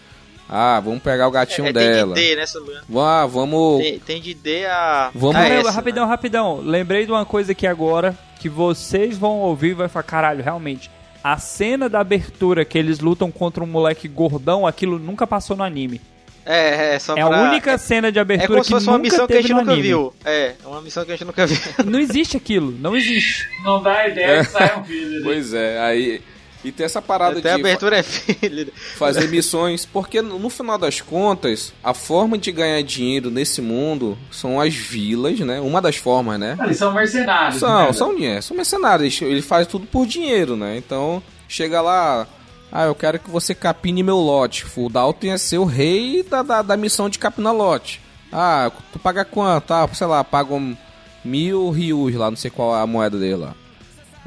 Ah, 0.50 0.80
vamos 0.80 1.02
pegar 1.02 1.28
o 1.28 1.32
gatinho 1.32 1.68
É, 1.68 1.74
tem 1.74 1.90
dela. 1.92 2.16
de 2.16 2.22
D, 2.22 2.36
né, 2.38 2.46
se. 2.46 2.58
Ah, 2.98 3.26
vamos. 3.26 3.82
Tem, 3.82 4.00
tem 4.00 4.22
de 4.22 4.34
D 4.34 4.66
a. 4.66 5.12
Vamos- 5.14 5.36
a 5.36 5.48
S, 5.48 5.70
rapidão, 5.70 6.06
né? 6.06 6.10
rapidão. 6.12 6.62
Lembrei 6.62 7.06
de 7.06 7.12
uma 7.12 7.26
coisa 7.26 7.52
aqui 7.52 7.68
agora 7.68 8.18
que 8.40 8.48
vocês 8.48 9.18
vão 9.18 9.40
ouvir 9.40 9.72
e 9.72 9.74
vai 9.74 9.90
falar, 9.90 10.04
caralho, 10.04 10.44
realmente. 10.44 10.90
A 11.24 11.38
cena 11.38 11.90
da 11.90 12.00
abertura 12.00 12.64
que 12.64 12.78
eles 12.78 13.00
lutam 13.00 13.30
contra 13.30 13.62
um 13.64 13.68
moleque 13.68 14.08
gordão, 14.08 14.66
aquilo 14.66 14.98
nunca 14.98 15.28
passou 15.28 15.58
no 15.58 15.64
anime. 15.64 16.00
É, 16.46 16.96
é, 16.96 17.00
só 17.00 17.14
É 17.18 17.22
a 17.22 17.28
pra- 17.28 17.42
única 17.42 17.78
cena 17.78 18.10
de 18.10 18.18
É 18.18 18.22
abertura 18.22 18.48
como 18.48 18.64
se 18.64 18.68
que 18.70 18.74
fosse 18.76 18.88
uma 18.88 18.98
nunca 18.98 19.10
missão 19.10 19.28
que 19.28 19.34
a 19.34 19.36
teve 19.36 19.48
gente 19.50 19.54
no 19.54 19.60
nunca 19.60 19.74
anime. 19.74 19.88
viu. 19.90 20.14
É, 20.24 20.54
uma 20.64 20.82
missão 20.82 21.04
que 21.04 21.12
a 21.12 21.16
gente 21.18 21.26
nunca 21.26 21.46
viu. 21.46 21.58
Não 21.86 22.00
existe 22.00 22.38
aquilo, 22.38 22.72
não 22.80 22.96
existe. 22.96 23.46
Não 23.66 23.84
dá 23.84 24.08
ideia 24.08 24.46
que 24.46 24.52
sai 24.52 24.80
um 24.80 24.84
filho. 24.86 25.10
né? 25.18 25.20
Pois 25.26 25.54
é, 25.54 25.82
aí. 25.82 26.22
E 26.64 26.72
tem 26.72 26.86
essa 26.86 27.02
parada 27.02 27.40
Até 27.40 27.52
a 27.52 27.56
de. 27.56 27.62
abertura 27.62 27.98
é 27.98 28.04
filho. 28.04 28.72
fazer 28.96 29.28
missões, 29.30 29.86
porque 29.86 30.22
no 30.22 30.50
final 30.50 30.78
das 30.78 31.02
contas, 31.02 31.74
a 31.84 31.94
forma 31.94 32.38
de 32.38 32.52
ganhar 32.52 32.82
dinheiro 32.82 33.30
nesse 33.30 33.62
mundo 33.62 34.18
são 34.32 34.60
as 34.60 34.74
vilas, 34.74 35.40
né? 35.40 35.60
Uma 35.60 35.82
das 35.82 35.98
formas, 35.98 36.40
né? 36.40 36.58
Eles 36.64 36.78
são 36.78 36.94
mercenários. 36.94 37.60
São, 37.60 37.86
né? 37.86 37.94
são, 37.94 38.24
é, 38.24 38.42
são 38.42 38.58
mercenários, 38.58 39.22
ele 39.22 39.42
faz 39.42 39.68
tudo 39.68 39.86
por 39.86 40.06
dinheiro, 40.08 40.56
né? 40.56 40.78
Então, 40.78 41.22
chega 41.48 41.80
lá, 41.82 42.28
ah, 42.72 42.86
eu 42.86 42.96
quero 42.96 43.20
que 43.20 43.30
você 43.30 43.56
capine 43.56 44.04
meu 44.04 44.18
lote. 44.18 44.66
O 44.76 44.90
Dalton 44.90 45.28
ia 45.28 45.38
ser 45.38 45.58
o 45.58 45.66
rei 45.66 46.24
da, 46.24 46.42
da, 46.42 46.62
da 46.62 46.78
missão 46.78 47.10
de 47.10 47.20
capinar 47.20 47.54
lote. 47.54 48.02
Ah, 48.32 48.72
tu 48.92 49.00
paga 49.00 49.24
quanto? 49.24 49.74
Ah, 49.74 49.88
sei 49.94 50.08
lá, 50.08 50.24
paga 50.24 50.54
um 50.54 50.76
mil 51.24 51.70
rios 51.70 52.14
lá, 52.16 52.30
não 52.30 52.38
sei 52.38 52.52
qual 52.52 52.76
é 52.76 52.82
a 52.82 52.88
moeda 52.88 53.18
dele 53.18 53.36
lá. 53.36 53.56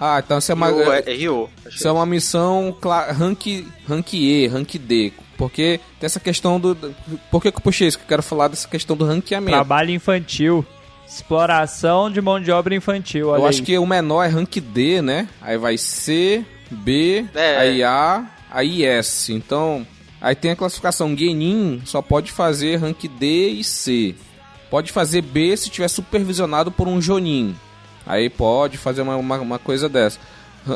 Ah, 0.02 0.22
então 0.24 0.38
isso 0.38 0.50
é 0.50 0.54
uma... 0.54 0.68
Ryo, 0.68 0.92
é, 0.92 0.98
é 1.00 1.12
acho 1.66 1.76
Isso 1.76 1.86
é 1.86 1.92
uma 1.92 2.06
missão 2.06 2.74
rank, 2.82 3.66
rank 3.86 4.14
E, 4.14 4.46
rank 4.46 4.76
D. 4.76 5.12
Porque 5.36 5.78
tem 5.98 6.06
essa 6.06 6.18
questão 6.18 6.58
do. 6.58 6.74
Por 7.30 7.42
que, 7.42 7.48
eu 7.48 7.52
puxei 7.52 7.88
isso? 7.88 7.98
Que 7.98 8.04
eu 8.04 8.08
quero 8.08 8.22
falar 8.22 8.48
dessa 8.48 8.66
questão 8.66 8.96
do 8.96 9.04
ranqueamento. 9.04 9.52
Trabalho 9.52 9.90
infantil. 9.90 10.64
Exploração 11.06 12.10
de 12.10 12.20
mão 12.20 12.40
de 12.40 12.50
obra 12.50 12.74
infantil. 12.74 13.28
Olha 13.28 13.40
eu 13.40 13.46
acho 13.46 13.60
aí. 13.60 13.64
que 13.66 13.78
o 13.78 13.86
menor 13.86 14.22
é 14.22 14.28
rank 14.28 14.56
D, 14.56 15.02
né? 15.02 15.28
Aí 15.40 15.58
vai 15.58 15.76
C, 15.76 16.44
B, 16.70 17.26
É. 17.34 17.56
aí 17.56 17.82
A, 17.82 18.24
aí 18.50 18.84
S. 18.84 19.32
Então, 19.32 19.86
aí 20.20 20.34
tem 20.34 20.50
a 20.50 20.56
classificação. 20.56 21.16
Genin 21.16 21.82
só 21.84 22.00
pode 22.00 22.32
fazer 22.32 22.76
rank 22.76 23.04
D 23.18 23.48
e 23.48 23.64
C. 23.64 24.14
Pode 24.70 24.92
fazer 24.92 25.22
B 25.22 25.56
se 25.56 25.68
tiver 25.68 25.88
supervisionado 25.88 26.70
por 26.70 26.86
um 26.86 27.00
Jonin. 27.00 27.56
Aí 28.10 28.28
pode 28.28 28.76
fazer 28.76 29.02
uma, 29.02 29.16
uma, 29.16 29.38
uma 29.38 29.58
coisa 29.58 29.88
dessa. 29.88 30.18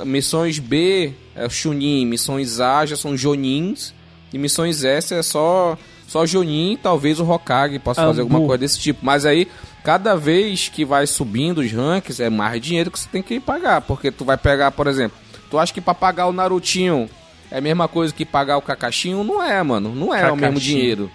Missões 0.04 0.60
B 0.60 1.12
é 1.34 1.48
Chunin, 1.48 2.06
missões 2.06 2.60
A 2.60 2.86
já 2.86 2.96
são 2.96 3.16
Jonins. 3.16 3.92
E 4.32 4.38
missões 4.38 4.84
S 4.84 5.12
é 5.12 5.22
só 5.22 5.76
só 6.06 6.24
Jonin, 6.24 6.78
talvez 6.80 7.18
o 7.18 7.28
Hokage 7.28 7.78
possa 7.80 8.02
fazer 8.02 8.20
alguma 8.20 8.40
coisa 8.40 8.58
desse 8.58 8.78
tipo. 8.78 9.04
Mas 9.04 9.26
aí, 9.26 9.48
cada 9.82 10.14
vez 10.14 10.68
que 10.68 10.84
vai 10.84 11.08
subindo 11.08 11.58
os 11.58 11.72
ranks, 11.72 12.20
é 12.20 12.30
mais 12.30 12.62
dinheiro 12.62 12.88
que 12.88 12.98
você 13.00 13.08
tem 13.10 13.22
que 13.22 13.40
pagar. 13.40 13.80
Porque 13.80 14.12
tu 14.12 14.24
vai 14.24 14.36
pegar, 14.36 14.70
por 14.70 14.86
exemplo, 14.86 15.16
tu 15.50 15.58
acha 15.58 15.72
que 15.72 15.80
pra 15.80 15.94
pagar 15.94 16.26
o 16.26 16.32
Narutinho 16.32 17.10
é 17.50 17.58
a 17.58 17.60
mesma 17.60 17.88
coisa 17.88 18.14
que 18.14 18.24
pagar 18.24 18.58
o 18.58 18.62
Kakashinho? 18.62 19.24
Não 19.24 19.42
é, 19.42 19.60
mano. 19.62 19.92
Não 19.92 20.14
é 20.14 20.30
o 20.30 20.36
mesmo 20.36 20.60
dinheiro. 20.60 21.10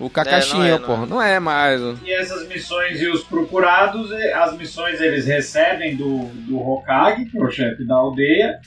O 0.00 0.08
Kakashinho, 0.08 0.62
não 0.62 0.74
é. 0.74 0.78
porra, 0.78 1.06
não 1.06 1.22
é 1.22 1.38
mais. 1.38 1.80
E 2.02 2.10
essas 2.10 2.48
missões 2.48 3.00
e 3.02 3.06
os 3.06 3.22
procurados, 3.22 4.10
as 4.10 4.56
missões 4.56 4.98
eles 4.98 5.26
recebem 5.26 5.94
do, 5.94 6.24
do 6.48 6.58
Hokage, 6.58 7.26
que 7.26 7.38
é 7.38 7.42
o 7.42 7.50
chefe 7.50 7.84
da 7.84 7.96
aldeia, 7.96 8.58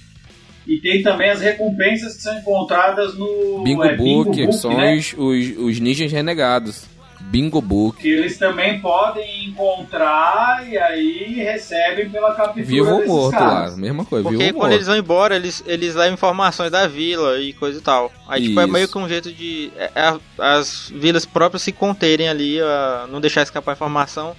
e 0.68 0.80
tem 0.80 1.02
também 1.02 1.32
as 1.32 1.42
recompensas 1.42 2.16
que 2.16 2.22
são 2.22 2.38
encontradas 2.38 3.18
no 3.18 3.64
Bingo 3.64 3.84
é, 3.84 3.96
Book, 3.96 4.32
que 4.32 4.54
são 4.54 4.78
né? 4.78 4.96
os, 4.96 5.14
os, 5.18 5.58
os 5.58 5.80
ninjas 5.80 6.12
renegados. 6.12 6.88
Bingo 7.26 7.62
Book. 7.62 8.02
Que 8.02 8.10
eles 8.10 8.38
também 8.38 8.80
podem 8.80 9.46
encontrar 9.50 10.68
e 10.68 10.78
aí 10.78 11.34
recebem 11.36 12.10
pela 12.10 12.34
captura 12.36 12.66
Vivo 12.66 12.90
ou 12.92 13.06
morto 13.08 13.32
caras. 13.38 13.72
lá, 13.72 13.78
mesma 13.78 14.06
coisa, 14.06 14.24
Porque 14.30 14.46
quando 14.52 14.56
morto. 14.62 14.74
eles 14.74 14.88
vão 14.88 14.96
embora, 14.98 15.36
eles, 15.36 15.64
eles 15.66 15.96
levam 15.96 16.14
informações 16.14 16.72
da 16.72 16.88
vila 16.88 17.40
e 17.40 17.54
coisa 17.54 17.80
e 17.80 17.82
tal. 17.82 18.12
Aí, 18.28 18.48
tipo, 18.48 18.60
é 18.60 18.68
meio 18.68 18.88
que 18.88 18.98
um 18.98 19.08
jeito 19.10 19.32
de. 19.32 19.72
é- 19.78 19.92
é 19.96 20.20
as 20.38 20.92
vilas 20.94 21.26
próprias 21.26 21.62
se 21.64 21.72
conterem 21.72 22.30
ali, 22.30 22.60
a 22.62 23.08
não 23.10 23.20
deixar 23.20 23.42
escapar 23.42 23.74
informação, 23.74 24.36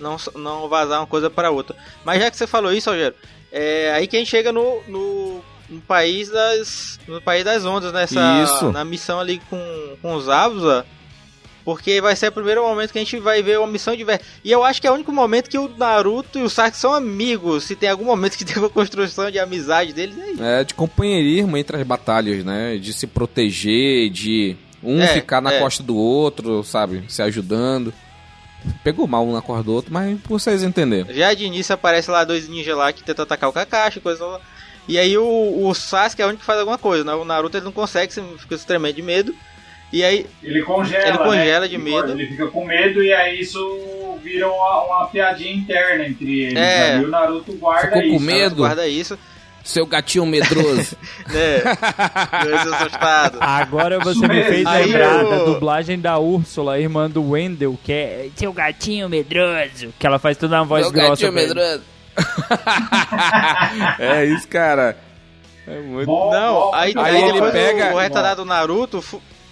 não, 0.00 0.16
não 0.36 0.68
vazar 0.68 1.00
uma 1.00 1.06
coisa 1.06 1.28
para 1.28 1.50
outra. 1.50 1.76
Mas 2.04 2.20
já 2.22 2.30
que 2.30 2.36
você 2.36 2.46
falou 2.46 2.72
isso, 2.72 2.90
Rogério, 2.90 3.16
é 3.52 3.92
aí 3.94 4.06
que 4.06 4.16
a 4.16 4.18
gente 4.20 4.30
chega 4.30 4.52
no, 4.52 4.80
no, 4.88 5.40
no 5.68 5.80
país 5.82 6.30
das. 6.30 6.98
No 7.06 7.20
país 7.20 7.44
das 7.44 7.64
ondas, 7.64 7.92
nessa. 7.92 8.42
Isso. 8.44 8.72
Na 8.72 8.84
missão 8.84 9.20
ali 9.20 9.40
com, 9.50 9.96
com 10.00 10.14
os 10.14 10.28
Avusa. 10.28 10.86
Porque 11.68 12.00
vai 12.00 12.16
ser 12.16 12.28
o 12.28 12.32
primeiro 12.32 12.62
momento 12.62 12.92
que 12.92 12.98
a 12.98 13.02
gente 13.02 13.18
vai 13.18 13.42
ver 13.42 13.58
uma 13.58 13.66
missão 13.66 13.94
de 13.94 14.02
verdade. 14.02 14.26
E 14.42 14.50
eu 14.50 14.64
acho 14.64 14.80
que 14.80 14.86
é 14.86 14.90
o 14.90 14.94
único 14.94 15.12
momento 15.12 15.50
que 15.50 15.58
o 15.58 15.68
Naruto 15.68 16.38
e 16.38 16.42
o 16.42 16.48
Sasuke 16.48 16.78
são 16.78 16.94
amigos. 16.94 17.64
Se 17.64 17.76
tem 17.76 17.90
algum 17.90 18.06
momento 18.06 18.38
que 18.38 18.44
tem 18.46 18.56
uma 18.56 18.70
construção 18.70 19.30
de 19.30 19.38
amizade 19.38 19.92
deles, 19.92 20.16
é 20.16 20.30
isso. 20.30 20.42
É 20.42 20.64
de 20.64 20.72
companheirismo 20.72 21.58
entre 21.58 21.76
as 21.76 21.82
batalhas, 21.82 22.42
né? 22.42 22.78
De 22.78 22.94
se 22.94 23.06
proteger, 23.06 24.08
de 24.08 24.56
um 24.82 24.98
É, 25.02 25.08
ficar 25.08 25.42
na 25.42 25.52
é. 25.52 25.58
costa 25.58 25.82
do 25.82 25.94
outro, 25.94 26.64
sabe? 26.64 27.04
Se 27.06 27.20
ajudando. 27.20 27.92
Pegou 28.82 29.06
mal 29.06 29.26
um 29.26 29.34
na 29.34 29.42
costa 29.42 29.62
do 29.62 29.74
outro, 29.74 29.92
mas 29.92 30.18
vocês 30.26 30.62
entenderam. 30.62 31.12
Já 31.12 31.34
de 31.34 31.44
início 31.44 31.74
aparece 31.74 32.10
lá 32.10 32.24
dois 32.24 32.48
ninjas 32.48 32.78
lá 32.78 32.90
que 32.94 33.04
tentam 33.04 33.24
atacar 33.24 33.50
o 33.50 33.52
Kakashi, 33.52 34.00
coisa 34.00 34.24
lá. 34.24 34.40
E 34.88 34.98
aí 34.98 35.18
o, 35.18 35.66
o 35.68 35.74
Sasuke 35.74 36.22
é 36.22 36.24
o 36.24 36.28
único 36.28 36.40
que 36.40 36.46
faz 36.46 36.60
alguma 36.60 36.78
coisa, 36.78 37.04
né? 37.04 37.12
O 37.12 37.26
Naruto 37.26 37.58
ele 37.58 37.66
não 37.66 37.72
consegue, 37.72 38.10
fica 38.38 38.56
se 38.56 38.66
tremendo 38.66 38.94
de 38.94 39.02
medo. 39.02 39.34
E 39.92 40.04
aí, 40.04 40.26
Ele 40.42 40.62
congela. 40.62 41.08
Ele 41.08 41.18
congela 41.18 41.60
né? 41.60 41.68
de 41.68 41.78
medo. 41.78 42.12
Ele 42.12 42.26
fica 42.26 42.46
com 42.48 42.64
medo 42.66 43.02
e 43.02 43.12
aí 43.12 43.40
isso 43.40 44.18
vira 44.22 44.46
uma, 44.48 44.82
uma 44.84 45.06
piadinha 45.08 45.52
interna 45.54 46.06
entre 46.06 46.40
eles. 46.42 46.56
É. 46.58 46.94
Aí 46.96 47.04
o 47.04 47.08
Naruto 47.08 47.52
guarda 47.54 47.86
Ficou 47.88 48.02
com 48.02 48.16
isso. 48.16 48.20
medo? 48.24 48.56
guarda 48.56 48.86
isso. 48.86 49.18
Seu 49.64 49.84
gatinho 49.86 50.24
medroso. 50.26 50.96
né? 51.28 51.62
Agora 53.40 53.98
você 53.98 54.26
me 54.26 54.42
fez 54.44 54.64
lembrar 54.64 55.22
eu- 55.22 55.30
da 55.30 55.44
dublagem 55.44 55.98
da 55.98 56.18
Úrsula, 56.18 56.78
irmã 56.78 57.08
do 57.08 57.30
Wendell, 57.30 57.78
que 57.82 57.92
é 57.92 58.28
seu 58.36 58.52
gatinho 58.52 59.08
medroso. 59.08 59.92
Que 59.98 60.06
ela 60.06 60.18
faz 60.18 60.36
tudo 60.36 60.50
na 60.52 60.62
voz 60.64 60.84
Seu 60.84 60.92
grossa. 60.92 61.08
gatinho 61.10 61.32
medroso. 61.32 61.82
é 63.98 64.24
isso, 64.26 64.46
cara. 64.48 64.96
É 65.66 65.78
muito... 65.80 66.06
Bom, 66.06 66.30
Não, 66.30 66.54
bom, 66.54 66.74
aí, 66.74 66.94
muito 66.94 67.06
aí 67.06 67.20
bom, 67.20 67.28
ele 67.44 67.52
pega- 67.52 67.94
o 67.94 67.98
retardado 67.98 68.44
Naruto 68.44 69.02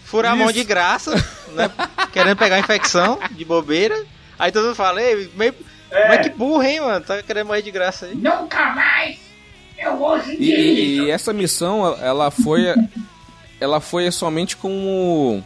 fu- 0.07 0.11
fura 0.13 0.31
a 0.31 0.37
mão 0.37 0.47
Isso. 0.47 0.55
de 0.55 0.65
graça, 0.65 1.15
né? 1.53 1.71
querendo 2.13 2.37
pegar 2.37 2.57
a 2.57 2.61
infecção 2.61 3.19
de 3.33 3.45
bobeira. 3.45 3.95
Aí 4.39 4.51
todo 4.53 4.65
mundo 4.67 4.75
fala, 4.75 5.03
Ei, 5.03 5.31
meio... 5.35 5.55
É. 5.91 6.09
mas 6.09 6.21
que 6.27 6.31
burro, 6.31 6.63
hein, 6.63 6.81
mano? 6.81 7.05
Tá 7.05 7.23
querendo 7.23 7.47
morrer 7.47 7.63
de 7.63 7.71
graça 7.71 8.07
aí. 8.07 8.15
Nunca 8.15 8.73
mais 8.75 9.19
eu 9.79 9.97
vou 9.97 10.19
sentir 10.21 10.43
E, 10.43 10.51
e- 10.55 10.95
isso. 10.97 11.03
e 11.05 11.11
essa 11.11 11.33
missão, 11.33 11.97
ela 12.01 12.31
foi. 12.31 12.65
ela 13.61 13.81
foi 13.81 14.11
somente 14.11 14.57
com 14.57 14.71
o. 14.71 15.45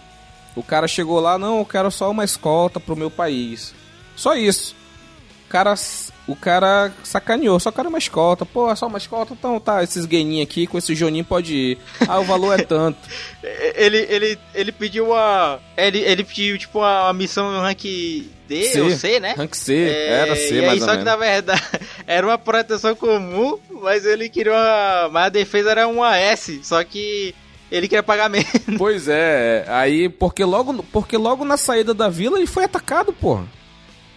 O 0.56 0.62
cara 0.62 0.88
chegou 0.88 1.20
lá, 1.20 1.38
não, 1.38 1.58
eu 1.58 1.64
quero 1.64 1.90
só 1.90 2.10
uma 2.10 2.24
escolta 2.24 2.80
pro 2.80 2.96
meu 2.96 3.10
país. 3.10 3.72
Só 4.16 4.34
isso. 4.34 4.74
O 5.46 5.48
cara, 5.50 5.74
o 6.30 6.36
cara 6.36 6.92
sacaneou, 7.02 7.58
só 7.60 7.70
quero 7.72 7.88
uma 7.88 7.98
escolta. 7.98 8.46
Pô, 8.46 8.70
é 8.70 8.76
só 8.76 8.86
uma 8.86 8.98
escolta? 8.98 9.32
Então 9.32 9.58
tá, 9.60 9.82
esses 9.82 10.04
gaininhos 10.06 10.46
aqui, 10.46 10.66
com 10.66 10.78
esse 10.78 10.94
Joninho 10.94 11.24
pode 11.24 11.54
ir. 11.54 11.78
Ah, 12.08 12.18
o 12.20 12.24
valor 12.24 12.58
é 12.58 12.62
tanto. 12.62 12.98
Ele, 13.74 13.98
ele, 14.10 14.38
ele 14.54 14.72
pediu 14.72 15.06
uma. 15.06 15.58
Ele, 15.76 15.98
ele 16.00 16.22
pediu, 16.24 16.58
tipo, 16.58 16.78
uma 16.80 17.12
missão 17.12 17.50
no 17.50 17.60
rank 17.60 17.82
D 18.46 18.64
C. 18.64 18.80
ou 18.80 18.90
C, 18.90 19.18
né? 19.20 19.34
Rank 19.36 19.54
C, 19.54 19.74
É, 19.74 20.08
era 20.08 20.36
C, 20.36 20.54
e 20.54 20.60
aí, 20.60 20.66
mais 20.66 20.82
ou 20.82 20.88
só 20.88 20.96
que 20.96 21.04
na 21.04 21.16
verdade 21.16 21.62
era 22.06 22.26
uma 22.26 22.36
proteção 22.36 22.94
comum, 22.94 23.58
mas 23.82 24.04
ele 24.04 24.28
queria 24.28 24.52
uma. 24.52 25.08
Mas 25.10 25.26
a 25.26 25.28
defesa 25.30 25.70
era 25.70 25.88
uma 25.88 26.16
S, 26.16 26.60
só 26.62 26.82
que 26.84 27.34
ele 27.70 27.88
queria 27.88 28.02
pagar 28.02 28.28
menos. 28.30 28.50
Pois 28.76 29.08
é, 29.08 29.64
aí, 29.68 30.08
porque 30.08 30.44
logo, 30.44 30.82
porque 30.92 31.16
logo 31.16 31.44
na 31.44 31.56
saída 31.56 31.94
da 31.94 32.08
vila 32.08 32.36
ele 32.38 32.46
foi 32.46 32.64
atacado, 32.64 33.12
porra. 33.12 33.44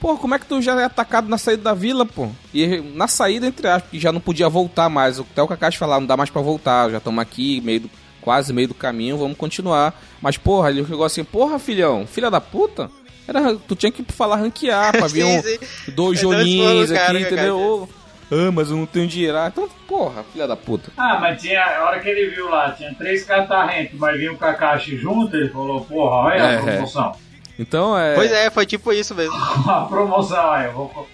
Porra, 0.04 0.18
como 0.20 0.36
é 0.36 0.40
que 0.40 0.46
tu 0.46 0.62
já 0.62 0.78
é 0.82 0.84
atacado 0.84 1.30
na 1.30 1.38
saída 1.38 1.64
da 1.64 1.74
vila, 1.74 2.06
pô? 2.06 2.28
E 2.54 2.82
na 2.94 3.08
saída, 3.08 3.48
entre 3.48 3.66
aspas, 3.70 3.90
que 3.90 3.98
já 3.98 4.12
não 4.12 4.20
podia 4.20 4.50
voltar 4.50 4.90
mais. 4.90 5.18
Até 5.18 5.42
o 5.42 5.48
Kakashi 5.48 5.78
falava, 5.78 6.02
não 6.02 6.08
dá 6.08 6.18
mais 6.18 6.30
pra 6.30 6.42
voltar, 6.42 6.90
já 6.92 6.98
estamos 6.98 7.22
aqui, 7.22 7.62
meio 7.62 7.80
do- 7.80 7.90
quase 8.20 8.52
meio 8.52 8.68
do 8.68 8.74
caminho, 8.74 9.18
vamos 9.18 9.38
continuar. 9.38 9.98
Mas, 10.22 10.36
porra, 10.36 10.70
ele 10.72 10.84
chegou 10.86 11.06
assim, 11.06 11.24
porra, 11.24 11.58
filhão, 11.58 12.06
filha 12.06 12.30
da 12.30 12.42
puta. 12.42 12.92
Era, 13.26 13.56
tu 13.56 13.78
tinha 13.78 13.94
que 13.94 14.04
falar 14.12 14.36
ranquear 14.36 14.92
pra 14.92 15.08
vir 15.08 15.24
um, 15.24 15.40
Sim, 15.42 15.58
sim. 15.58 15.92
dois 15.94 16.20
Então, 16.20 16.34
esse 16.34 16.44
Jonins 16.52 16.56
foi 16.58 16.84
o 16.84 16.88
cara, 17.00 17.04
aqui, 17.20 17.24
Kakashi. 17.24 17.34
entendeu? 17.34 17.58
Ô, 17.58 17.90
Ah, 18.36 18.52
mas 18.52 18.70
eu 18.72 18.76
não 18.76 18.86
tenho 18.86 19.08
dinheiro. 19.08 19.38
Ah, 19.38 19.48
então, 19.48 19.70
porra, 19.88 20.26
filha 20.34 20.46
da 20.46 20.58
puta. 20.58 20.92
Ah, 20.98 21.18
mas 21.22 21.42
tinha, 21.42 21.62
a 21.64 21.86
hora 21.86 22.00
que 22.02 22.10
ele 22.10 22.30
viu 22.36 22.50
lá, 22.50 22.72
tinha 22.72 22.94
três 22.96 23.24
catarrentos, 23.24 23.98
mas 23.98 24.18
vinha 24.20 24.34
o 24.34 24.38
Kakashi 24.38 24.98
junto, 24.98 25.34
ele 25.38 25.48
falou, 25.50 25.80
porra, 25.86 26.16
olha 26.16 26.42
É, 26.44 26.58
a 26.58 26.62
promoção. 26.62 27.16
Então, 27.58 27.98
é... 27.98 28.16
Pois 28.16 28.32
é, 28.32 28.50
foi 28.50 28.66
tipo 28.66 28.92
isso 28.92 29.14
mesmo. 29.14 29.36
A 29.70 29.86
promoção, 29.90 30.52
aí, 30.52 30.66
eu 30.66 30.74
vou... 30.74 31.08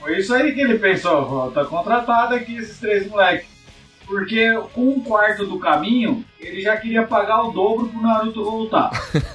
Foi 0.00 0.18
isso 0.18 0.34
aí 0.34 0.52
que 0.52 0.60
ele 0.60 0.78
pensou, 0.78 1.50
tá 1.52 1.64
contratado 1.64 2.34
aqui 2.34 2.56
esses 2.56 2.78
três 2.78 3.08
moleques. 3.08 3.46
Porque 4.06 4.52
com 4.74 4.88
um 4.90 5.00
quarto 5.00 5.46
do 5.46 5.58
caminho, 5.58 6.22
ele 6.38 6.60
já 6.60 6.76
queria 6.76 7.04
pagar 7.06 7.42
o 7.44 7.52
dobro 7.52 7.86
pro 7.88 8.02
Naruto 8.02 8.44
voltar. 8.44 8.90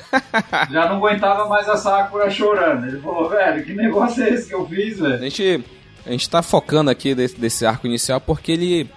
já 0.70 0.88
não 0.88 0.98
aguentava 0.98 1.48
mais 1.48 1.68
a 1.68 1.76
Sakura 1.76 2.30
chorando. 2.30 2.86
Ele 2.88 3.00
falou, 3.02 3.28
velho, 3.30 3.64
que 3.66 3.74
negócio 3.74 4.24
é 4.24 4.30
esse 4.30 4.48
que 4.48 4.54
eu 4.54 4.68
fiz, 4.68 5.02
A 5.02 5.08
velho? 5.10 5.24
gente, 5.24 5.64
a 6.06 6.12
gente 6.12 6.30
tá 6.30 6.44
focando 6.44 6.92
aqui 6.92 7.16
desse, 7.16 7.36
desse 7.40 7.66
arco 7.66 7.88
inicial 7.88 8.22
porque 8.22 8.52
ele. 8.52 8.90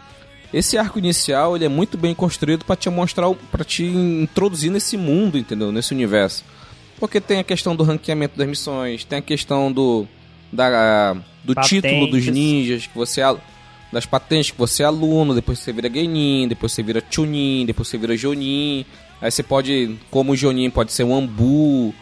Esse 0.53 0.77
arco 0.77 0.99
inicial 0.99 1.57
ele 1.57 1.65
é 1.65 1.69
muito 1.71 1.97
bem 1.97 2.15
construído 2.15 2.67
pra 2.67 2.77
te 2.77 2.91
mostrar, 2.91 3.29
o- 3.29 3.35
pra 3.35 3.65
te 3.65 3.83
introduzir 3.87 4.71
nesse 4.71 4.99
mundo, 4.99 5.38
entendeu? 5.38 5.73
Nesse 5.73 5.95
universo. 5.95 6.45
Porque 7.03 7.21
tem 7.21 7.41
a 7.41 7.45
questão 7.45 7.75
do 7.75 7.83
ranqueamento 7.83 8.38
das 8.38 8.47
missões, 8.47 9.03
tem 9.03 9.19
a 9.19 9.23
questão 9.23 9.73
do 9.73 10.07
da, 10.53 11.15
do 11.43 11.53
Patentes. 11.53 11.69
título 11.83 12.07
dos 12.07 12.25
ninjas, 12.29 12.87
que 12.87 12.95
você 12.97 13.23
é 13.23 13.37
das 13.93 14.07
patentes 14.07 14.53
que 14.53 14.57
você 14.59 14.85
é 14.85 14.87
aluno, 14.87 15.35
depois 15.35 15.59
você 15.59 15.73
vira 15.73 15.93
Genin, 15.93 16.47
depois 16.47 16.71
você 16.71 16.81
vira 16.81 17.03
Chunin, 17.11 17.67
depois 17.67 17.88
você 17.88 17.99
vira 17.99 18.17
Jonin. 18.17 18.87
Aí 19.21 19.33
você 19.33 19.43
pode, 19.43 19.97
como 20.12 20.31
o 20.31 20.37
Jonin 20.37 20.71
pode 20.71 20.93
ser 20.93 21.03
um 21.03 21.12
Ambu, 21.15 21.93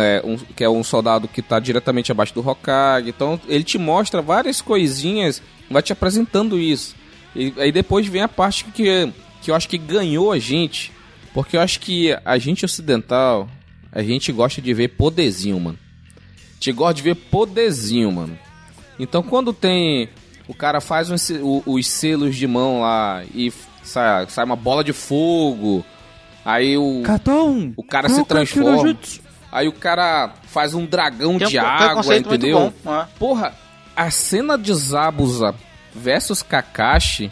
é, 0.00 0.22
um- 0.24 0.36
que 0.38 0.62
é 0.62 0.70
um 0.70 0.84
soldado 0.84 1.26
que 1.26 1.40
está 1.40 1.58
diretamente 1.58 2.12
abaixo 2.12 2.32
do 2.32 2.48
Hokage. 2.48 3.08
Então 3.08 3.40
ele 3.48 3.64
te 3.64 3.76
mostra 3.76 4.22
várias 4.22 4.60
coisinhas, 4.60 5.42
vai 5.68 5.82
te 5.82 5.92
apresentando 5.92 6.60
isso. 6.60 6.94
E 7.34 7.52
aí 7.56 7.72
depois 7.72 8.06
vem 8.06 8.22
a 8.22 8.28
parte 8.28 8.64
que, 8.66 9.12
que 9.42 9.50
eu 9.50 9.54
acho 9.56 9.68
que 9.68 9.76
ganhou 9.78 10.30
a 10.30 10.38
gente, 10.38 10.92
porque 11.34 11.56
eu 11.56 11.60
acho 11.60 11.80
que 11.80 12.16
a 12.24 12.38
gente 12.38 12.64
ocidental, 12.64 13.48
a 13.92 14.02
gente 14.02 14.32
gosta 14.32 14.60
de 14.62 14.72
ver 14.74 14.88
poderzinho, 14.88 15.60
mano. 15.60 15.78
A 16.16 16.54
gente 16.54 16.72
gosta 16.72 16.94
de 16.94 17.02
ver 17.02 17.14
poderzinho, 17.14 18.10
mano. 18.10 18.38
Então 18.98 19.22
quando 19.22 19.52
tem. 19.52 20.08
O 20.48 20.54
cara 20.54 20.80
faz 20.80 21.10
uns 21.10 21.22
se- 21.22 21.38
o- 21.42 21.62
os 21.66 21.86
selos 21.86 22.34
de 22.36 22.46
mão 22.46 22.80
lá 22.80 23.22
e 23.34 23.52
sai, 23.82 24.26
sai 24.28 24.44
uma 24.44 24.56
bola 24.56 24.82
de 24.82 24.92
fogo. 24.92 25.84
Aí 26.44 26.76
o, 26.76 27.02
o 27.76 27.84
cara 27.84 28.08
se 28.08 28.20
transforma. 28.24 28.96
Aí 29.52 29.68
o 29.68 29.72
cara 29.72 30.32
faz 30.44 30.74
um 30.74 30.84
dragão 30.86 31.38
Tem 31.38 31.46
um, 31.46 31.50
de 31.50 31.56
tem 31.56 31.60
um 31.60 31.66
água, 31.66 32.16
entendeu? 32.16 32.60
muito 32.60 32.74
bom. 32.82 32.90
né? 32.90 33.08
Porra, 33.18 33.54
a 33.94 34.10
cena 34.10 34.56
de 34.58 34.72
Zabuza 34.74 35.54
versus 35.94 36.42
Kakashi, 36.42 37.30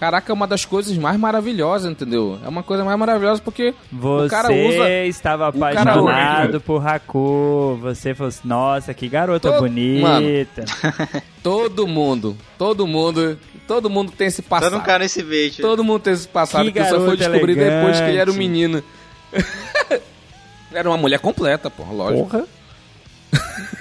caraca, 0.00 0.32
é 0.32 0.34
uma 0.34 0.46
das 0.46 0.64
coisas 0.64 0.96
mais 0.96 1.16
maravilhosas, 1.20 1.92
entendeu? 1.92 2.38
É 2.42 2.48
uma 2.48 2.62
coisa 2.62 2.82
mais 2.82 2.98
maravilhosa 2.98 3.42
porque 3.42 3.74
Você 3.92 4.26
o 4.26 4.28
cara 4.30 4.48
usa. 4.50 4.90
estava 5.04 5.48
o 5.50 5.52
cara 5.52 5.80
apaixonado 5.82 6.60
por 6.62 6.84
Haku. 6.86 7.78
Você 7.82 8.14
falou 8.14 8.28
assim, 8.30 8.48
nossa, 8.48 8.94
que 8.94 9.06
garota 9.08 9.50
Todo- 9.50 9.60
bonita. 9.60 10.64
Todo 11.42 11.86
mundo, 11.86 12.36
todo 12.56 12.86
mundo, 12.86 13.38
todo 13.68 13.90
mundo 13.90 14.10
tem 14.10 14.28
esse 14.28 14.40
Todo 14.42 14.48
passado. 14.48 14.76
um 14.76 14.80
cara 14.80 15.00
nesse 15.00 15.22
beijo. 15.22 15.60
Todo 15.60 15.84
mundo 15.84 16.00
tem 16.00 16.14
esse 16.14 16.26
passado 16.26 16.64
Que 16.64 16.72
que, 16.72 16.84
só 16.86 16.98
foi 17.00 17.16
descobrir 17.18 17.54
depois 17.54 18.00
que 18.00 18.06
ele 18.08 18.16
era 18.18 18.30
um 18.30 18.34
elegante. 18.34 18.38
menino. 18.38 18.82
era 20.72 20.88
uma 20.88 20.96
mulher 20.96 21.18
completa, 21.20 21.70
porra, 21.70 21.92
lógico. 21.92 22.26
Porra. 22.28 22.46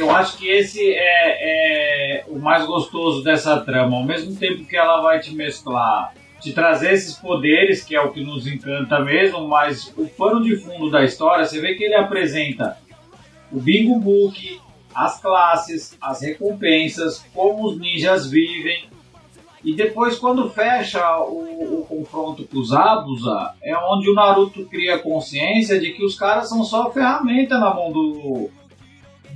eu 0.00 0.10
acho 0.10 0.36
que 0.36 0.48
esse 0.48 0.80
é, 0.80 2.20
é 2.20 2.24
o 2.28 2.38
mais 2.38 2.64
gostoso 2.66 3.22
dessa 3.22 3.60
trama. 3.60 3.96
Ao 3.96 4.04
mesmo 4.04 4.34
tempo 4.36 4.64
que 4.64 4.76
ela 4.76 5.00
vai 5.00 5.20
te 5.20 5.34
mesclar, 5.34 6.12
te 6.40 6.52
trazer 6.52 6.92
esses 6.92 7.14
poderes, 7.14 7.82
que 7.82 7.94
é 7.94 8.00
o 8.00 8.12
que 8.12 8.22
nos 8.22 8.46
encanta 8.46 9.00
mesmo, 9.00 9.46
mas 9.48 9.92
o 9.96 10.06
pano 10.06 10.42
de 10.42 10.56
fundo 10.56 10.90
da 10.90 11.04
história, 11.04 11.44
você 11.44 11.60
vê 11.60 11.74
que 11.74 11.84
ele 11.84 11.94
apresenta 11.94 12.76
o 13.50 13.60
Bingo 13.60 13.98
Book, 13.98 14.60
as 14.94 15.20
classes, 15.20 15.96
as 16.00 16.22
recompensas, 16.22 17.24
como 17.34 17.66
os 17.66 17.78
ninjas 17.78 18.30
vivem. 18.30 18.88
E 19.64 19.74
depois, 19.74 20.18
quando 20.18 20.48
fecha 20.50 21.18
o, 21.22 21.80
o 21.80 21.86
confronto 21.86 22.46
com 22.46 22.58
os 22.58 22.72
Abusa, 22.72 23.54
é 23.62 23.76
onde 23.76 24.08
o 24.08 24.14
Naruto 24.14 24.64
cria 24.66 24.98
consciência 24.98 25.80
de 25.80 25.92
que 25.92 26.04
os 26.04 26.16
caras 26.16 26.48
são 26.48 26.62
só 26.62 26.90
ferramenta 26.92 27.58
na 27.58 27.74
mão 27.74 27.90
do, 27.90 28.50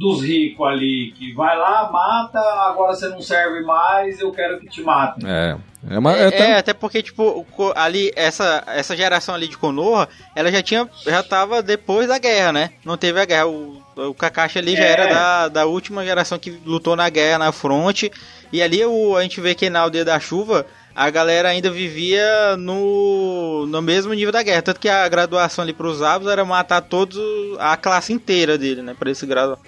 dos 0.00 0.22
ricos 0.22 0.66
ali, 0.66 1.12
que 1.14 1.34
vai 1.34 1.54
lá, 1.58 1.90
mata, 1.92 2.38
agora 2.70 2.94
você 2.94 3.06
não 3.10 3.20
serve 3.20 3.60
mais, 3.60 4.18
eu 4.18 4.32
quero 4.32 4.58
que 4.58 4.66
te 4.66 4.80
matem. 4.82 5.28
É. 5.30 5.58
É, 5.90 5.98
uma, 5.98 6.14
É, 6.16 6.26
é 6.26 6.30
tão- 6.30 6.56
até 6.56 6.72
porque, 6.74 7.02
tipo, 7.02 7.46
ali, 7.74 8.10
essa, 8.16 8.62
essa 8.66 8.96
geração 8.96 9.34
ali 9.34 9.46
de 9.48 9.56
Konoha, 9.58 10.08
ela 10.34 10.50
já 10.50 10.62
tinha, 10.62 10.88
já 11.06 11.22
tava 11.22 11.62
depois 11.62 12.08
da 12.08 12.18
guerra, 12.18 12.50
né? 12.52 12.70
Não 12.84 12.96
teve 12.96 13.20
a 13.20 13.24
guerra, 13.26 13.46
o, 13.46 13.82
o 13.96 14.14
Kakashi 14.14 14.58
ali 14.58 14.74
já 14.74 14.84
É. 14.84 14.90
era 14.92 15.06
da, 15.06 15.48
da 15.48 15.66
última 15.66 16.02
geração 16.04 16.38
que 16.38 16.50
lutou 16.64 16.96
na 16.96 17.08
guerra, 17.10 17.38
na 17.38 17.52
fronte, 17.52 18.10
e 18.52 18.62
ali 18.62 18.82
o, 18.84 19.16
a 19.16 19.22
gente 19.22 19.38
vê 19.40 19.54
que 19.54 19.68
na 19.70 19.80
aldeia 19.80 20.04
da 20.04 20.18
chuva, 20.20 20.64
a 20.94 21.08
galera 21.08 21.48
ainda 21.50 21.70
vivia 21.70 22.56
no, 22.58 23.66
no 23.66 23.80
mesmo 23.80 24.12
nível 24.12 24.32
da 24.32 24.42
guerra, 24.42 24.60
tanto 24.62 24.80
que 24.80 24.88
a 24.88 25.08
graduação 25.08 25.62
ali 25.62 25.72
pros 25.72 26.02
Abos 26.02 26.28
era 26.28 26.44
matar 26.44 26.80
todos, 26.82 27.18
a 27.58 27.76
classe 27.76 28.12
inteira 28.12 28.58
dele, 28.58 28.82
né, 28.82 28.94
pra 28.98 29.10
esse 29.10 29.24
gradu. 29.24 29.58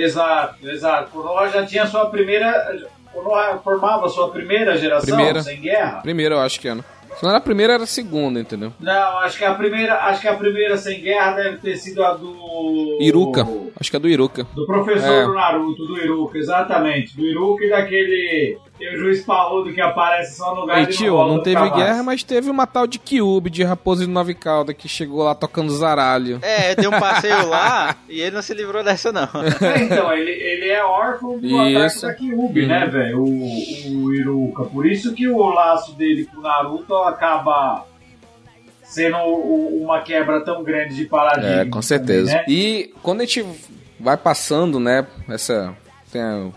Exato, 0.00 0.68
exato. 0.68 1.10
Konoha 1.10 1.48
já 1.48 1.64
tinha 1.66 1.86
sua 1.86 2.06
primeira. 2.10 2.76
Konoha 3.12 3.58
formava 3.64 4.08
sua 4.08 4.28
primeira 4.30 4.76
geração 4.76 5.14
Primeira. 5.14 5.42
sem 5.42 5.60
guerra. 5.60 6.00
Primeiro, 6.02 6.34
eu 6.34 6.40
acho 6.40 6.60
que 6.60 6.72
né? 6.74 6.84
Se 7.16 7.22
não 7.22 7.30
era 7.30 7.38
a 7.38 7.42
primeira, 7.42 7.72
era 7.72 7.84
a 7.84 7.86
segunda, 7.86 8.38
entendeu? 8.38 8.74
Não, 8.78 9.18
acho 9.20 9.38
que 9.38 9.44
a 9.46 9.54
primeira, 9.54 9.94
acho 10.04 10.20
que 10.20 10.28
a 10.28 10.34
primeira 10.34 10.76
sem 10.76 11.00
guerra 11.00 11.32
deve 11.32 11.56
ter 11.56 11.74
sido 11.78 12.04
a 12.04 12.12
do 12.12 12.98
Iruka. 13.00 13.46
Acho 13.80 13.90
que 13.90 13.96
é 13.96 14.00
do 14.00 14.06
Iruka. 14.08 14.46
Do 14.54 14.66
professor 14.66 15.10
É. 15.14 15.24
do 15.24 15.32
Naruto, 15.32 15.86
do 15.86 15.96
Iruka, 15.96 16.36
exatamente. 16.36 17.16
Do 17.16 17.24
Iruka 17.24 17.64
e 17.64 17.70
daquele. 17.70 18.58
Tem 18.78 18.94
o 18.94 18.98
juiz 18.98 19.24
parrudo 19.24 19.72
que 19.72 19.80
aparece 19.80 20.36
só 20.36 20.54
no 20.54 20.60
lugar 20.62 20.80
Ei, 20.80 20.86
de 20.86 20.96
tio, 20.98 21.16
não 21.26 21.42
teve 21.42 21.70
guerra, 21.70 22.02
mas 22.02 22.22
teve 22.22 22.50
uma 22.50 22.66
tal 22.66 22.86
de 22.86 22.98
Kyubi, 22.98 23.48
de 23.48 23.62
Raposa 23.64 24.04
de 24.04 24.10
Nove 24.10 24.34
Calda, 24.34 24.74
que 24.74 24.86
chegou 24.86 25.22
lá 25.22 25.34
tocando 25.34 25.70
zaralho. 25.74 26.38
É, 26.42 26.74
deu 26.74 26.90
um 26.90 27.00
passeio 27.00 27.48
lá 27.48 27.96
e 28.08 28.20
ele 28.20 28.32
não 28.36 28.42
se 28.42 28.52
livrou 28.52 28.84
dessa, 28.84 29.10
não. 29.10 29.22
É, 29.62 29.82
então, 29.82 30.12
ele, 30.12 30.30
ele 30.30 30.68
é 30.68 30.84
órfão 30.84 31.38
do 31.38 31.58
ataque 31.58 31.86
Isso. 31.86 32.06
da 32.06 32.12
Kyubi, 32.14 32.62
Uhum. 32.62 32.68
né, 32.68 32.86
velho? 32.86 33.18
O, 33.22 34.04
o 34.04 34.14
Iruka. 34.14 34.64
Por 34.64 34.86
isso 34.86 35.14
que 35.14 35.26
o 35.26 35.38
laço 35.48 35.94
dele 35.94 36.26
com 36.26 36.38
o 36.38 36.42
Naruto 36.42 36.94
acaba 36.96 37.84
sendo 38.82 39.16
uma 39.18 40.00
quebra 40.02 40.44
tão 40.44 40.62
grande 40.62 40.94
de 40.94 41.06
paradigma. 41.06 41.62
É, 41.62 41.64
com 41.64 41.80
certeza. 41.82 42.30
também, 42.30 42.36
né? 42.36 42.44
E 42.48 42.94
quando 43.02 43.22
a 43.22 43.24
gente 43.24 43.44
vai 43.98 44.16
passando, 44.16 44.78
né, 44.78 45.06
essa 45.28 45.74
tem 46.12 46.20
a, 46.20 46.48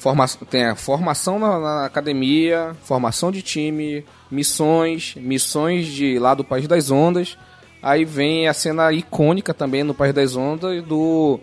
forma, 0.00 0.26
tem 0.48 0.64
a 0.64 0.74
formação 0.74 1.38
na, 1.38 1.58
na 1.58 1.84
academia, 1.84 2.74
formação 2.82 3.30
de 3.30 3.42
time, 3.42 4.02
missões, 4.30 5.14
missões 5.16 5.86
de 5.86 6.18
lá 6.18 6.32
do 6.34 6.42
País 6.42 6.66
das 6.66 6.90
Ondas. 6.90 7.36
Aí 7.82 8.06
vem 8.06 8.48
a 8.48 8.54
cena 8.54 8.90
icônica 8.92 9.52
também 9.52 9.84
no 9.84 9.92
País 9.92 10.14
das 10.14 10.34
Ondas 10.34 10.82
do 10.84 11.38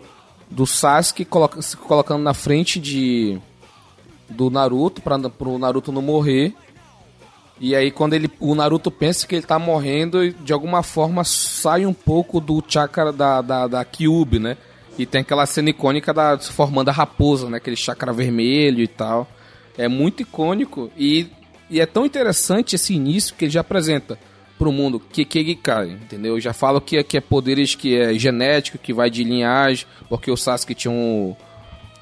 do 0.50 0.66
Sasuke 0.66 1.26
coloca, 1.26 1.60
se 1.60 1.76
colocando 1.76 2.22
na 2.22 2.32
frente 2.32 2.80
de 2.80 3.38
do 4.28 4.50
Naruto 4.50 5.02
para 5.02 5.18
pro 5.30 5.58
Naruto 5.58 5.92
não 5.92 6.02
morrer. 6.02 6.52
E 7.60 7.76
aí 7.76 7.92
quando 7.92 8.14
ele, 8.14 8.30
o 8.40 8.56
Naruto 8.56 8.90
pensa 8.90 9.26
que 9.26 9.36
ele 9.36 9.46
tá 9.46 9.58
morrendo, 9.58 10.32
de 10.32 10.52
alguma 10.52 10.82
forma 10.82 11.22
sai 11.22 11.86
um 11.86 11.92
pouco 11.92 12.40
do 12.40 12.62
chakra 12.66 13.12
da, 13.12 13.40
da, 13.40 13.66
da 13.68 13.84
Kyubi, 13.84 14.40
né? 14.40 14.56
E 14.98 15.06
tem 15.06 15.20
aquela 15.20 15.46
cena 15.46 15.70
icônica 15.70 16.12
da 16.12 16.38
se 16.38 16.52
formando 16.52 16.88
a 16.88 16.92
raposa, 16.92 17.48
né? 17.48 17.58
Aquele 17.58 17.76
chakra 17.76 18.12
vermelho 18.12 18.82
e 18.82 18.88
tal. 18.88 19.28
É 19.76 19.86
muito 19.88 20.22
icônico 20.22 20.90
e, 20.96 21.28
e 21.70 21.80
é 21.80 21.86
tão 21.86 22.04
interessante 22.04 22.74
esse 22.74 22.92
início 22.94 23.34
que 23.36 23.44
ele 23.44 23.52
já 23.52 23.60
apresenta 23.60 24.18
pro 24.58 24.72
mundo 24.72 24.98
Kekegikai, 24.98 25.90
entendeu? 25.90 26.34
Eu 26.34 26.40
já 26.40 26.52
falo 26.52 26.80
que, 26.80 27.00
que 27.04 27.16
é 27.16 27.20
poderes 27.20 27.76
que 27.76 27.96
é 27.96 28.12
genético, 28.14 28.76
que 28.76 28.92
vai 28.92 29.08
de 29.08 29.22
linhagem, 29.22 29.86
porque 30.08 30.30
o 30.32 30.36
Sasuke 30.36 30.74
tinha 30.74 30.90
um 30.90 31.36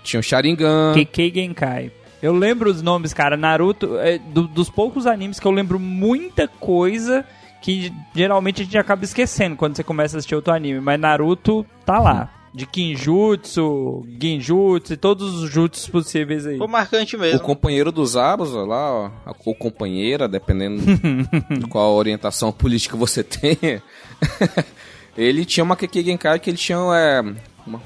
tinha 0.02 0.20
um 0.20 0.22
Sharingan. 0.22 0.94
Kekei 0.94 1.30
Genkai. 1.34 1.90
Eu 2.22 2.32
lembro 2.32 2.70
os 2.70 2.80
nomes, 2.80 3.12
cara. 3.12 3.36
Naruto, 3.36 3.98
é, 3.98 4.16
do- 4.18 4.48
dos 4.48 4.70
poucos 4.70 5.06
animes 5.06 5.38
que 5.38 5.46
eu 5.46 5.50
lembro 5.50 5.78
muita 5.78 6.48
coisa 6.48 7.26
que 7.60 7.92
geralmente 8.14 8.62
a 8.62 8.64
gente 8.64 8.78
acaba 8.78 9.04
esquecendo 9.04 9.54
quando 9.56 9.76
você 9.76 9.82
começa 9.84 10.16
a 10.16 10.18
assistir 10.18 10.34
outro 10.34 10.54
anime. 10.54 10.80
Mas 10.80 10.98
Naruto 10.98 11.66
tá 11.84 11.98
lá. 11.98 12.30
De 12.56 12.64
Kinjutsu, 12.66 14.06
Genjutsu 14.18 14.94
e 14.94 14.96
todos 14.96 15.42
os 15.42 15.50
jutsus 15.50 15.86
possíveis 15.88 16.46
aí. 16.46 16.54
Ficou 16.54 16.66
marcante 16.66 17.14
O 17.14 17.18
mesmo. 17.20 17.40
companheiro 17.40 17.92
dos 17.92 18.16
Abos, 18.16 18.54
ó, 18.56 18.64
lá, 18.64 18.90
ó, 18.92 19.10
a- 19.26 19.34
ou 19.44 19.54
companheira, 19.54 20.26
dependendo 20.26 20.80
de 20.80 21.66
qual 21.68 21.94
orientação 21.94 22.50
política 22.50 22.96
você 22.96 23.22
tenha, 23.22 23.82
ele 25.16 25.44
tinha 25.44 25.64
uma 25.64 25.76
Keki 25.76 26.02
Genkai 26.02 26.38
que 26.40 26.48
ele 26.48 26.56
tinha 26.56 26.78
é, 26.78 27.22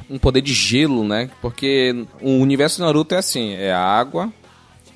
um 0.09 0.19
poder 0.19 0.41
de 0.41 0.53
gelo, 0.53 1.03
né? 1.03 1.29
Porque 1.43 2.07
o 2.21 2.31
universo 2.39 2.79
do 2.79 2.85
Naruto 2.85 3.15
é 3.15 3.19
assim, 3.19 3.55
é 3.55 3.73
água, 3.73 4.33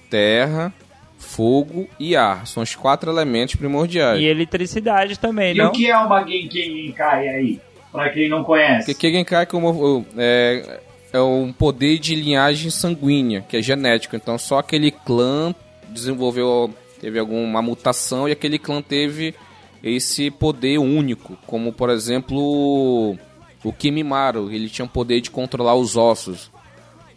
terra, 0.08 0.72
fogo 1.18 1.88
e 1.98 2.14
ar. 2.14 2.46
São 2.46 2.62
os 2.62 2.74
quatro 2.76 3.10
elementos 3.10 3.56
primordiais. 3.56 4.20
E 4.20 4.24
eletricidade 4.24 5.18
também, 5.18 5.52
E 5.54 5.58
não? 5.58 5.70
o 5.70 5.72
que 5.72 5.90
é 5.90 5.96
uma 5.98 6.24
Genkai 6.24 7.28
aí? 7.28 7.60
Pra 7.94 8.10
quem 8.10 8.28
não 8.28 8.42
conhece. 8.42 8.92
Keki 8.92 9.12
Genkai 9.12 9.46
como, 9.46 9.68
eu- 9.68 10.06
é, 10.18 10.80
é 11.12 11.20
um 11.20 11.52
poder 11.52 11.96
de 12.00 12.16
linhagem 12.16 12.68
sanguínea, 12.68 13.40
que 13.48 13.56
é 13.56 13.62
genético. 13.62 14.16
Então 14.16 14.36
só 14.36 14.58
aquele 14.58 14.90
clã 14.90 15.54
desenvolveu, 15.90 16.74
teve 17.00 17.20
alguma 17.20 17.62
mutação 17.62 18.28
e 18.28 18.32
aquele 18.32 18.58
clã 18.58 18.82
teve 18.82 19.32
esse 19.80 20.28
poder 20.28 20.78
único. 20.78 21.38
Como 21.46 21.72
por 21.72 21.88
exemplo 21.88 23.16
o 23.62 23.72
Kimimaru, 23.72 24.50
ele 24.50 24.68
tinha 24.68 24.84
o 24.84 24.88
poder 24.88 25.20
de 25.20 25.30
controlar 25.30 25.76
os 25.76 25.96
ossos. 25.96 26.50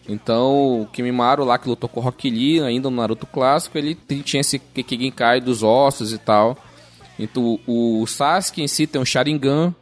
Então, 0.07 0.81
o 0.83 0.85
Kimimaru 0.85 1.43
lá 1.43 1.57
que 1.57 1.67
lutou 1.67 1.89
com 1.89 1.99
o 1.99 2.03
Rock 2.03 2.29
Lee, 2.29 2.61
ainda 2.61 2.87
no 2.89 2.95
Naruto 2.95 3.25
clássico, 3.25 3.77
ele 3.79 3.93
tinha 4.23 4.41
esse 4.41 4.57
Keki 4.59 4.97
Genkai 4.97 5.41
dos 5.41 5.63
ossos 5.63 6.13
e 6.13 6.17
tal. 6.19 6.55
Então, 7.19 7.59
o 7.67 8.05
Sasuke 8.07 8.61
em 8.61 8.67
si 8.67 8.85
tem 8.87 9.01
um 9.01 9.05
Sharingan, 9.05 9.75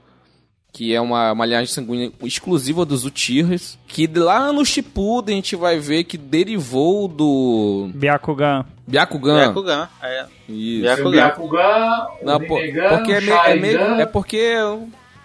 que 0.76 0.94
é 0.94 1.00
uma, 1.00 1.32
uma 1.32 1.46
linhagem 1.46 1.74
sanguínea 1.74 2.12
exclusiva 2.22 2.84
dos 2.84 3.06
Uchihas, 3.06 3.78
que 3.88 4.08
lá 4.08 4.52
no 4.52 4.66
Shippuden 4.66 5.36
a 5.36 5.38
gente 5.38 5.56
vai 5.56 5.80
ver 5.80 6.04
que 6.04 6.18
derivou 6.18 7.08
do 7.08 7.90
Byakugan. 7.96 8.66
Byakugan. 8.86 9.36
Byakugan. 9.38 9.90
É. 10.04 10.26
Isso. 10.50 10.82
Byakugan. 10.84 11.12
Byakugan, 11.12 12.08
Não, 12.24 12.38
Rinnegan, 12.40 12.90
porque 12.90 13.12
é 13.14 13.22
meio, 13.22 13.38
é 13.38 13.56
meio- 13.56 13.80
é 14.02 14.06
porque 14.06 14.54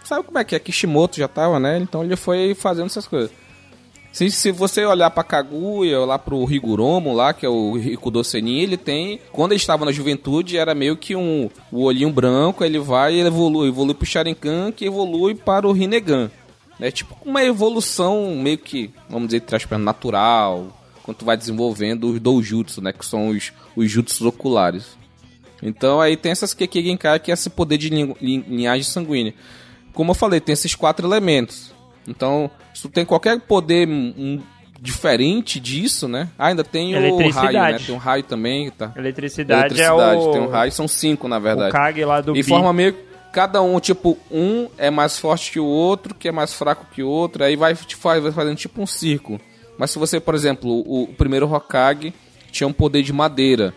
sabe 0.04 0.22
como 0.22 0.38
é 0.38 0.44
que 0.44 0.54
é 0.54 0.60
Kishimoto 0.60 1.16
já 1.18 1.26
tava, 1.26 1.58
né? 1.58 1.78
Então 1.78 2.04
ele 2.04 2.14
foi 2.14 2.54
fazendo 2.54 2.86
essas 2.86 3.08
coisas. 3.08 3.32
Se, 4.12 4.28
se 4.30 4.50
você 4.50 4.84
olhar 4.84 5.08
pra 5.10 5.22
Kaguya, 5.22 6.00
lá 6.00 6.18
pro 6.18 6.50
Higuromo 6.52 7.12
lá, 7.14 7.32
que 7.32 7.46
é 7.46 7.48
o 7.48 7.76
Rikudo 7.76 8.24
Senin, 8.24 8.58
ele 8.58 8.76
tem, 8.76 9.20
quando 9.32 9.52
ele 9.52 9.60
estava 9.60 9.84
na 9.84 9.92
juventude, 9.92 10.56
era 10.56 10.74
meio 10.74 10.96
que 10.96 11.14
um 11.14 11.48
o 11.70 11.84
olhinho 11.84 12.10
branco, 12.10 12.64
ele 12.64 12.78
vai 12.80 13.14
e 13.14 13.20
evolui, 13.20 13.68
evolui 13.68 13.94
pro 13.94 14.04
Sharingan, 14.04 14.72
que 14.72 14.84
evolui 14.84 15.34
para 15.36 15.66
o 15.68 15.72
Rinnegan. 15.72 16.28
É 16.80 16.90
tipo 16.90 17.16
uma 17.24 17.44
evolução 17.44 18.34
meio 18.36 18.58
que, 18.58 18.90
vamos 19.08 19.28
dizer, 19.28 19.44
aspas, 19.54 19.78
natural, 19.80 20.76
quando 21.04 21.18
tu 21.18 21.24
vai 21.24 21.36
desenvolvendo 21.36 22.10
os 22.10 22.18
doujutsu, 22.18 22.80
né, 22.82 22.92
que 22.92 23.06
são 23.06 23.28
os, 23.28 23.52
os 23.76 23.88
jutsus 23.90 24.22
oculares. 24.22 24.98
Então 25.62 26.00
aí 26.00 26.16
tem 26.16 26.32
essas 26.32 26.52
Keki 26.52 26.82
Genkai, 26.82 27.20
que 27.20 27.30
é 27.30 27.34
esse 27.34 27.48
poder 27.50 27.78
de 27.78 27.90
lin- 27.90 28.14
lin- 28.20 28.44
linhagem 28.48 28.82
sanguínea. 28.82 29.34
Como 29.92 30.10
eu 30.10 30.14
falei, 30.14 30.40
tem 30.40 30.52
esses 30.54 30.74
quatro 30.74 31.06
elementos. 31.06 31.70
Então, 32.08 32.50
se 32.80 32.88
tu 32.88 32.88
tem 32.88 33.04
qualquer 33.04 33.38
poder 33.40 33.86
hum, 33.86 34.40
diferente 34.80 35.60
disso, 35.60 36.08
né? 36.08 36.28
Ah, 36.38 36.46
ainda 36.46 36.64
tem 36.64 36.94
o 36.94 37.30
raio, 37.30 37.52
né? 37.60 37.78
Tem 37.78 37.94
um 37.94 37.98
raio 37.98 38.22
também, 38.22 38.70
tá? 38.70 38.92
Eletricidade, 38.96 39.74
Eletricidade, 39.74 40.24
é 40.24 40.28
o... 40.28 40.32
tem 40.32 40.40
um 40.40 40.48
raio, 40.48 40.72
são 40.72 40.88
cinco, 40.88 41.28
na 41.28 41.38
verdade. 41.38 41.68
O 41.70 41.72
Kage 41.72 42.04
lá 42.04 42.20
do 42.20 42.32
E 42.32 42.42
Bi. 42.42 42.48
forma 42.48 42.72
meio 42.72 42.96
cada 43.32 43.60
um, 43.62 43.78
tipo, 43.78 44.18
um 44.30 44.68
é 44.78 44.90
mais 44.90 45.18
forte 45.18 45.52
que 45.52 45.60
o 45.60 45.64
outro, 45.66 46.14
que 46.14 46.28
é 46.28 46.32
mais 46.32 46.54
fraco 46.54 46.86
que 46.92 47.02
o 47.02 47.08
outro, 47.08 47.44
aí 47.44 47.54
vai 47.54 47.74
te 47.74 47.94
faz, 47.94 48.22
vai 48.22 48.32
fazendo 48.32 48.56
tipo 48.56 48.80
um 48.82 48.86
círculo. 48.86 49.38
Mas 49.78 49.90
se 49.90 49.98
você, 49.98 50.18
por 50.18 50.34
exemplo, 50.34 50.70
o, 50.70 51.02
o 51.04 51.06
primeiro 51.08 51.52
Hokage 51.52 52.12
tinha 52.50 52.66
um 52.66 52.72
poder 52.72 53.02
de 53.02 53.12
madeira. 53.12 53.72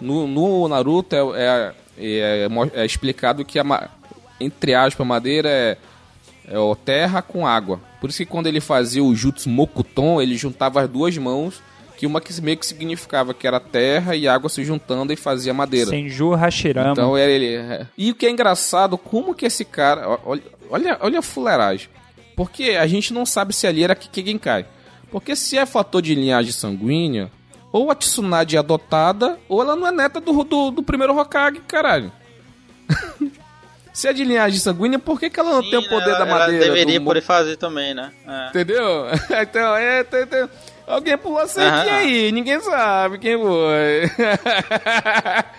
No, 0.00 0.26
no 0.26 0.68
Naruto 0.68 1.14
é, 1.34 1.74
é, 1.98 2.44
é, 2.44 2.48
mo- 2.48 2.70
é 2.72 2.84
explicado 2.86 3.44
que 3.44 3.58
a, 3.58 3.90
entre 4.40 4.74
aspas, 4.74 5.06
madeira 5.06 5.48
é, 5.48 5.76
é 6.48 6.56
terra 6.84 7.20
com 7.22 7.46
água. 7.46 7.80
Por 8.00 8.10
isso 8.10 8.18
que 8.18 8.26
quando 8.26 8.46
ele 8.46 8.60
fazia 8.60 9.02
o 9.02 9.14
Jutsu 9.14 9.48
Mokuton, 9.48 10.20
ele 10.20 10.36
juntava 10.36 10.82
as 10.82 10.88
duas 10.88 11.16
mãos, 11.16 11.62
que 11.96 12.06
uma 12.06 12.20
que 12.20 12.40
meio 12.40 12.58
que 12.58 12.66
significava 12.66 13.32
que 13.32 13.46
era 13.46 13.58
terra 13.58 14.14
e 14.14 14.28
água 14.28 14.50
se 14.50 14.64
juntando 14.64 15.12
e 15.12 15.16
fazia 15.16 15.54
madeira. 15.54 15.90
Senju 15.90 16.34
Hashirama. 16.34 16.92
Então 16.92 17.16
era 17.16 17.30
ele. 17.30 17.54
é. 17.54 17.86
E 17.96 18.10
o 18.10 18.14
que 18.14 18.26
é 18.26 18.30
engraçado, 18.30 18.98
como 18.98 19.34
que 19.34 19.46
esse 19.46 19.64
cara. 19.64 20.18
Olha, 20.24 20.42
olha, 20.70 20.98
olha 21.00 21.18
a 21.20 21.22
fuleiragem. 21.22 21.88
Porque 22.36 22.70
a 22.70 22.86
gente 22.86 23.14
não 23.14 23.24
sabe 23.24 23.54
se 23.54 23.66
ali 23.66 23.82
era 23.82 23.94
Kikigenkai. 23.94 24.66
Porque 25.10 25.34
se 25.34 25.56
é 25.56 25.64
fator 25.64 26.02
de 26.02 26.14
linhagem 26.14 26.52
sanguínea, 26.52 27.30
ou 27.72 27.90
a 27.90 27.94
Tsunade 27.94 28.56
é 28.56 28.58
adotada, 28.58 29.38
ou 29.48 29.62
ela 29.62 29.74
não 29.74 29.86
é 29.86 29.92
neta 29.92 30.20
do, 30.20 30.44
do, 30.44 30.70
do 30.70 30.82
primeiro 30.82 31.18
Hokage, 31.18 31.60
caralho. 31.66 32.12
se 33.96 34.08
é 34.08 34.12
de 34.12 34.24
linhagem 34.24 34.58
sanguínea, 34.60 34.98
por 34.98 35.18
que, 35.18 35.30
que 35.30 35.40
ela 35.40 35.52
não 35.54 35.62
tem 35.62 35.78
o 35.78 35.88
poder 35.88 36.10
ela, 36.10 36.18
da 36.18 36.26
madeira? 36.26 36.64
Ela 36.66 36.74
deveria 36.74 37.00
do, 37.00 37.04
poder 37.06 37.22
fazer 37.22 37.56
também, 37.56 37.94
né? 37.94 38.10
É. 38.28 38.48
Entendeu? 38.50 39.06
Então, 39.40 39.74
é, 39.76 40.04
tem- 40.04 40.26
tem- 40.26 40.48
Alguém 40.86 41.18
pulou 41.18 41.38
a 41.40 41.48
cerquinha 41.48 41.94
aí, 41.96 42.30
ninguém 42.30 42.60
sabe 42.60 43.18
quem 43.18 43.36
foi. 43.36 44.08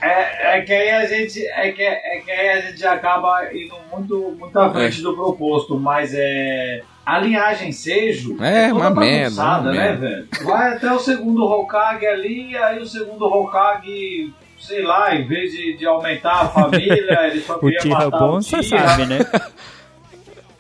É, 0.01 0.57
é 0.57 0.61
que 0.61 0.71
aí 0.71 0.89
a 0.91 1.05
gente 1.05 1.45
é 1.45 1.71
que, 1.71 1.81
é 1.83 2.21
que 2.23 2.31
aí 2.31 2.49
a 2.49 2.61
gente 2.61 2.85
acaba 2.87 3.53
indo 3.53 3.75
muito, 3.91 4.35
muito 4.39 4.57
à 4.57 4.71
frente 4.71 5.01
do 5.01 5.13
proposto, 5.15 5.77
mas 5.77 6.13
é 6.13 6.81
a 7.05 7.19
linhagem 7.19 7.71
Seijo 7.73 8.41
É, 8.41 8.69
toda 8.69 8.79
uma 8.79 8.89
merda, 8.89 9.41
uma 9.43 9.61
né, 9.63 9.71
merda. 9.71 10.07
velho? 10.07 10.27
Vai 10.45 10.73
até 10.75 10.91
o 10.93 10.99
segundo 10.99 11.43
Hokage 11.43 12.05
ali, 12.05 12.55
aí 12.57 12.79
o 12.79 12.85
segundo 12.85 13.25
Hokage, 13.25 14.33
sei 14.59 14.83
lá, 14.83 15.15
em 15.15 15.27
vez 15.27 15.51
de, 15.51 15.77
de 15.77 15.85
aumentar 15.85 16.41
a 16.41 16.47
família, 16.49 17.27
ele 17.27 17.41
só 17.41 17.55
O 17.55 17.59
queria 17.59 17.79
Tira 17.79 17.95
matar 17.95 18.19
bom, 18.19 18.37
o 18.37 18.41
você 18.43 18.61
sabe, 18.63 19.05
né? 19.05 19.19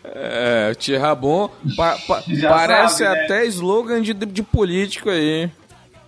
É, 0.03 0.73
Tirrabon 0.75 1.49
pa, 1.75 1.97
pa- 2.07 2.23
Já 2.27 2.49
parece 2.49 3.03
sabe, 3.03 3.17
né? 3.19 3.25
até 3.25 3.45
slogan 3.45 4.01
de, 4.01 4.13
de 4.13 4.43
político 4.43 5.09
aí. 5.09 5.49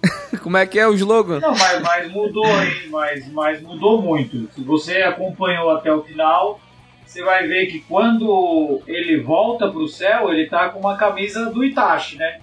Como 0.42 0.56
é 0.56 0.66
que 0.66 0.80
é 0.80 0.88
o 0.88 0.94
slogan? 0.94 1.40
Não, 1.42 1.52
mas, 1.56 1.82
mas 1.82 2.12
mudou, 2.12 2.46
hein? 2.64 2.88
Mas, 2.90 3.28
mas 3.32 3.62
mudou 3.62 4.02
muito. 4.02 4.50
Se 4.56 4.62
você 4.62 5.02
acompanhou 5.02 5.70
até 5.72 5.92
o 5.92 6.02
final, 6.02 6.60
você 7.06 7.22
vai 7.22 7.46
ver 7.48 7.66
que 7.66 7.80
quando 7.82 8.82
ele 8.88 9.20
volta 9.20 9.68
pro 9.70 9.88
céu, 9.88 10.32
ele 10.32 10.48
tá 10.48 10.70
com 10.70 10.80
uma 10.80 10.96
camisa 10.96 11.48
do 11.48 11.64
Itachi, 11.64 12.16
né? 12.16 12.40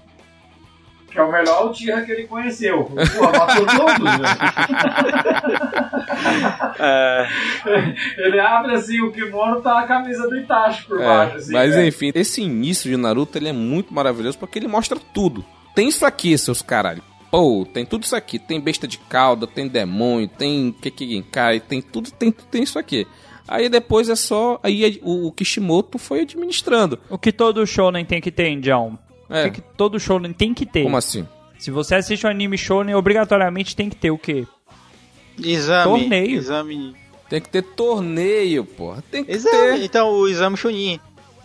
Que 1.10 1.18
é 1.18 1.22
o 1.22 1.30
melhor 1.30 1.70
Uchiha 1.70 2.02
que 2.02 2.12
ele 2.12 2.26
conheceu. 2.26 2.84
Pô, 2.84 3.22
matou 3.22 3.66
todos, 3.66 4.06
É, 6.78 7.26
velho. 7.64 7.94
Ele 8.18 8.40
abre 8.40 8.74
assim 8.74 9.00
o 9.00 9.12
kimono, 9.12 9.60
tá 9.60 9.80
a 9.80 9.86
camisa 9.86 10.28
do 10.28 10.36
Itachi 10.36 10.84
por 10.84 10.98
baixo. 10.98 11.34
É, 11.34 11.36
assim, 11.38 11.52
mas 11.52 11.74
velho. 11.74 11.88
enfim, 11.88 12.12
esse 12.14 12.42
início 12.42 12.90
de 12.90 12.96
Naruto 12.96 13.38
ele 13.38 13.48
é 13.48 13.52
muito 13.52 13.94
maravilhoso 13.94 14.38
porque 14.38 14.58
ele 14.58 14.68
mostra 14.68 14.98
tudo. 15.14 15.44
Tem 15.74 15.88
isso 15.88 16.04
aqui, 16.04 16.36
seus 16.36 16.62
caralho. 16.62 17.02
Pô, 17.30 17.66
tem 17.72 17.84
tudo 17.84 18.04
isso 18.04 18.16
aqui. 18.16 18.38
Tem 18.38 18.60
besta 18.60 18.86
de 18.86 18.98
cauda, 18.98 19.46
tem 19.46 19.68
demônio, 19.68 20.28
tem 20.28 20.72
Kekigenkai, 20.72 21.60
tem 21.60 21.82
tudo, 21.82 22.10
tem, 22.10 22.30
tem 22.30 22.62
isso 22.62 22.78
aqui. 22.78 23.06
Aí 23.48 23.68
depois 23.68 24.08
é 24.08 24.16
só. 24.16 24.58
Aí 24.62 25.00
o, 25.02 25.28
o 25.28 25.32
Kishimoto 25.32 25.98
foi 25.98 26.22
administrando. 26.22 26.98
O 27.08 27.18
que 27.18 27.32
todo 27.32 27.66
shonen 27.66 28.04
tem 28.04 28.20
que 28.20 28.30
ter, 28.30 28.48
Indião? 28.48 28.98
É. 29.28 29.46
O 29.46 29.50
que, 29.52 29.60
que 29.60 29.68
todo 29.76 29.98
shonen 29.98 30.32
tem 30.32 30.54
que 30.54 30.64
ter? 30.64 30.82
Como 30.82 30.96
assim? 30.96 31.26
Se 31.58 31.70
você 31.70 31.94
assiste 31.94 32.26
um 32.26 32.30
anime 32.30 32.56
shonen, 32.58 32.94
obrigatoriamente 32.94 33.74
tem 33.74 33.88
que 33.88 33.96
ter 33.96 34.10
o 34.10 34.18
quê? 34.18 34.46
exame. 35.42 35.84
Torneio. 35.84 36.36
Exame. 36.36 36.94
Tem 37.28 37.40
que 37.40 37.48
ter 37.48 37.62
torneio, 37.62 38.64
porra. 38.64 39.02
Tem 39.10 39.24
que 39.24 39.32
Exame. 39.32 39.78
ter. 39.78 39.84
Então, 39.84 40.10
o 40.10 40.28
exame 40.28 40.56
Chunin. 40.56 41.00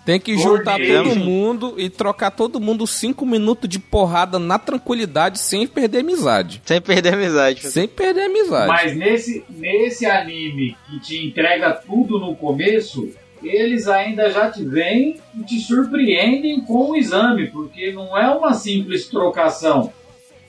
Tem 0.06 0.20
que 0.20 0.36
juntar 0.36 0.78
Torneio. 0.78 1.04
todo 1.04 1.16
mundo 1.16 1.76
e 1.78 1.88
trocar 1.88 2.32
todo 2.32 2.60
mundo 2.60 2.88
cinco 2.88 3.24
minutos 3.24 3.70
de 3.70 3.78
porrada 3.78 4.40
na 4.40 4.58
tranquilidade 4.58 5.38
sem 5.38 5.68
perder 5.68 6.00
amizade. 6.00 6.60
Sem 6.66 6.82
perder 6.82 7.14
amizade. 7.14 7.68
Sem 7.68 7.88
perder 7.88 8.26
amizade. 8.26 8.68
Mas 8.68 8.96
nesse, 8.96 9.44
nesse 9.48 10.08
anime 10.08 10.76
que 10.88 11.00
te 11.00 11.24
entrega 11.24 11.72
tudo 11.74 12.20
no 12.20 12.36
começo, 12.36 13.10
eles 13.48 13.88
ainda 13.88 14.30
já 14.30 14.50
te 14.52 14.64
vêm 14.64 15.20
e 15.38 15.44
te 15.44 15.60
surpreendem 15.60 16.62
com 16.62 16.92
o 16.92 16.96
exame, 16.96 17.48
porque 17.48 17.92
não 17.92 18.18
é 18.18 18.30
uma 18.34 18.54
simples 18.54 19.08
trocação. 19.08 19.92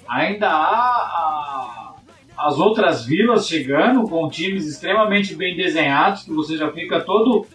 Ainda 0.09 0.49
há 0.49 0.55
a- 0.57 1.95
as 2.49 2.59
outras 2.59 3.05
vilas 3.05 3.47
chegando 3.47 4.03
com 4.09 4.29
times 4.29 4.67
extremamente 4.67 5.35
bem 5.35 5.57
desenhados, 5.57 6.23
que 6.25 6.33
você 6.33 6.57
já 6.57 6.71
fica 6.73 7.01
todo 7.01 7.47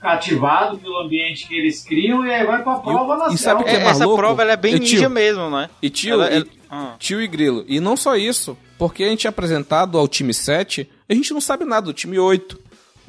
cativado 0.00 0.78
pelo 0.78 0.98
ambiente 0.98 1.46
que 1.46 1.54
eles 1.54 1.84
criam 1.84 2.26
e 2.26 2.32
aí 2.32 2.46
vai 2.46 2.62
pra 2.62 2.76
prova 2.76 3.16
na 3.18 3.28
e 3.32 3.36
sabe 3.36 3.60
o 3.62 3.64
que 3.64 3.70
é 3.70 3.74
É, 3.80 3.82
essa 3.84 4.04
louco? 4.04 4.18
prova 4.18 4.40
ela 4.42 4.52
é 4.52 4.56
bem 4.56 4.76
E, 4.76 4.80
tio, 4.80 4.94
ninja 4.96 5.08
mesmo, 5.10 5.50
né? 5.50 5.68
E 5.82 5.90
tio, 5.90 6.14
Ela- 6.14 6.30
e- 6.30 6.36
ela- 6.36 6.46
Ah. 6.70 6.94
tio 6.98 7.20
e 7.20 7.26
grilo. 7.26 7.64
E 7.68 7.80
não 7.80 7.96
só 7.98 8.16
isso, 8.16 8.56
porque 8.78 9.04
a 9.04 9.08
gente 9.08 9.26
é 9.26 9.30
apresentado 9.30 9.98
ao 9.98 10.08
time 10.08 10.32
7, 10.32 10.88
a 11.08 11.12
gente 11.12 11.34
não 11.34 11.40
sabe 11.40 11.66
nada 11.66 11.86
do 11.86 11.92
time 11.92 12.18
8, 12.18 12.58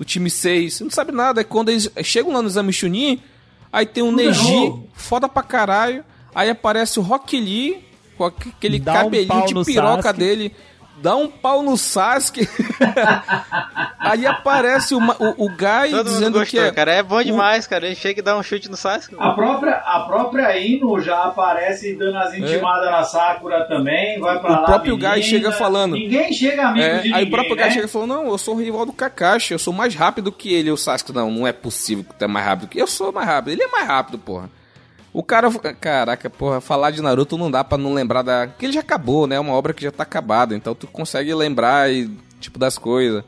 do 0.01 0.05
time 0.05 0.31
6, 0.31 0.79
não 0.81 0.89
sabe 0.89 1.11
nada. 1.11 1.41
É 1.41 1.43
quando 1.43 1.69
eles 1.69 1.87
chegam 2.03 2.33
lá 2.33 2.41
no 2.41 2.47
exame 2.47 2.73
Chunin, 2.73 3.21
aí 3.71 3.85
tem 3.85 4.03
um 4.03 4.11
Neji, 4.11 4.73
foda 4.95 5.29
pra 5.29 5.43
caralho, 5.43 6.03
aí 6.33 6.49
aparece 6.49 6.97
o 6.97 7.03
Rock 7.03 7.39
Lee, 7.39 7.85
com 8.17 8.25
aquele 8.25 8.79
Dá 8.79 8.93
um 8.93 8.95
cabelinho 8.95 9.27
pau 9.27 9.45
de 9.45 9.63
piroca 9.63 10.01
Sasuke. 10.01 10.19
dele, 10.19 10.55
dá 11.01 11.15
um 11.15 11.27
pau 11.27 11.61
no 11.63 11.75
Sasuke. 11.77 12.47
aí 13.99 14.25
aparece 14.25 14.93
o, 14.95 14.99
o, 14.99 15.45
o 15.45 15.49
Guy 15.49 15.89
Todo 15.91 15.97
mundo 15.97 16.03
dizendo 16.05 16.39
gostou, 16.39 16.45
que 16.45 16.59
é... 16.59 16.71
cara. 16.71 16.93
É 16.93 17.03
bom 17.03 17.21
demais, 17.23 17.67
cara. 17.67 17.85
Ele 17.85 17.95
chega 17.95 18.19
e 18.19 18.23
dá 18.23 18.37
um 18.37 18.43
chute 18.43 18.69
no 18.69 18.77
Sasuke. 18.77 19.15
A 19.19 19.31
própria, 19.31 19.75
a 19.77 20.01
própria 20.01 20.57
Ino 20.57 20.99
já 20.99 21.23
aparece 21.25 21.95
dando 21.95 22.17
as 22.17 22.33
intimadas 22.33 22.89
na 22.91 23.03
Sakura 23.03 23.65
também, 23.65 24.19
vai 24.19 24.39
pra 24.39 24.49
É. 24.49 24.53
O 24.53 24.55
lá. 24.61 24.65
próprio 24.65 24.95
menina. 24.95 25.13
Guy 25.15 25.23
chega 25.23 25.51
falando. 25.51 25.93
Ninguém 25.93 26.31
chega 26.33 26.67
amigo 26.67 26.85
É, 26.85 26.89
de 26.97 27.03
ninguém. 27.03 27.13
aí 27.15 27.23
o 27.25 27.29
próprio 27.31 27.55
né? 27.55 27.71
chega 27.71 27.85
e 27.85 27.89
falou: 27.89 28.07
Não, 28.07 28.27
eu 28.27 28.37
sou 28.37 28.55
o 28.55 28.59
rival 28.59 28.85
do 28.85 28.93
Kakashi, 28.93 29.53
eu 29.53 29.59
sou 29.59 29.73
mais 29.73 29.95
rápido 29.95 30.31
que 30.31 30.53
ele. 30.53 30.71
O 30.71 30.77
Sasuke, 30.77 31.11
não, 31.13 31.29
não 31.31 31.47
é 31.47 31.51
possível 31.53 32.03
que 32.03 32.13
tu 32.15 32.23
é 32.23 32.27
mais 32.27 32.45
rápido 32.45 32.67
que 32.69 32.79
eu 32.79 32.87
sou 32.87 33.11
mais 33.11 33.27
rápido. 33.27 33.51
Ele 33.53 33.63
é 33.63 33.67
mais 33.67 33.87
rápido, 33.87 34.17
porra. 34.17 34.49
O 35.13 35.21
cara, 35.21 35.51
caraca, 35.79 36.29
porra, 36.29 36.61
falar 36.61 36.91
de 36.91 37.01
Naruto 37.01 37.37
não 37.37 37.51
dá 37.51 37.63
pra 37.63 37.77
não 37.77 37.93
lembrar 37.93 38.21
da. 38.21 38.47
Porque 38.47 38.65
ele 38.65 38.73
já 38.73 38.79
acabou, 38.79 39.27
né? 39.27 39.35
É 39.35 39.39
uma 39.39 39.53
obra 39.53 39.73
que 39.73 39.83
já 39.83 39.91
tá 39.91 40.03
acabada, 40.03 40.55
então 40.55 40.73
tu 40.73 40.87
consegue 40.87 41.33
lembrar 41.33 41.91
e, 41.91 42.09
tipo, 42.39 42.57
das 42.57 42.77
coisas. 42.77 43.23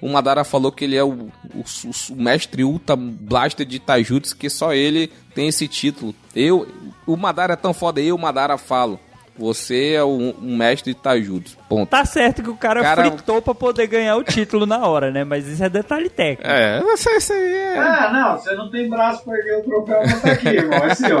O 0.00 0.08
Madara 0.08 0.44
falou 0.44 0.70
que 0.70 0.84
ele 0.84 0.96
é 0.96 1.02
o, 1.02 1.30
o, 1.54 1.64
o 2.10 2.16
mestre 2.16 2.62
Ultra 2.62 2.94
Blaster 2.94 3.66
de 3.66 3.78
Taijutsu, 3.80 4.36
que 4.36 4.50
só 4.50 4.72
ele 4.72 5.10
tem 5.34 5.48
esse 5.48 5.66
título. 5.66 6.14
Eu, 6.36 6.68
o 7.06 7.16
Madara 7.16 7.54
é 7.54 7.56
tão 7.56 7.72
foda, 7.72 8.00
eu, 8.00 8.16
Madara, 8.18 8.58
falo. 8.58 9.00
Você 9.36 9.94
é 9.94 10.02
o, 10.04 10.32
um 10.40 10.56
mestre 10.56 10.94
de 10.94 11.00
Taijutsu. 11.00 11.56
Ponto. 11.68 11.88
Tá 11.88 12.04
certo 12.04 12.40
que 12.40 12.48
o 12.50 12.56
cara, 12.56 12.80
Cara- 12.82 13.10
fritou 13.10 13.42
pra 13.42 13.52
poder 13.52 13.88
ganhar 13.88 14.14
o 14.16 14.22
título 14.22 14.64
na 14.64 14.86
hora, 14.86 15.10
né? 15.10 15.24
Mas 15.24 15.48
isso 15.48 15.64
é 15.64 15.68
detalhe 15.68 16.08
técnico. 16.08 16.48
É, 16.48 16.80
isso, 16.94 17.10
isso 17.10 17.32
aí 17.32 17.54
é. 17.56 17.78
Ah, 17.78 18.10
não, 18.12 18.38
você 18.38 18.54
não 18.54 18.70
tem 18.70 18.88
braço 18.88 19.24
pra 19.24 19.36
erguer 19.36 19.58
o 19.58 19.62
troféu, 19.64 20.00
mas 20.06 20.22
tá 20.22 20.30
aqui, 20.30 20.48
irmão. 20.48 20.78
É 20.84 20.94
seu. 20.94 21.18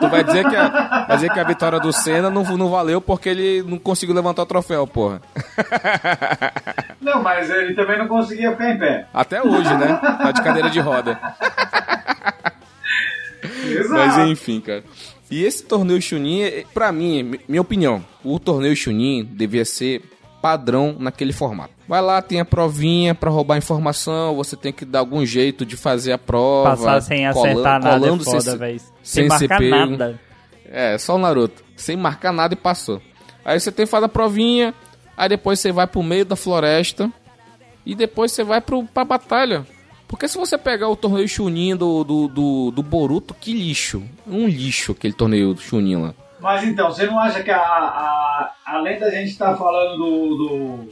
Tu 0.00 0.08
vai 0.08 0.24
dizer 0.24 0.48
que 0.48 0.56
a, 0.56 1.04
vai 1.06 1.16
dizer 1.16 1.30
que 1.32 1.40
a 1.40 1.44
vitória 1.44 1.78
do 1.78 1.92
Senna 1.92 2.30
não, 2.30 2.42
não 2.56 2.70
valeu 2.70 2.98
porque 3.00 3.28
ele 3.28 3.62
não 3.62 3.78
conseguiu 3.78 4.14
levantar 4.14 4.42
o 4.42 4.46
troféu, 4.46 4.86
porra. 4.86 5.20
Não, 6.98 7.22
mas 7.22 7.50
ele 7.50 7.74
também 7.74 7.98
não 7.98 8.08
conseguia 8.08 8.52
ficar 8.52 8.70
em 8.70 8.78
pé. 8.78 9.06
Até 9.12 9.42
hoje, 9.42 9.74
né? 9.76 9.98
Tá 10.00 10.32
de 10.32 10.42
cadeira 10.42 10.70
de 10.70 10.80
roda. 10.80 11.18
Exato. 13.68 13.92
Mas 13.94 14.18
enfim, 14.28 14.60
cara. 14.60 14.82
E 15.30 15.44
esse 15.44 15.62
torneio 15.64 16.00
Chunin, 16.00 16.42
é- 16.42 16.64
pra 16.72 16.90
mim, 16.90 17.22
mi- 17.22 17.40
minha 17.48 17.60
opinião, 17.60 18.04
o 18.24 18.38
torneio 18.38 18.74
Chunin 18.74 19.24
devia 19.24 19.64
ser 19.64 20.02
padrão 20.40 20.96
naquele 20.98 21.32
formato. 21.32 21.74
Vai 21.86 22.00
lá, 22.00 22.22
tem 22.22 22.40
a 22.40 22.44
provinha 22.44 23.14
pra 23.14 23.30
roubar 23.30 23.56
informação, 23.58 24.36
você 24.36 24.56
tem 24.56 24.72
que 24.72 24.84
dar 24.84 25.00
algum 25.00 25.24
jeito 25.26 25.66
de 25.66 25.76
fazer 25.76 26.12
a 26.12 26.18
prova. 26.18 26.70
Passar 26.70 27.00
sem 27.02 27.26
acertar 27.26 27.82
nada 27.82 27.88
é 27.88 27.98
colando 27.98 28.24
sem 28.24 28.32
foda, 28.32 28.50
sem 28.58 28.78
Sem 29.02 29.22
ser 29.24 29.28
marcar 29.28 29.58
pego. 29.58 29.76
nada. 29.90 30.20
É, 30.70 30.96
só 30.98 31.14
o 31.14 31.18
Naruto. 31.18 31.62
Sem 31.76 31.96
marcar 31.96 32.32
nada 32.32 32.54
e 32.54 32.56
passou. 32.56 33.00
Aí 33.44 33.58
você 33.58 33.72
tem 33.72 33.84
que 33.86 33.90
fazer 33.90 34.04
a 34.06 34.08
provinha, 34.08 34.74
aí 35.16 35.28
depois 35.28 35.58
você 35.60 35.72
vai 35.72 35.86
pro 35.86 36.02
meio 36.02 36.24
da 36.24 36.36
floresta 36.36 37.10
e 37.86 37.94
depois 37.94 38.32
você 38.32 38.44
vai 38.44 38.60
pro, 38.60 38.84
pra 38.84 39.04
batalha. 39.04 39.66
Porque 40.08 40.26
se 40.26 40.38
você 40.38 40.56
pegar 40.56 40.88
o 40.88 40.96
torneio 40.96 41.28
Chunin 41.28 41.76
do, 41.76 42.02
do, 42.02 42.28
do, 42.28 42.70
do 42.70 42.82
Boruto, 42.82 43.34
que 43.34 43.52
lixo. 43.52 44.02
Um 44.26 44.46
lixo 44.48 44.92
aquele 44.92 45.12
torneio 45.12 45.54
Chunin 45.56 45.96
lá. 45.96 46.14
Mas 46.40 46.64
então, 46.64 46.90
você 46.90 47.04
não 47.06 47.18
acha 47.18 47.42
que 47.42 47.50
a, 47.50 47.58
a- 47.60 48.52
além 48.64 48.98
da 48.98 49.10
gente 49.10 49.28
estar 49.30 49.54
falando 49.56 49.96
do, 49.98 50.36
do, 50.36 50.88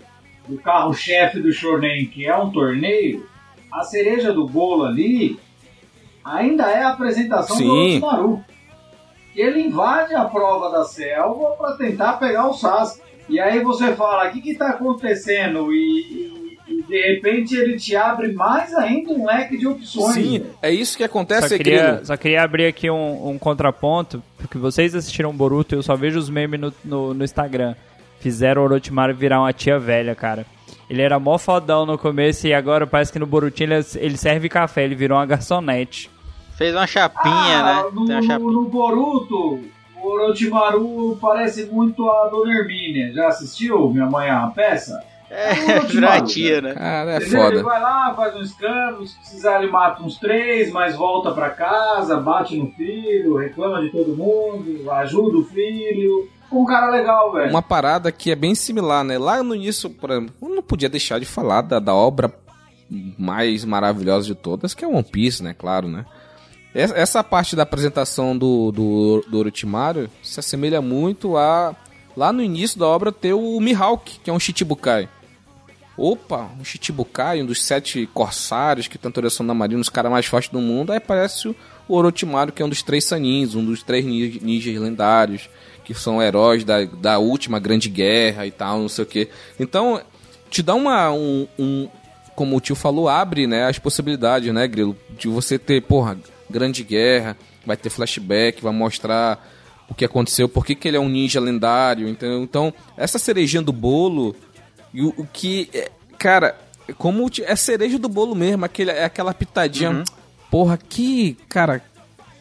do 0.49 0.59
carro-chefe 0.61 1.41
do 1.41 1.53
Shonen, 1.53 2.07
que 2.07 2.27
é 2.27 2.37
um 2.37 2.51
torneio, 2.51 3.27
a 3.73 3.83
cereja 3.83 4.33
do 4.33 4.47
bolo 4.47 4.85
ali 4.85 5.39
ainda 6.25 6.71
é 6.71 6.83
a 6.83 6.91
apresentação 6.91 7.57
Sim. 7.57 7.64
do 7.64 7.73
Orochimaru. 8.07 8.45
Ele 9.35 9.61
invade 9.62 10.14
a 10.14 10.25
prova 10.25 10.71
da 10.71 10.85
selva 10.85 11.51
para 11.53 11.77
tentar 11.77 12.14
pegar 12.14 12.49
o 12.49 12.55
Sasuke. 12.55 13.03
E 13.29 13.39
aí 13.41 13.61
você 13.62 13.95
fala, 13.95 14.29
o 14.29 14.33
que 14.33 14.51
está 14.51 14.69
acontecendo? 14.71 15.73
E, 15.75 16.36
e- 16.69 16.73
e, 16.79 16.83
de 16.83 17.01
repente 17.14 17.55
ele 17.57 17.77
te 17.77 17.95
abre 17.97 18.33
mais 18.33 18.75
ainda 18.75 19.12
um 19.12 19.27
leque 19.27 19.57
de 19.57 19.67
opções. 19.67 20.14
Sim, 20.14 20.47
é 20.62 20.71
isso 20.71 20.97
que 20.97 21.05
acontece, 21.05 21.49
Só 21.49 21.57
queria, 21.57 22.01
só 22.05 22.17
queria 22.17 22.43
abrir 22.43 22.67
aqui 22.67 22.91
um, 22.91 23.31
um 23.31 23.39
contraponto, 23.39 24.23
porque 24.37 24.59
vocês 24.59 24.95
assistiram 24.95 25.33
Boruto, 25.35 25.75
eu 25.75 25.83
só 25.83 25.95
vejo 25.97 26.19
os 26.19 26.29
memes 26.31 26.61
no, 26.61 26.73
no, 26.85 27.14
no 27.14 27.25
Instagram. 27.25 27.75
Fizeram 28.21 28.62
o 28.62 28.64
Orochimaru 28.64 29.14
virar 29.14 29.41
uma 29.41 29.53
tia 29.53 29.79
velha, 29.79 30.14
cara. 30.14 30.45
Ele 30.89 31.03
era 31.03 31.19
mó 31.19 31.37
fodão 31.39 31.85
no 31.85 31.99
começo 31.99 32.47
e 32.47 32.55
agora 32.55 32.87
parece 32.87 33.12
que 33.12 33.19
no 33.19 33.27
Borutinho 33.27 33.73
ele, 33.73 33.85
ele 33.97 34.17
serve 34.17 34.49
café, 34.49 34.85
ele 34.85 34.95
virou 34.95 35.19
uma 35.19 35.27
garçonete. 35.27 36.11
Fez 36.57 36.75
uma 36.75 36.87
chapinha, 36.87 37.33
Ah, 37.35 37.83
né? 37.85 37.91
No, 37.93 38.07
Tem 38.07 38.14
uma 38.17 38.23
chapinha. 38.23 38.51
no 38.53 38.64
Boruto, 38.69 39.61
o 40.03 40.09
Orochimaru 40.09 41.19
parece 41.21 41.67
muito 41.67 42.09
a 42.09 42.29
Dona 42.29 42.53
Hermínia. 42.55 43.12
Já 43.12 43.29
assistiu 43.29 43.91
Minha 43.91 44.07
Mãe 44.07 44.29
é 44.29 44.33
uma 44.33 44.51
Peça? 44.51 44.99
É, 45.31 45.51
Orochimaru, 45.51 45.87
virou 45.93 46.11
a 46.11 46.20
tia, 46.20 46.61
né? 46.61 46.74
Cara, 46.74 47.12
é 47.12 47.16
Entendeu? 47.16 47.41
Ele 47.47 47.51
foda. 47.57 47.62
vai 47.64 47.81
lá, 47.81 48.14
faz 48.14 48.37
um 48.37 48.43
escândalo, 48.43 49.07
se 49.07 49.16
precisar 49.18 49.61
ele 49.62 49.70
mata 49.72 50.03
uns 50.03 50.18
três, 50.18 50.70
mas 50.72 50.95
volta 50.95 51.33
pra 51.33 51.51
casa, 51.51 52.16
bate 52.18 52.57
no 52.57 52.70
filho, 52.72 53.37
reclama 53.37 53.81
de 53.83 53.91
todo 53.91 54.16
mundo, 54.16 54.91
ajuda 54.93 55.39
o 55.39 55.45
filho. 55.45 56.29
Um 56.53 56.64
cara 56.64 56.91
legal, 56.91 57.33
velho. 57.33 57.51
Uma 57.51 57.61
parada 57.62 58.12
que 58.12 58.31
é 58.31 58.37
bem 58.37 58.55
similar, 58.55 59.03
né? 59.03 59.18
Lá 59.18 59.43
no 59.43 59.55
início, 59.55 59.91
por 59.91 60.11
exemplo, 60.11 60.33
eu 60.41 60.49
não 60.49 60.62
podia 60.62 60.89
deixar 60.89 61.18
de 61.18 61.27
falar 61.27 61.62
da, 61.62 61.81
da 61.81 61.93
obra 61.93 62.33
mais 63.18 63.64
maravilhosa 63.64 64.27
de 64.27 64.35
todas, 64.37 64.72
que 64.74 64.85
é 64.85 64.89
One 64.89 65.03
Piece, 65.03 65.43
né? 65.43 65.55
Claro, 65.59 65.89
né? 65.89 66.05
Essa- 66.72 66.95
Essa 66.97 67.24
parte 67.24 67.57
da 67.57 67.64
apresentação 67.64 68.37
do, 68.37 68.70
do, 68.70 69.24
do 69.29 69.39
Orochimaru 69.39 70.09
se 70.22 70.39
assemelha 70.39 70.81
muito 70.81 71.37
a... 71.37 71.74
Lá 72.16 72.33
no 72.33 72.43
início 72.43 72.79
da 72.79 72.87
obra 72.87 73.12
ter 73.12 73.35
o 73.35 73.61
Mihawk, 73.61 74.20
que 74.24 74.31
é 74.31 74.33
um 74.33 74.39
Shichibukai. 74.41 75.07
Opa, 75.97 76.51
um 76.61 76.64
Chichibukai, 76.64 77.42
um 77.42 77.47
dos 77.47 77.62
sete 77.62 78.09
corsários 78.12 78.86
que 78.86 78.99
direção 78.99 79.47
da 79.47 79.55
marinha, 79.55 79.78
um 79.78 79.80
dos 79.80 79.88
caras 79.88 80.11
mais 80.11 80.26
fortes 80.26 80.51
do 80.51 80.61
mundo, 80.61 80.92
aí 80.92 80.99
aparece 80.99 81.49
o 81.49 81.57
Orochimaru, 81.88 82.53
que 82.53 82.62
é 82.62 82.66
um 82.66 82.68
dos 82.68 82.82
três 82.82 83.05
Sanins, 83.05 83.55
um 83.55 83.64
dos 83.64 83.82
três 83.82 84.05
ninjas 84.05 84.76
lendários, 84.80 85.49
que 85.84 85.94
são 85.94 86.20
heróis 86.20 86.64
da, 86.64 86.84
da 86.84 87.18
última 87.18 87.59
grande 87.59 87.88
guerra 87.88 88.47
e 88.47 88.51
tal, 88.51 88.80
não 88.80 88.88
sei 88.88 89.05
o 89.05 89.07
que. 89.07 89.28
Então, 89.59 90.01
te 90.51 90.62
dá 90.62 90.74
uma, 90.74 91.11
um, 91.12 91.47
um, 91.59 91.88
como 92.34 92.57
o 92.57 92.61
tio 92.61 92.74
falou, 92.74 93.09
abre, 93.09 93.47
né, 93.47 93.66
as 93.66 93.78
possibilidades, 93.78 94.53
né, 94.53 94.66
Grilo, 94.66 94.97
de 95.16 95.28
você 95.28 95.59
ter, 95.59 95.82
porra, 95.82 96.18
grande 96.51 96.82
guerra, 96.82 97.36
vai 97.64 97.76
ter 97.76 97.90
flashback, 97.90 98.62
vai 98.62 98.72
mostrar 98.72 99.44
o 99.88 99.94
que 99.94 100.05
aconteceu, 100.05 100.49
por 100.49 100.66
que, 100.66 100.74
que 100.74 100.88
ele 100.88 100.97
é 100.97 101.01
um 101.01 101.09
ninja 101.09 101.40
lendário, 101.40 102.09
entendeu? 102.09 102.42
Então, 102.42 102.74
essa 102.97 103.18
cerejinha 103.18 103.62
do 103.62 103.72
bolo, 103.72 104.34
e 104.97 105.03
o, 105.03 105.09
o 105.18 105.26
que, 105.30 105.68
é, 105.74 105.90
cara, 106.18 106.57
como 106.97 107.30
é 107.42 107.55
cereja 107.55 107.99
do 107.99 108.09
bolo 108.09 108.34
mesmo, 108.34 108.64
aquele, 108.64 108.90
é 108.90 109.05
aquela 109.05 109.34
pitadinha, 109.34 109.90
uhum. 109.90 110.05
porra, 110.51 110.78
que, 110.78 111.36
cara, 111.51 111.82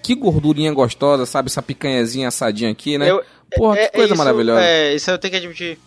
que 0.02 0.16
gordurinha 0.16 0.72
gostosa, 0.72 1.26
sabe? 1.26 1.48
Essa 1.48 1.62
picanhazinha 1.62 2.30
assadinha 2.30 2.72
aqui, 2.72 2.98
né? 2.98 3.12
Eu, 3.12 3.22
porra, 3.58 3.78
é, 3.78 3.88
que 3.88 3.98
coisa 3.98 4.14
isso, 4.14 4.18
maravilhosa. 4.18 4.62
É, 4.62 4.96
isso 4.96 5.12
eu 5.12 5.18
tenho 5.18 5.32
que 5.34 5.38
admitir. 5.38 5.78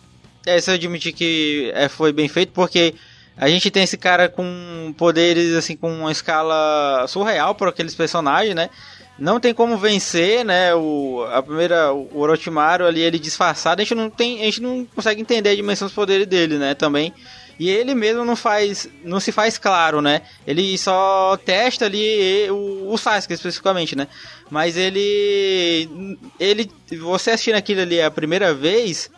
É, 0.45 0.57
isso 0.59 0.69
eu 0.69 0.75
admitir 0.75 1.11
que 1.11 1.71
é, 1.73 1.89
foi 1.89 2.13
bem 2.13 2.27
feito, 2.27 2.51
porque 2.53 2.93
a 3.35 3.49
gente 3.49 3.71
tem 3.71 3.81
esse 3.81 3.97
cara 3.97 4.29
com 4.29 4.93
poderes, 4.95 5.55
assim, 5.55 5.75
com 5.75 5.91
uma 5.91 6.11
escala 6.11 7.07
surreal 7.07 7.55
para 7.55 7.71
aqueles 7.71 7.95
personagens, 7.95 8.53
né? 8.53 8.69
Não 9.19 9.39
tem 9.39 9.53
como 9.53 9.77
vencer, 9.77 10.45
né? 10.45 10.73
O, 10.73 11.25
a 11.31 11.41
primeira, 11.43 11.93
o 11.93 12.19
Orochimaru 12.19 12.85
ali, 12.85 13.01
ele 13.01 13.19
disfarçado, 13.19 13.81
a 13.81 13.83
gente 13.83 13.95
não 13.95 14.09
tem, 14.09 14.41
a 14.41 14.45
gente 14.45 14.61
não 14.61 14.85
consegue 14.85 15.21
entender 15.21 15.49
a 15.49 15.55
dimensão 15.55 15.87
dos 15.87 15.95
poderes 15.95 16.25
dele, 16.25 16.57
né? 16.57 16.73
Também. 16.73 17.13
E 17.59 17.69
ele 17.69 17.93
mesmo 17.93 18.23
não 18.23 18.37
faz, 18.37 18.87
não 19.03 19.19
se 19.19 19.33
faz 19.33 19.57
claro, 19.57 20.01
né? 20.01 20.21
Ele 20.47 20.77
só 20.77 21.37
testa 21.43 21.85
ali 21.85 22.49
o, 22.49 22.93
o 22.93 22.97
Sasuke 22.97 23.33
especificamente, 23.33 23.97
né? 23.97 24.07
Mas 24.49 24.77
ele, 24.77 25.89
ele, 26.39 26.71
você 26.97 27.31
assistindo 27.31 27.55
aquilo 27.55 27.81
ali 27.81 28.01
a 28.01 28.09
primeira 28.09 28.53
vez, 28.53 29.11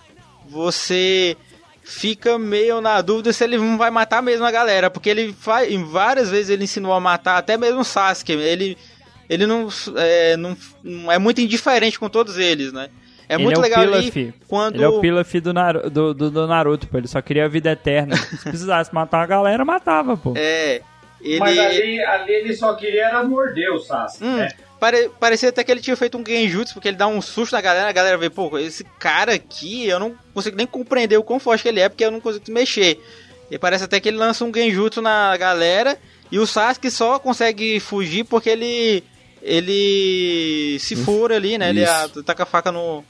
você 0.49 1.37
fica 1.83 2.39
meio 2.39 2.81
na 2.81 2.99
dúvida 3.01 3.31
se 3.31 3.43
ele 3.43 3.57
não 3.57 3.77
vai 3.77 3.91
matar 3.91 4.23
mesmo 4.23 4.45
a 4.45 4.51
galera, 4.51 4.89
porque 4.89 5.09
ele 5.09 5.33
faz, 5.39 5.71
várias 5.81 6.29
vezes 6.29 6.49
ele 6.49 6.63
ensinou 6.63 6.93
a 6.93 6.99
matar 6.99 7.37
até 7.37 7.57
mesmo 7.57 7.81
o 7.81 7.85
Sasuke. 7.85 8.31
Ele 8.31 8.75
ele 9.32 9.47
não 9.47 9.69
é, 9.95 10.36
não, 10.36 10.57
não 10.84 11.09
é 11.09 11.17
muito 11.17 11.39
indiferente 11.39 11.97
com 11.97 12.09
todos 12.09 12.38
eles, 12.38 12.73
né? 12.73 12.89
É 13.29 13.36
ele 13.36 13.43
muito 13.43 13.59
é 13.59 13.63
legal 13.63 13.79
Pilaf. 13.82 14.19
ali 14.19 14.34
quando... 14.45 14.75
Ele 14.75 14.84
é 14.84 14.88
o 14.89 14.99
Pilaf 14.99 15.39
do, 15.39 15.53
Naru, 15.53 15.89
do, 15.89 16.13
do, 16.13 16.29
do, 16.29 16.47
Naruto, 16.47 16.86
pô. 16.86 16.97
Ele 16.97 17.07
só 17.07 17.21
queria 17.21 17.45
a 17.45 17.47
vida 17.47 17.71
eterna. 17.71 18.17
Se 18.38 18.43
precisasse 18.43 18.93
matar 18.93 19.19
uma 19.19 19.27
galera, 19.27 19.63
matava, 19.63 20.17
pô. 20.17 20.34
É. 20.36 20.82
Ele... 21.21 21.39
Mas 21.39 21.57
ali, 21.57 22.03
ali 22.03 22.34
ele 22.34 22.53
só 22.53 22.73
queria 22.73 23.05
era 23.05 23.23
morder 23.23 23.71
o 23.71 23.79
Sasuke, 23.79 24.25
hum, 24.25 24.36
né? 24.36 24.49
Pare, 24.77 25.09
parecia 25.17 25.47
até 25.47 25.63
que 25.63 25.71
ele 25.71 25.79
tinha 25.79 25.95
feito 25.95 26.17
um 26.17 26.25
genjutsu, 26.25 26.73
porque 26.73 26.89
ele 26.89 26.97
dá 26.97 27.07
um 27.07 27.21
susto 27.21 27.53
na 27.53 27.61
galera, 27.61 27.88
a 27.88 27.93
galera 27.93 28.17
vê, 28.17 28.29
pô, 28.29 28.57
esse 28.57 28.84
cara 28.99 29.36
aqui, 29.36 29.88
eu 29.88 29.99
não 29.99 30.13
consigo 30.34 30.57
nem 30.57 30.67
compreender 30.67 31.15
o 31.15 31.23
quão 31.23 31.39
forte 31.39 31.61
que 31.61 31.69
ele 31.69 31.79
é, 31.79 31.88
porque 31.88 32.03
eu 32.03 32.11
não 32.11 32.19
consigo 32.19 32.43
mexer. 32.51 32.99
E 33.49 33.57
parece 33.57 33.86
até 33.86 33.99
que 33.99 34.09
ele 34.09 34.17
lança 34.17 34.43
um 34.43 34.51
genjutsu 34.53 35.01
na 35.01 35.38
galera, 35.38 35.97
e 36.32 36.38
o 36.38 36.47
Sasuke 36.47 36.91
só 36.91 37.17
consegue 37.19 37.79
fugir 37.79 38.23
porque 38.23 38.49
ele 38.49 39.03
ele 39.41 40.77
se 40.79 40.95
fura 40.95 41.35
ali, 41.35 41.57
né? 41.57 41.69
Ele 41.69 41.85
taca 42.25 42.43
a 42.43 42.45
faca 42.45 42.71
no, 42.71 43.03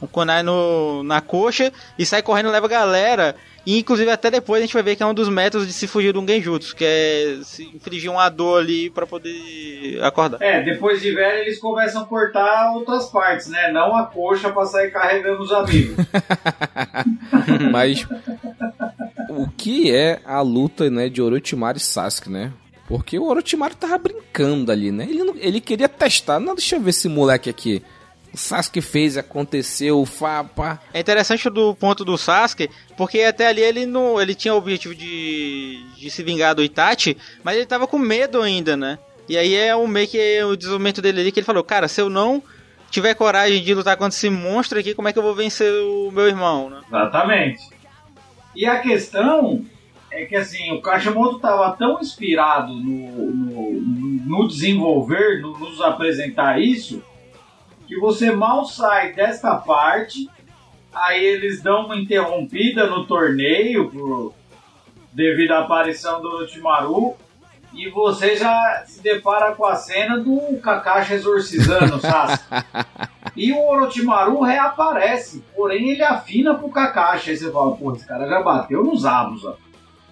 no 0.00 0.08
kunai 0.08 0.42
no, 0.42 1.02
na 1.02 1.20
coxa 1.20 1.72
e 1.98 2.04
sai 2.04 2.22
correndo 2.22 2.50
leva 2.50 2.66
a 2.66 2.70
galera. 2.70 3.36
E 3.66 3.78
inclusive 3.78 4.10
até 4.10 4.30
depois 4.30 4.62
a 4.62 4.64
gente 4.64 4.72
vai 4.72 4.82
ver 4.82 4.96
que 4.96 5.02
é 5.02 5.06
um 5.06 5.12
dos 5.12 5.28
métodos 5.28 5.66
de 5.66 5.74
se 5.74 5.86
fugir 5.86 6.12
de 6.12 6.18
um 6.18 6.26
genjutsu, 6.26 6.74
que 6.74 6.84
é 6.84 7.38
se 7.42 7.64
infligir 7.64 8.10
uma 8.10 8.28
dor 8.30 8.60
ali 8.60 8.88
para 8.88 9.06
poder 9.06 10.02
acordar. 10.02 10.40
É, 10.40 10.62
depois 10.62 11.02
de 11.02 11.14
velho 11.14 11.42
eles 11.42 11.58
começam 11.58 12.02
a 12.02 12.06
cortar 12.06 12.72
outras 12.72 13.10
partes, 13.10 13.48
né? 13.48 13.70
Não 13.70 13.94
a 13.94 14.06
coxa 14.06 14.50
pra 14.50 14.64
sair 14.64 14.90
carregando 14.90 15.42
os 15.42 15.52
amigos. 15.52 15.96
Mas 17.70 18.06
o 19.28 19.48
que 19.50 19.94
é 19.94 20.20
a 20.24 20.40
luta, 20.40 20.88
né, 20.88 21.10
de 21.10 21.20
Orochimaru 21.20 21.76
e 21.76 21.80
Sasuke, 21.80 22.30
né? 22.30 22.52
Porque 22.88 23.18
o 23.18 23.24
Orochimaru 23.24 23.76
tava 23.76 23.98
brincando 23.98 24.72
ali, 24.72 24.90
né? 24.90 25.06
Ele, 25.08 25.22
não, 25.22 25.34
ele 25.36 25.60
queria 25.60 25.88
testar. 25.88 26.40
Não, 26.40 26.54
deixa 26.54 26.76
eu 26.76 26.80
ver 26.80 26.90
esse 26.90 27.06
moleque 27.06 27.50
aqui. 27.50 27.82
O 28.32 28.36
Sasuke 28.36 28.80
fez, 28.80 29.16
aconteceu, 29.18 30.04
fapa. 30.06 30.80
É 30.92 31.00
interessante 31.00 31.50
do 31.50 31.74
ponto 31.74 32.02
do 32.04 32.16
Sasuke, 32.16 32.70
porque 32.96 33.20
até 33.20 33.46
ali 33.46 33.60
ele 33.60 33.84
não, 33.84 34.20
ele 34.20 34.34
tinha 34.34 34.54
o 34.54 34.58
objetivo 34.58 34.94
de, 34.94 35.84
de 35.96 36.10
se 36.10 36.22
vingar 36.22 36.54
do 36.54 36.62
Itachi, 36.62 37.16
mas 37.42 37.56
ele 37.56 37.66
tava 37.66 37.86
com 37.86 37.98
medo 37.98 38.40
ainda, 38.40 38.76
né? 38.76 38.98
E 39.28 39.36
aí 39.36 39.54
é 39.54 39.76
o 39.76 39.86
meio 39.86 40.08
que 40.08 40.42
o 40.42 40.56
desenvolvimento 40.56 41.02
dele 41.02 41.20
ali 41.20 41.32
que 41.32 41.40
ele 41.40 41.46
falou, 41.46 41.62
cara, 41.62 41.88
se 41.88 42.00
eu 42.00 42.08
não 42.08 42.42
tiver 42.90 43.14
coragem 43.14 43.62
de 43.62 43.74
lutar 43.74 43.96
contra 43.98 44.16
esse 44.16 44.30
monstro 44.30 44.78
aqui, 44.78 44.94
como 44.94 45.08
é 45.08 45.12
que 45.12 45.18
eu 45.18 45.22
vou 45.22 45.34
vencer 45.34 45.70
o 45.70 46.10
meu 46.10 46.26
irmão, 46.26 46.70
né? 46.70 46.80
Exatamente. 46.88 47.62
E 48.56 48.64
a 48.64 48.78
questão 48.78 49.64
é 50.10 50.24
que 50.24 50.36
assim, 50.36 50.72
o 50.72 50.80
Kashimoto 50.80 51.36
estava 51.36 51.76
tão 51.76 52.00
inspirado 52.00 52.72
no, 52.72 53.30
no, 53.32 53.72
no 53.72 54.48
desenvolver, 54.48 55.40
no 55.40 55.58
nos 55.58 55.80
apresentar 55.80 56.60
isso, 56.60 57.02
que 57.86 57.98
você 57.98 58.30
mal 58.30 58.64
sai 58.64 59.12
desta 59.12 59.54
parte, 59.56 60.28
aí 60.92 61.24
eles 61.24 61.62
dão 61.62 61.86
uma 61.86 61.96
interrompida 61.96 62.86
no 62.86 63.06
torneio 63.06 63.90
por, 63.90 64.34
devido 65.12 65.52
à 65.52 65.60
aparição 65.60 66.20
do 66.20 66.28
Orochimaru, 66.28 67.14
e 67.72 67.90
você 67.90 68.34
já 68.36 68.84
se 68.86 69.02
depara 69.02 69.54
com 69.54 69.64
a 69.64 69.76
cena 69.76 70.18
do 70.18 70.58
Kakashi 70.58 71.14
exorcizando 71.14 71.96
o 71.96 72.00
Sasuke. 72.00 72.44
e 73.36 73.52
o 73.52 73.60
Orochimaru 73.60 74.40
reaparece, 74.40 75.44
porém 75.54 75.90
ele 75.90 76.02
afina 76.02 76.54
pro 76.54 76.70
Kakashi. 76.70 77.30
Aí 77.30 77.36
você 77.36 77.52
fala, 77.52 77.76
pô, 77.76 77.94
esse 77.94 78.06
cara 78.06 78.26
já 78.26 78.42
bateu 78.42 78.82
nos 78.82 79.04
abos, 79.04 79.44
ó. 79.44 79.54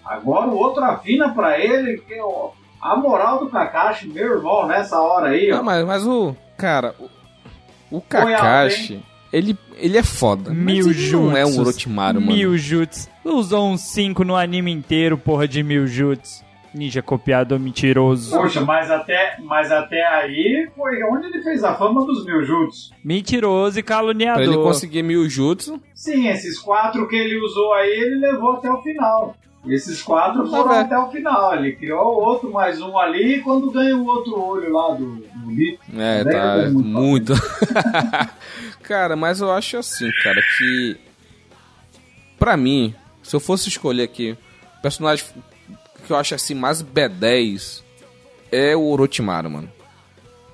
Agora 0.07 0.47
o 0.47 0.55
outro 0.55 0.83
afina 0.83 1.33
para 1.33 1.59
ele 1.59 1.97
que 1.97 2.19
ó, 2.19 2.51
a 2.81 2.95
moral 2.95 3.39
do 3.39 3.49
Kakashi, 3.49 4.07
meu 4.07 4.37
irmão, 4.37 4.67
nessa 4.67 4.99
hora 4.99 5.29
aí. 5.29 5.49
Não, 5.49 5.63
mas, 5.63 5.85
mas 5.85 6.07
o. 6.07 6.35
Cara, 6.57 6.95
o, 6.99 7.97
o 7.97 8.01
Kakashi. 8.01 9.03
Ele, 9.31 9.57
ele 9.75 9.97
é 9.97 10.03
foda. 10.03 10.51
Mil 10.51 10.87
mas 10.87 11.11
não 11.11 11.35
é 11.35 11.45
um 11.45 11.59
Orochimaru, 11.59 12.21
mano. 12.21 12.33
Mil 12.33 12.57
jutsu. 12.57 13.09
Usou 13.25 13.67
um 13.67 13.77
5 13.77 14.23
no 14.23 14.35
anime 14.35 14.71
inteiro, 14.71 15.17
porra 15.17 15.47
de 15.47 15.61
mil 15.61 15.85
jutsu. 15.85 16.45
Ninja 16.73 17.01
copiado 17.01 17.59
mentiroso. 17.59 18.31
Poxa, 18.31 18.61
mas 18.61 18.89
até, 18.89 19.37
mas 19.41 19.71
até 19.71 20.05
aí 20.05 20.69
foi 20.75 21.03
onde 21.03 21.27
ele 21.27 21.41
fez 21.41 21.63
a 21.63 21.75
fama 21.75 22.05
dos 22.05 22.25
mil 22.25 22.43
jutsu. 22.43 22.91
Mentiroso 23.03 23.79
e 23.79 23.83
caluniador. 23.83 24.43
Pra 24.43 24.53
ele 24.53 24.61
conseguir 24.61 25.03
mil 25.03 25.27
jutsu. 25.29 25.81
Sim, 25.93 26.27
esses 26.27 26.59
quatro 26.59 27.07
que 27.07 27.15
ele 27.15 27.37
usou 27.39 27.73
aí, 27.73 27.89
ele 27.89 28.15
levou 28.15 28.53
até 28.53 28.71
o 28.71 28.81
final. 28.81 29.35
Esses 29.69 30.01
quatro 30.01 30.47
foram 30.47 30.73
é. 30.73 30.79
até 30.81 30.97
o 30.97 31.09
final. 31.09 31.55
Ele 31.55 31.73
criou 31.73 32.21
outro, 32.21 32.51
mais 32.51 32.81
um 32.81 32.97
ali, 32.97 33.35
e 33.35 33.41
quando 33.41 33.71
ganha 33.71 33.95
o 33.95 34.05
outro 34.05 34.39
olho 34.39 34.71
lá 34.71 34.93
do, 34.93 35.15
do 35.15 35.51
Lito. 35.51 35.83
É, 35.97 36.23
tá. 36.23 36.39
É 36.63 36.69
muito. 36.69 36.87
muito. 36.87 37.33
cara, 38.83 39.15
mas 39.15 39.41
eu 39.41 39.51
acho 39.51 39.77
assim, 39.77 40.09
cara, 40.23 40.41
que. 40.57 40.97
Pra 42.39 42.55
mim, 42.55 42.93
se 43.23 43.35
eu 43.35 43.39
fosse 43.39 43.67
escolher 43.67 44.03
aqui, 44.03 44.37
o 44.77 44.81
personagem 44.81 45.25
que 46.05 46.11
eu 46.11 46.17
acho 46.17 46.35
assim 46.35 46.53
mais 46.53 46.81
B10 46.81 47.81
é 48.51 48.75
o 48.75 48.83
Orochimaru, 48.83 49.49
mano. 49.49 49.71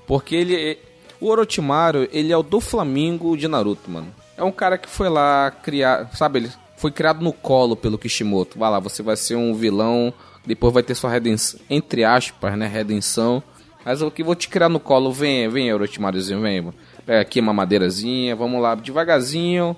Porque 0.08 0.36
ele. 0.36 0.78
O 1.20 1.28
Orochimaru, 1.28 2.08
ele 2.12 2.32
é 2.32 2.38
o 2.38 2.44
do 2.44 2.60
Flamingo 2.60 3.38
de 3.38 3.48
Naruto, 3.48 3.90
mano. 3.90 4.14
É 4.36 4.44
um 4.44 4.52
cara 4.52 4.78
que 4.78 4.90
foi 4.90 5.10
lá 5.10 5.52
criar. 5.52 6.10
Sabe, 6.16 6.40
ele 6.40 6.52
foi 6.84 6.92
criado 6.92 7.24
no 7.24 7.32
colo 7.32 7.78
pelo 7.78 7.98
Kishimoto. 7.98 8.60
Vai 8.60 8.70
lá, 8.70 8.78
você 8.78 9.02
vai 9.02 9.16
ser 9.16 9.38
um 9.38 9.54
vilão, 9.54 10.14
depois 10.46 10.74
vai 10.74 10.84
ter 10.84 10.94
sua 10.96 11.10
redenção, 11.10 11.58
entre 11.70 12.04
aspas, 12.04 12.58
né, 12.58 12.68
redenção. 12.68 13.42
Mas 13.86 14.02
eu 14.02 14.12
que 14.12 14.22
vou 14.22 14.36
te 14.36 14.50
criar 14.50 14.68
no 14.68 14.82
colo, 14.82 15.10
vem, 15.10 15.48
vem, 15.48 15.74
Orochimaruzinho, 15.74 16.42
vem. 16.42 16.74
Pega 17.06 17.22
aqui 17.22 17.40
uma 17.40 17.54
madeirazinha, 17.54 18.36
vamos 18.36 18.62
lá, 18.62 18.76
devagarzinho. 18.76 19.78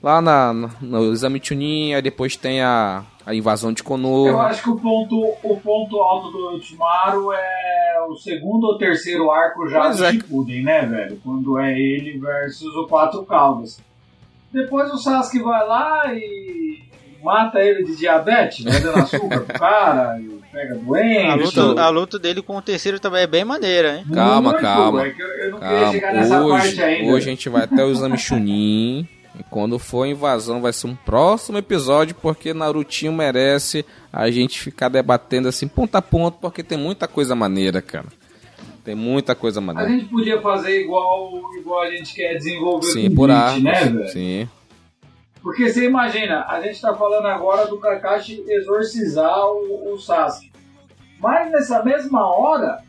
Lá 0.00 0.22
na, 0.22 0.52
na 0.52 0.70
no 0.80 1.12
exame 1.12 1.40
Chunin, 1.42 1.94
aí 1.94 2.02
depois 2.02 2.36
tem 2.36 2.62
a, 2.62 3.04
a 3.26 3.34
invasão 3.34 3.72
de 3.72 3.82
Konoha. 3.82 4.30
Eu 4.30 4.40
acho 4.40 4.62
que 4.62 4.70
o 4.70 4.76
ponto, 4.76 5.34
o 5.42 5.56
ponto 5.56 5.96
alto 5.96 6.30
do 6.30 6.38
Orochimaru 6.38 7.32
é 7.32 8.06
o 8.08 8.14
segundo 8.14 8.62
ou 8.62 8.78
terceiro 8.78 9.28
arco 9.28 9.68
já 9.68 9.80
pois 9.86 9.96
do 9.96 10.04
é. 10.04 10.12
Shippuden, 10.12 10.62
né, 10.62 10.86
velho? 10.86 11.20
Quando 11.24 11.58
é 11.58 11.76
ele 11.76 12.16
versus 12.16 12.72
o 12.76 12.86
Quatro 12.86 13.24
Caldas. 13.24 13.87
Depois 14.52 14.90
o 14.92 14.98
Sasuke 14.98 15.40
vai 15.40 15.66
lá 15.66 16.14
e 16.14 16.82
mata 17.22 17.60
ele 17.60 17.84
de 17.84 17.96
diabetes, 17.96 18.64
né? 18.64 18.78
Dando 18.80 18.98
açúcar 18.98 19.40
pro 19.40 19.58
cara, 19.58 20.18
e 20.20 20.40
pega 20.50 20.74
doente. 20.74 21.26
A 21.26 21.34
luta, 21.34 21.82
a 21.82 21.88
luta 21.88 22.18
dele 22.18 22.42
com 22.42 22.56
o 22.56 22.62
terceiro 22.62 22.98
também 22.98 23.22
é 23.22 23.26
bem 23.26 23.44
maneira, 23.44 23.98
hein? 23.98 24.06
Calma, 24.12 24.50
Muito, 24.50 24.62
calma. 24.62 25.06
É 25.06 25.14
eu, 25.18 25.26
eu, 25.26 25.50
não 25.50 25.58
calma. 25.58 25.74
queria 25.76 25.92
chegar 25.92 26.14
nessa 26.14 26.40
hoje, 26.40 26.62
parte 26.62 26.82
ainda. 26.82 27.12
Hoje 27.12 27.26
a 27.26 27.30
gente 27.30 27.48
vai 27.48 27.64
até 27.64 27.84
o 27.84 27.90
exame 27.90 28.18
Chunin. 28.18 29.08
E 29.38 29.42
quando 29.50 29.78
for 29.78 30.04
invasão 30.06 30.60
vai 30.60 30.72
ser 30.72 30.88
um 30.88 30.96
próximo 30.96 31.58
episódio, 31.58 32.14
porque 32.14 32.52
Narutinho 32.52 33.12
merece 33.12 33.84
a 34.12 34.30
gente 34.30 34.58
ficar 34.58 34.88
debatendo 34.88 35.48
assim 35.48 35.68
ponto 35.68 35.94
a 35.94 36.02
ponto, 36.02 36.38
porque 36.40 36.62
tem 36.62 36.76
muita 36.76 37.06
coisa 37.06 37.36
maneira, 37.36 37.80
cara. 37.80 38.06
Tem 38.88 38.94
muita 38.94 39.34
coisa 39.34 39.60
A 39.60 39.62
maneira. 39.62 39.90
gente 39.90 40.06
podia 40.06 40.40
fazer 40.40 40.80
igual, 40.80 41.30
igual 41.58 41.82
a 41.82 41.90
gente 41.90 42.14
quer 42.14 42.38
desenvolver 42.38 42.86
Sim, 42.86 43.14
por 43.14 43.30
arcos. 43.30 43.62
né, 43.62 43.84
velho? 43.84 44.08
Sim. 44.08 44.48
Porque 45.42 45.68
você 45.68 45.84
imagina, 45.84 46.46
a 46.48 46.58
gente 46.62 46.80
tá 46.80 46.94
falando 46.94 47.26
agora 47.26 47.66
do 47.66 47.76
Kakashi 47.78 48.42
exorcizar 48.48 49.44
o, 49.44 49.92
o 49.92 49.98
Sasuke. 49.98 50.50
Mas 51.20 51.52
nessa 51.52 51.84
mesma 51.84 52.34
hora, 52.34 52.82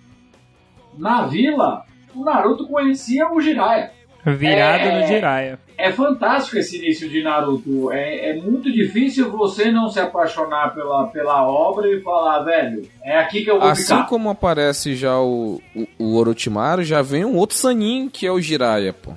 na 0.97 1.27
vila, 1.27 1.83
o 2.15 2.23
Naruto 2.23 2.65
conhecia 2.65 3.29
o 3.29 3.41
Jiraiya. 3.41 3.91
Virado 4.25 4.83
É. 4.83 5.01
no 5.01 5.07
Jiraiya. 5.07 5.59
É 5.77 5.91
fantástico 5.93 6.57
esse 6.57 6.77
início 6.77 7.07
de 7.09 7.23
Naruto. 7.23 7.89
É, 7.91 8.31
é 8.31 8.33
muito 8.35 8.69
difícil 8.71 9.31
você 9.31 9.71
não 9.71 9.87
se 9.89 9.99
apaixonar 9.99 10.73
pela, 10.75 11.07
pela 11.07 11.47
obra 11.47 11.87
e 11.87 12.01
falar, 12.01 12.39
velho, 12.43 12.81
é 13.03 13.17
aqui 13.17 13.43
que 13.45 13.49
eu 13.49 13.59
vou 13.59 13.69
Assim 13.69 13.83
ficar. 13.95 14.07
como 14.07 14.29
aparece 14.29 14.93
já 14.95 15.17
o, 15.19 15.61
o, 15.73 15.87
o 15.97 16.15
Orochimaru, 16.17 16.83
já 16.83 17.01
vem 17.01 17.23
um 17.23 17.37
outro 17.37 17.55
Sanin, 17.55 18.09
que 18.11 18.27
é 18.27 18.31
o 18.31 18.41
Jiraiya, 18.41 18.91
pô. 18.91 19.13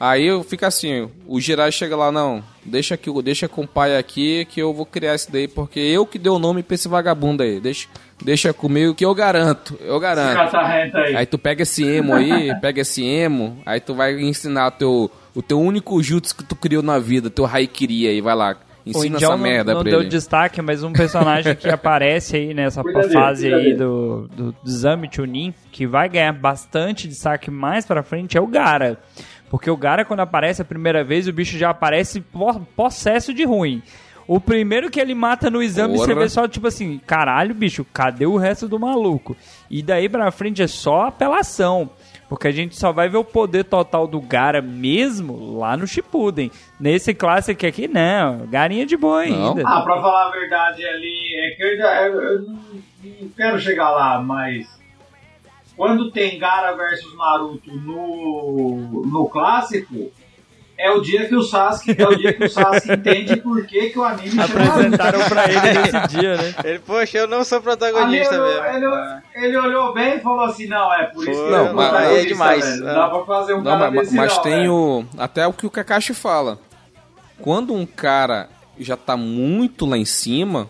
Aí 0.00 0.26
eu 0.26 0.44
fico 0.44 0.64
assim, 0.64 1.10
o 1.26 1.40
Jiraiya 1.40 1.72
chega 1.72 1.96
lá, 1.96 2.12
não, 2.12 2.42
deixa 2.64 2.96
que 2.96 3.10
deixa 3.22 3.48
com 3.48 3.62
o 3.62 3.66
pai 3.66 3.96
aqui 3.96 4.44
que 4.44 4.60
eu 4.60 4.72
vou 4.72 4.86
criar 4.86 5.14
esse 5.16 5.30
daí, 5.30 5.48
porque 5.48 5.80
eu 5.80 6.06
que 6.06 6.18
dei 6.20 6.30
o 6.30 6.38
nome 6.38 6.62
pra 6.62 6.76
esse 6.76 6.86
vagabundo 6.86 7.42
aí. 7.42 7.58
Deixa, 7.58 7.88
deixa 8.22 8.52
comigo 8.52 8.94
que 8.94 9.04
eu 9.04 9.12
garanto, 9.12 9.76
eu 9.80 9.98
garanto. 9.98 10.36
catarrenta 10.36 10.98
aí. 10.98 11.16
Aí 11.16 11.26
tu 11.26 11.36
pega 11.36 11.62
esse 11.62 11.84
emo 11.84 12.14
aí, 12.14 12.54
pega 12.60 12.80
esse 12.82 13.04
emo, 13.04 13.58
aí 13.66 13.80
tu 13.80 13.92
vai 13.92 14.20
ensinar 14.20 14.68
o 14.68 14.70
teu, 14.70 15.10
o 15.34 15.42
teu 15.42 15.60
único 15.60 16.00
jutsu 16.00 16.36
que 16.36 16.44
tu 16.44 16.54
criou 16.54 16.82
na 16.82 17.00
vida, 17.00 17.28
teu 17.28 17.44
Haikiri 17.44 18.06
aí, 18.06 18.20
vai 18.20 18.36
lá. 18.36 18.56
O 18.86 18.90
Ensina 18.90 19.16
Indião 19.16 19.32
essa 19.32 19.36
não, 19.36 19.42
merda 19.42 19.74
não 19.74 19.82
pra 19.82 19.90
deu 19.90 20.00
ele. 20.00 20.08
destaque, 20.08 20.62
mas 20.62 20.82
um 20.82 20.92
personagem 20.92 21.54
que 21.54 21.68
aparece 21.68 22.36
aí 22.36 22.54
nessa 22.54 22.82
Cuida 22.82 23.00
dele, 23.00 23.12
fase 23.12 23.42
cuida 23.42 23.56
aí 23.56 23.64
dele. 23.64 23.76
do, 23.76 24.28
do, 24.28 24.52
do 24.52 25.14
Chunin, 25.14 25.52
que 25.70 25.86
vai 25.86 26.08
ganhar 26.08 26.32
bastante 26.32 27.06
destaque 27.06 27.50
mais 27.50 27.84
pra 27.84 28.02
frente, 28.02 28.38
é 28.38 28.40
o 28.40 28.46
Gara. 28.46 28.98
Porque 29.50 29.70
o 29.70 29.76
Gara, 29.76 30.04
quando 30.04 30.20
aparece 30.20 30.60
a 30.62 30.64
primeira 30.64 31.02
vez, 31.02 31.26
o 31.26 31.32
bicho 31.32 31.56
já 31.56 31.70
aparece 31.70 32.20
po- 32.20 32.60
possesso 32.76 33.32
de 33.32 33.44
ruim. 33.44 33.82
O 34.26 34.38
primeiro 34.38 34.90
que 34.90 35.00
ele 35.00 35.14
mata 35.14 35.48
no 35.48 35.62
exame, 35.62 35.94
Porra. 35.94 36.06
você 36.06 36.14
vê 36.14 36.28
só 36.28 36.46
tipo 36.46 36.66
assim, 36.66 37.00
caralho, 37.06 37.54
bicho, 37.54 37.82
cadê 37.94 38.26
o 38.26 38.36
resto 38.36 38.68
do 38.68 38.78
maluco? 38.78 39.34
E 39.70 39.82
daí 39.82 40.06
pra 40.06 40.30
frente 40.30 40.60
é 40.62 40.66
só 40.66 41.06
apelação. 41.06 41.88
Porque 42.28 42.46
a 42.46 42.52
gente 42.52 42.76
só 42.76 42.92
vai 42.92 43.08
ver 43.08 43.16
o 43.16 43.24
poder 43.24 43.64
total 43.64 44.06
do 44.06 44.20
Gara 44.20 44.60
mesmo 44.60 45.56
lá 45.56 45.78
no 45.78 45.86
Shippuden. 45.86 46.50
Nesse 46.78 47.14
clássico 47.14 47.64
aqui, 47.64 47.88
não. 47.88 48.46
Garinha 48.48 48.84
de 48.84 48.98
boa 48.98 49.24
Não. 49.24 49.48
ainda. 49.48 49.62
Ah, 49.66 49.80
pra 49.80 49.94
falar 49.98 50.26
a 50.28 50.30
verdade 50.30 50.84
ali, 50.84 51.34
é 51.36 51.50
que 51.56 51.62
eu, 51.62 51.68
ainda- 51.70 52.06
eu- 52.06 52.20
eu 52.22 52.42
não, 52.42 52.52
não 53.22 53.28
quero 53.34 53.58
chegar 53.58 53.88
lá, 53.92 54.20
mas 54.20 54.77
quando 55.78 56.10
tem 56.10 56.38
Gara 56.38 56.72
versus 56.76 57.16
Naruto 57.16 57.70
no, 57.74 59.04
no 59.06 59.26
clássico, 59.28 60.10
é 60.76 60.90
o 60.90 61.00
dia 61.00 61.26
que 61.26 61.34
o 61.34 61.42
Sasuke, 61.42 61.94
é 62.00 62.06
o 62.06 62.14
dia 62.16 62.32
que 62.32 62.44
o 62.44 62.48
Sasuke 62.50 62.92
entende 62.92 63.36
por 63.36 63.66
que, 63.66 63.90
que 63.90 63.98
o 63.98 64.04
anime 64.04 64.30
chama. 64.30 64.64
Apresentaram 64.70 65.20
pra 65.28 65.44
ele 65.44 65.60
nesse 65.80 66.08
dia, 66.08 66.36
né? 66.36 66.54
Ele, 66.64 66.78
poxa, 66.80 67.18
eu 67.18 67.26
não 67.26 67.42
sou 67.42 67.60
protagonista 67.60 68.34
olhou- 68.40 68.62
mesmo. 68.62 68.76
ele, 69.34 69.46
ele 69.46 69.56
olhou 69.56 69.92
bem 69.94 70.16
e 70.16 70.20
falou 70.20 70.44
assim, 70.44 70.66
não, 70.68 70.92
é 70.94 71.04
por 71.06 71.26
isso 71.28 71.42
que 71.44 71.50
Não, 71.50 71.72
mas- 71.74 72.10
é 72.18 72.24
demais. 72.26 72.82
Ah. 72.82 72.92
dá 72.94 73.08
pra 73.08 73.24
fazer 73.24 73.54
um 73.54 73.62
Não, 73.62 73.78
cara 73.78 73.90
mas, 73.90 74.00
desse 74.02 74.14
mas 74.14 74.36
não, 74.36 74.42
tem 74.42 74.52
velho. 74.56 74.72
o. 74.74 75.06
Até 75.16 75.46
o 75.46 75.52
que 75.52 75.66
o 75.66 75.70
Kakashi 75.70 76.12
fala. 76.14 76.58
Quando 77.40 77.72
um 77.74 77.86
cara 77.86 78.48
já 78.78 78.96
tá 78.96 79.16
muito 79.16 79.84
lá 79.86 79.96
em 79.96 80.04
cima, 80.04 80.68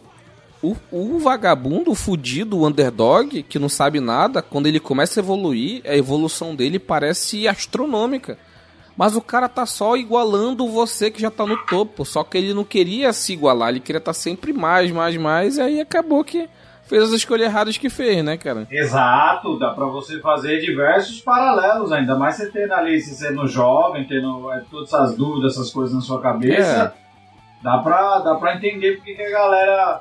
o, 0.62 0.76
o 0.90 1.18
vagabundo, 1.18 1.90
o 1.90 1.94
fudido, 1.94 2.58
o 2.58 2.66
underdog, 2.66 3.42
que 3.42 3.58
não 3.58 3.68
sabe 3.68 4.00
nada, 4.00 4.42
quando 4.42 4.66
ele 4.66 4.80
começa 4.80 5.20
a 5.20 5.22
evoluir, 5.22 5.82
a 5.86 5.96
evolução 5.96 6.54
dele 6.54 6.78
parece 6.78 7.46
astronômica. 7.46 8.38
Mas 8.96 9.14
o 9.14 9.20
cara 9.20 9.48
tá 9.48 9.64
só 9.64 9.96
igualando 9.96 10.66
você 10.66 11.08
que 11.08 11.22
já 11.22 11.30
tá 11.30 11.46
no 11.46 11.56
topo. 11.66 12.04
Só 12.04 12.24
que 12.24 12.36
ele 12.36 12.52
não 12.52 12.64
queria 12.64 13.12
se 13.12 13.32
igualar, 13.32 13.68
ele 13.68 13.78
queria 13.78 13.98
estar 13.98 14.12
sempre 14.12 14.52
mais, 14.52 14.90
mais, 14.90 15.16
mais. 15.16 15.56
E 15.56 15.60
aí 15.60 15.80
acabou 15.80 16.24
que 16.24 16.48
fez 16.88 17.04
as 17.04 17.10
escolhas 17.10 17.46
erradas 17.46 17.78
que 17.78 17.88
fez, 17.88 18.24
né, 18.24 18.36
cara? 18.36 18.66
Exato, 18.68 19.56
dá 19.56 19.70
pra 19.70 19.86
você 19.86 20.18
fazer 20.18 20.60
diversos 20.60 21.20
paralelos, 21.20 21.92
ainda 21.92 22.16
mais 22.16 22.34
você 22.34 22.50
tendo 22.50 22.72
ali, 22.72 23.00
se 23.00 23.14
sendo 23.14 23.46
jovem, 23.46 24.04
tendo 24.04 24.50
é, 24.50 24.64
todas 24.68 24.92
essas 24.92 25.14
dúvidas, 25.16 25.52
essas 25.52 25.70
coisas 25.70 25.94
na 25.94 26.00
sua 26.00 26.20
cabeça, 26.20 26.92
dá, 27.62 27.78
pra, 27.78 28.18
dá 28.18 28.34
pra 28.34 28.56
entender 28.56 28.96
porque 28.96 29.14
que 29.14 29.22
a 29.22 29.30
galera. 29.30 30.00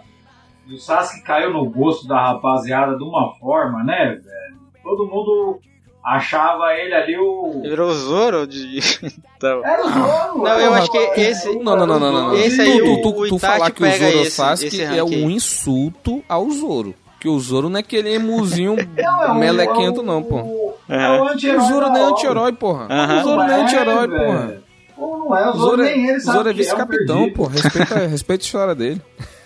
O 0.73 0.77
Sasuke 0.77 1.21
caiu 1.23 1.51
no 1.53 1.65
gosto 1.69 2.07
da 2.07 2.19
rapaziada 2.21 2.97
de 2.97 3.03
uma 3.03 3.33
forma, 3.35 3.83
né, 3.83 4.19
velho? 4.23 4.57
Todo 4.83 5.05
mundo 5.07 5.59
achava 6.03 6.73
ele 6.73 6.93
ali 6.93 7.17
o. 7.17 7.51
Ele 7.59 7.69
virou 7.69 7.89
o 7.89 7.93
Zoro 7.93 8.47
de. 8.47 8.79
Então. 9.37 9.63
Era 9.63 9.85
o 9.85 9.89
Zoro, 9.89 10.37
Não, 10.39 10.47
era 10.47 10.61
eu 10.63 10.73
acho 10.73 10.91
que 10.91 10.97
esse- 10.97 11.47
era 11.49 11.63
Não, 11.63 11.75
não, 11.77 11.85
não, 11.85 11.99
não, 11.99 12.11
não. 12.11 12.35
Esse 12.35 12.59
aí, 12.59 12.79
tu, 12.79 12.91
o- 12.93 13.01
tu, 13.03 13.13
tu, 13.13 13.27
tu 13.29 13.37
falar 13.37 13.69
que 13.69 13.83
o 13.83 13.91
Zoro 13.91 14.19
esse- 14.21 14.31
Sasuke 14.31 14.67
esse 14.67 14.81
é 14.83 15.03
um 15.03 15.29
insulto 15.29 16.23
ao 16.27 16.49
Zoro. 16.49 16.95
Que 17.19 17.29
o 17.29 17.39
Zoro 17.39 17.69
não 17.69 17.77
é 17.77 17.81
aquele 17.81 18.13
emuzinho 18.15 18.75
Não, 18.97 19.23
é 19.23 19.33
melequento, 19.35 20.01
é 20.01 20.03
não, 20.03 20.23
pô. 20.23 20.73
É 20.89 21.09
o 21.19 21.23
O 21.23 21.27
anti-herói. 21.27 21.65
Zoro 21.67 21.89
nem 21.91 22.01
é 22.01 22.05
anti-herói, 22.05 22.53
porra. 22.53 22.87
O 22.87 23.23
Zoro 23.23 23.43
nem 23.43 23.51
é 23.55 23.61
anti-herói, 23.61 24.07
velho. 24.07 24.25
porra. 24.25 24.61
Pô, 24.95 25.17
não 25.17 25.37
é, 25.37 25.41
o 25.49 25.53
Zoro, 25.53 25.59
Zoro 25.59 25.83
nem 25.83 25.93
ele 26.03 26.11
é, 26.13 26.17
o 26.17 26.21
sabe 26.21 26.37
Zoro 26.37 26.49
é 26.49 26.53
vice-capitão, 26.53 27.29
pô. 27.33 27.45
Respeita, 27.45 27.95
respeita 28.07 28.43
a 28.43 28.45
história 28.45 28.73
dele. 28.75 29.01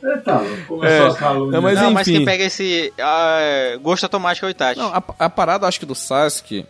Você 0.00 0.16
tá 0.18 0.38
começou 0.68 0.84
É. 0.84 1.06
as 1.08 1.16
calúnias. 1.16 1.52
Não, 1.52 1.62
mas 1.62 1.80
não, 1.80 1.90
mas 1.90 2.06
enfim. 2.08 2.18
quem 2.18 2.24
pega 2.26 2.44
esse 2.44 2.92
ah, 3.00 3.76
gosto 3.82 4.04
automático 4.04 4.46
é 4.46 4.48
o 4.48 4.50
Itachi. 4.50 4.78
Não, 4.78 4.88
a, 4.94 5.02
a 5.18 5.30
parada, 5.30 5.66
acho 5.66 5.80
que 5.80 5.86
do 5.86 5.94
Sasuke 5.94 6.66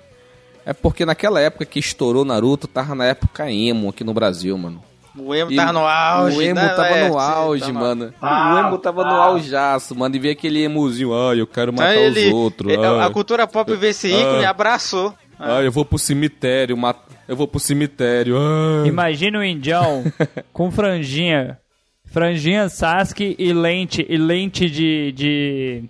é 0.64 0.72
porque 0.72 1.04
naquela 1.04 1.40
época 1.40 1.64
que 1.64 1.78
estourou 1.78 2.24
Naruto, 2.24 2.66
tava 2.68 2.94
na 2.94 3.04
época 3.06 3.50
emo 3.50 3.88
aqui 3.88 4.04
no 4.04 4.12
Brasil, 4.14 4.56
mano. 4.58 4.82
o 5.18 5.34
emo 5.34 5.50
E 5.50 5.56
tava 5.56 5.72
no 5.72 5.86
auge. 5.86 6.36
O 6.38 6.42
emo 6.42 6.54
né? 6.60 6.68
tava 6.68 6.88
É, 6.88 7.08
no 7.08 7.18
auge, 7.18 7.62
tá 7.66 7.72
no- 7.72 7.80
mano. 7.80 8.14
Ah, 8.20 8.54
o 8.54 8.58
emo 8.68 8.78
tava 8.78 9.04
no 9.04 9.10
ah. 9.10 9.24
aujaço, 9.24 9.94
mano. 9.96 10.14
E 10.14 10.18
ver 10.18 10.30
aquele 10.30 10.62
emozinho, 10.62 11.12
ai, 11.14 11.40
eu 11.40 11.46
quero 11.46 11.72
matar 11.72 11.92
Então 11.94 12.02
ele- 12.04 12.28
os 12.28 12.32
outros. 12.34 12.72
ele- 12.72 12.84
ai. 12.86 13.00
a 13.06 13.10
cultura 13.10 13.46
pop 13.46 13.74
vê 13.74 13.88
esse 13.88 14.08
ícone, 14.08 14.44
Ah. 14.44 14.50
abraçou. 14.50 15.14
Ai, 15.38 15.66
eu 15.66 15.72
vou 15.72 15.84
pro 15.86 15.98
cemitério, 15.98 16.76
mat... 16.76 16.96
eu 17.30 17.36
vou 17.36 17.46
pro 17.46 17.60
cemitério. 17.60 18.36
ai. 18.36 18.88
Imagina 18.88 19.38
o 19.38 19.44
indião 19.44 20.02
com 20.52 20.68
franjinha. 20.70 21.58
Franjinha 22.06 22.68
Sasuke 22.68 23.36
e 23.38 23.52
lente, 23.52 24.04
e 24.08 24.16
lente 24.16 24.68
de. 24.68 25.12
de... 25.12 25.84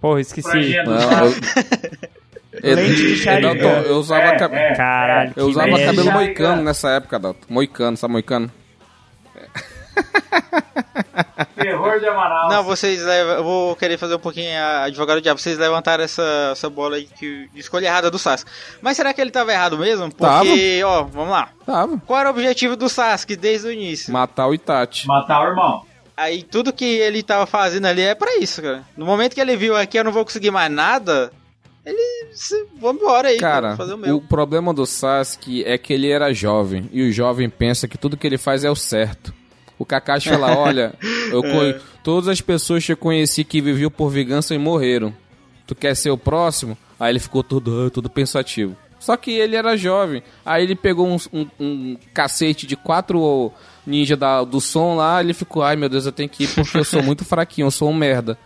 Porra, 0.00 0.22
esqueci. 0.22 0.48
Franjinha 0.48 0.84
do 0.84 0.92
eu... 0.92 1.34
Lente 2.74 2.96
de 2.96 3.16
Sharingan. 3.16 3.54
Dalton, 3.54 3.88
eu 3.88 3.96
usava, 3.96 4.24
É, 4.24 4.72
é. 4.72 4.74
Caralho, 4.74 5.32
eu 5.36 5.44
que 5.44 5.50
usava 5.50 5.70
cabelo 5.70 6.12
moicano 6.12 6.62
nessa 6.62 6.90
época, 6.90 7.18
Dalton. 7.18 7.46
Moicano, 7.48 7.96
sabe 7.96 8.12
moicano? 8.12 8.50
Terror 11.56 12.00
de 12.00 12.06
Manaus. 12.10 12.52
Não, 12.52 12.64
vocês 12.64 13.02
levam. 13.02 13.34
Eu 13.34 13.44
vou 13.44 13.76
querer 13.76 13.98
fazer 13.98 14.14
um 14.14 14.18
pouquinho 14.18 14.50
a 14.58 14.84
advogado 14.84 15.18
do 15.18 15.22
diabo. 15.22 15.40
Vocês 15.40 15.58
levantaram 15.58 16.02
essa, 16.04 16.50
essa 16.52 16.70
bola 16.70 16.96
aí 16.96 17.04
que, 17.18 17.48
de 17.52 17.60
escolha 17.60 17.86
errada 17.86 18.10
do 18.10 18.18
Sasuke. 18.18 18.50
Mas 18.80 18.96
será 18.96 19.12
que 19.12 19.20
ele 19.20 19.30
tava 19.30 19.52
errado 19.52 19.76
mesmo? 19.78 20.10
Porque, 20.14 20.80
ó, 20.84 21.04
vamos 21.04 21.30
lá. 21.30 21.50
Tava. 21.66 21.98
Qual 22.06 22.18
era 22.18 22.28
o 22.28 22.32
objetivo 22.32 22.76
do 22.76 22.88
Sasuke 22.88 23.36
desde 23.36 23.68
o 23.68 23.72
início? 23.72 24.12
Matar 24.12 24.46
o 24.46 24.54
Itachi. 24.54 25.06
Matar 25.06 25.44
o 25.44 25.48
irmão. 25.50 25.84
Aí 26.16 26.42
tudo 26.42 26.72
que 26.72 26.84
ele 26.84 27.22
tava 27.22 27.46
fazendo 27.46 27.86
ali 27.86 28.02
é 28.02 28.14
pra 28.14 28.36
isso, 28.38 28.60
cara. 28.62 28.82
No 28.96 29.06
momento 29.06 29.34
que 29.34 29.40
ele 29.40 29.56
viu 29.56 29.76
aqui, 29.76 29.98
eu 29.98 30.04
não 30.04 30.12
vou 30.12 30.24
conseguir 30.24 30.50
mais 30.50 30.70
nada. 30.70 31.30
Ele. 31.84 32.28
se- 32.34 32.66
Vamos 32.78 33.00
embora 33.02 33.28
aí, 33.28 33.38
Cara, 33.38 33.74
fazer 33.76 33.94
o 33.94 33.98
meu. 33.98 34.16
o 34.16 34.20
problema 34.20 34.72
do 34.74 34.84
Sasuke 34.84 35.64
é 35.64 35.78
que 35.78 35.92
ele 35.94 36.10
era 36.10 36.32
jovem. 36.32 36.88
E 36.92 37.02
o 37.08 37.12
jovem 37.12 37.48
pensa 37.48 37.88
que 37.88 37.96
tudo 37.96 38.16
que 38.18 38.26
ele 38.26 38.36
faz 38.38 38.64
é 38.64 38.70
o 38.70 38.76
certo. 38.76 39.32
O 39.80 39.84
Kakashi 39.86 40.28
fala, 40.28 40.54
olha, 40.56 40.92
eu 41.32 41.40
conhe- 41.42 41.80
todas 42.04 42.28
as 42.28 42.40
pessoas 42.40 42.84
que 42.84 42.92
eu 42.92 42.96
conheci 42.98 43.42
que 43.44 43.62
viviam 43.62 43.90
por 43.90 44.10
vingança 44.10 44.54
e 44.54 44.58
morreram. 44.58 45.12
Tu 45.66 45.74
quer 45.74 45.96
ser 45.96 46.10
o 46.10 46.18
próximo? 46.18 46.76
Aí 46.98 47.10
ele 47.12 47.18
ficou 47.18 47.42
todo, 47.42 47.86
ah, 47.86 47.90
todo 47.90 48.10
pensativo. 48.10 48.76
Só 48.98 49.16
que 49.16 49.30
ele 49.30 49.56
era 49.56 49.78
jovem. 49.78 50.22
Aí 50.44 50.62
ele 50.64 50.76
pegou 50.76 51.08
um, 51.08 51.16
um- 51.32 51.46
um 51.58 51.96
cacete 52.12 52.66
de 52.66 52.76
quatro 52.76 53.50
ninja 53.86 54.14
da- 54.18 54.44
do 54.44 54.60
som 54.60 54.94
lá, 54.96 55.20
ele 55.22 55.32
ficou, 55.32 55.62
ai 55.62 55.74
meu 55.76 55.88
Deus, 55.88 56.04
eu 56.04 56.12
tenho 56.12 56.28
que 56.28 56.44
ir 56.44 56.54
porque 56.54 56.76
eu 56.76 56.84
sou 56.84 57.02
muito 57.02 57.24
fraquinho, 57.24 57.66
eu 57.68 57.70
sou 57.70 57.88
um 57.88 57.94
merda. 57.94 58.36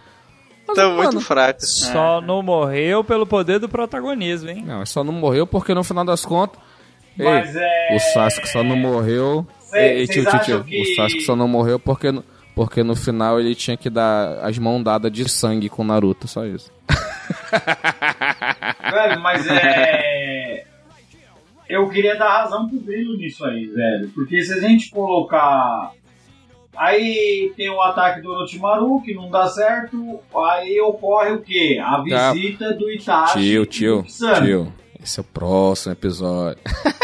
Mas, 0.69 0.77
Tá 0.77 0.85
mano, 0.89 0.97
muito 1.03 1.21
fraco. 1.21 1.59
Só 1.67 2.21
não 2.21 2.43
morreu 2.43 3.03
pelo 3.03 3.27
poder 3.27 3.59
do 3.59 3.69
protagonismo, 3.69 4.49
hein? 4.49 4.63
Não, 4.65 4.87
só 4.87 5.03
não 5.03 5.13
morreu 5.13 5.47
porque 5.49 5.75
no 5.75 5.83
final 5.83 6.05
das 6.05 6.25
contas. 6.25 6.59
Ei, 7.19 7.27
é. 7.27 7.97
O 7.97 7.99
Sasuke 7.99 8.49
só 8.49 8.63
não 8.63 8.77
morreu. 8.77 9.47
Cê- 9.75 9.95
Ei, 9.99 10.07
tio, 10.07 10.25
tio, 10.31 10.39
tio. 10.41 10.65
que- 10.65 10.81
O 10.83 10.97
Sasuke 10.97 11.21
só 11.23 11.35
não 11.37 11.49
morreu 11.49 11.79
porque, 11.79 12.11
no- 12.13 12.25
porque 12.55 12.83
no 12.83 12.95
final 12.97 13.39
ele 13.41 13.55
tinha 13.55 13.77
que 13.77 13.91
dar 13.91 14.39
as 14.45 14.59
mãos 14.59 14.83
dadas 14.83 15.11
de 15.13 15.29
sangue 15.29 15.69
com 15.69 15.83
o 15.83 15.85
Naruto, 15.85 16.27
só 16.29 16.45
isso. 16.47 16.71
Velho, 18.93 19.21
mas 19.21 19.47
é. 19.49 20.65
eu 21.69 21.89
queria 21.89 22.17
dar 22.17 22.43
razão 22.43 22.69
pro 22.69 22.79
Grilo 22.79 23.17
nisso 23.17 23.45
aí, 23.45 23.67
velho. 23.67 24.09
Porque 24.15 24.43
se 24.43 24.53
a 24.53 24.61
gente 24.61 24.91
colocar. 24.91 25.93
Aí 26.77 27.53
tem 27.57 27.71
o 27.71 27.81
ataque 27.81 28.21
do 28.21 28.31
Orochimaru, 28.31 29.01
que 29.03 29.15
não 29.15 29.31
dá 29.31 29.47
certo. 29.47 30.19
Aí 30.37 30.81
ocorre 30.81 31.31
o 31.33 31.41
quê? 31.41 31.79
A 31.81 32.03
Tá. 32.09 32.33
visita 32.33 32.73
do 32.75 32.91
Itachi. 32.91 33.39
Tio, 33.41 33.63
e 33.63 33.67
tio, 33.67 34.05
tio. 34.43 34.73
Esse 35.03 35.21
é 35.21 35.23
o 35.23 35.25
próximo 35.25 35.93
episódio. 35.93 36.61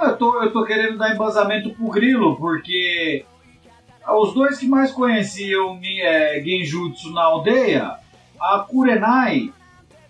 Não, 0.00 0.08
eu 0.08 0.16
tô, 0.16 0.42
eu 0.42 0.50
tô 0.50 0.64
querendo 0.64 0.96
dar 0.96 1.14
embasamento 1.14 1.70
pro 1.70 1.90
Grilo, 1.90 2.36
porque 2.36 3.24
os 4.08 4.32
dois 4.32 4.58
que 4.58 4.66
mais 4.66 4.90
conheciam 4.90 5.78
é, 5.82 6.42
Genjutsu 6.42 7.12
na 7.12 7.22
aldeia, 7.24 7.96
a 8.40 8.60
Kurenai 8.60 9.52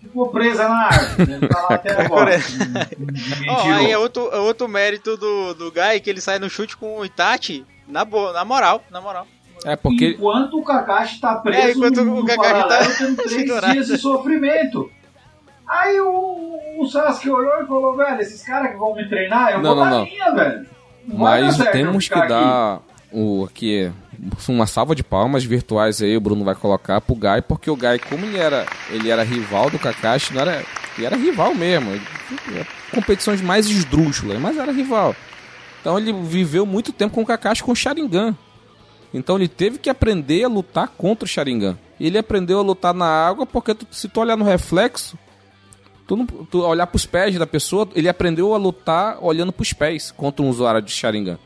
ficou 0.00 0.28
presa 0.28 0.68
na 0.68 0.86
árvore. 0.86 1.26
Deve 1.26 1.48
tá 1.48 1.60
lá 1.62 1.74
até 1.74 1.90
agora. 2.00 2.38
Tirou. 2.38 3.74
aí 3.74 3.90
é 3.90 3.98
outro, 3.98 4.30
é 4.32 4.38
outro 4.38 4.68
mérito 4.68 5.16
do, 5.16 5.54
do 5.54 5.72
Guy, 5.72 6.00
que 6.00 6.08
ele 6.08 6.20
sai 6.20 6.38
no 6.38 6.48
chute 6.48 6.76
com 6.76 6.98
o 6.98 7.04
Itachi, 7.04 7.66
na, 7.88 8.04
boa, 8.04 8.32
na 8.32 8.44
moral, 8.44 8.84
na 8.92 9.00
moral. 9.00 9.26
É 9.64 9.74
porque. 9.74 10.10
Enquanto 10.10 10.56
o 10.56 10.62
Kakashi 10.62 11.20
tá 11.20 11.34
preso 11.34 11.68
É, 11.68 11.72
enquanto 11.72 12.04
no, 12.04 12.12
o 12.12 12.20
no 12.20 12.26
Kakashi 12.26 12.52
tá 12.52 12.68
paralelo, 12.68 12.94
tendo 12.96 13.16
três 13.16 13.60
dias 13.72 13.86
de 13.88 13.98
sofrimento. 13.98 14.90
Aí 15.70 16.00
o, 16.00 16.58
o 16.80 16.86
Sasuke 16.88 17.30
olhou 17.30 17.62
e 17.62 17.66
falou, 17.66 17.96
velho, 17.96 18.20
esses 18.20 18.42
caras 18.42 18.72
que 18.72 18.76
vão 18.76 18.94
me 18.94 19.08
treinar, 19.08 19.52
eu 19.52 19.60
Não, 19.62 19.74
vou 19.74 19.84
não, 19.84 19.90
dar 19.90 19.98
não. 19.98 20.04
minha, 20.04 20.30
velho. 20.32 20.66
Não 21.06 21.16
dar 21.16 21.22
Mas 21.24 21.56
temos 21.70 22.08
que 22.08 22.14
ficar 22.14 22.20
aqui. 22.20 22.28
dar 22.28 22.80
o 23.12 23.44
aqui 23.44 23.90
uma 24.48 24.66
salva 24.66 24.94
de 24.94 25.02
palmas 25.02 25.44
virtuais 25.44 26.02
aí, 26.02 26.16
o 26.16 26.20
Bruno 26.20 26.44
vai 26.44 26.54
colocar 26.54 27.00
pro 27.00 27.14
Gai, 27.14 27.40
porque 27.40 27.70
o 27.70 27.76
Gai, 27.76 27.98
como 27.98 28.24
ele 28.26 28.36
era, 28.38 28.66
ele 28.90 29.10
era 29.10 29.22
rival 29.22 29.70
do 29.70 29.78
Kakashi, 29.78 30.34
não 30.34 30.42
era, 30.42 30.62
ele 30.96 31.06
era 31.06 31.16
rival 31.16 31.54
mesmo. 31.54 31.90
Ele- 31.92 32.66
competições 32.92 33.40
mais 33.40 33.66
esdrúxulas, 33.70 34.38
mas 34.40 34.58
era 34.58 34.72
rival. 34.72 35.14
Então 35.80 35.96
ele 35.98 36.12
viveu 36.12 36.66
muito 36.66 36.92
tempo 36.92 37.14
com 37.14 37.22
o 37.22 37.26
Kakashi 37.26 37.62
com 37.62 37.72
o 37.72 37.76
Sharingan. 37.76 38.36
Então 39.14 39.36
ele 39.36 39.48
teve 39.48 39.78
que 39.78 39.88
aprender 39.88 40.44
a 40.44 40.48
lutar 40.48 40.88
contra 40.88 41.24
o 41.24 41.28
Sharingan. 41.28 41.78
Ele 41.98 42.18
aprendeu 42.18 42.58
a 42.58 42.62
lutar 42.62 42.92
na 42.92 43.06
água 43.06 43.46
porque 43.46 43.74
se 43.90 44.08
tu 44.08 44.20
olhar 44.20 44.36
no 44.36 44.44
reflexo, 44.44 45.16
tu, 46.10 46.16
não, 46.16 46.26
tu 46.26 46.60
olhar 46.66 46.88
pros 46.88 47.06
pés 47.06 47.38
da 47.38 47.46
pessoa, 47.46 47.88
ele 47.94 48.08
aprendeu 48.08 48.52
a 48.52 48.58
lutar 48.58 49.16
olhando 49.24 49.52
pros 49.52 49.72
pés 49.72 50.10
contra 50.10 50.44
um 50.44 50.48
usuário 50.48 50.82
de 50.82 50.90
Sharingan. 50.90 51.38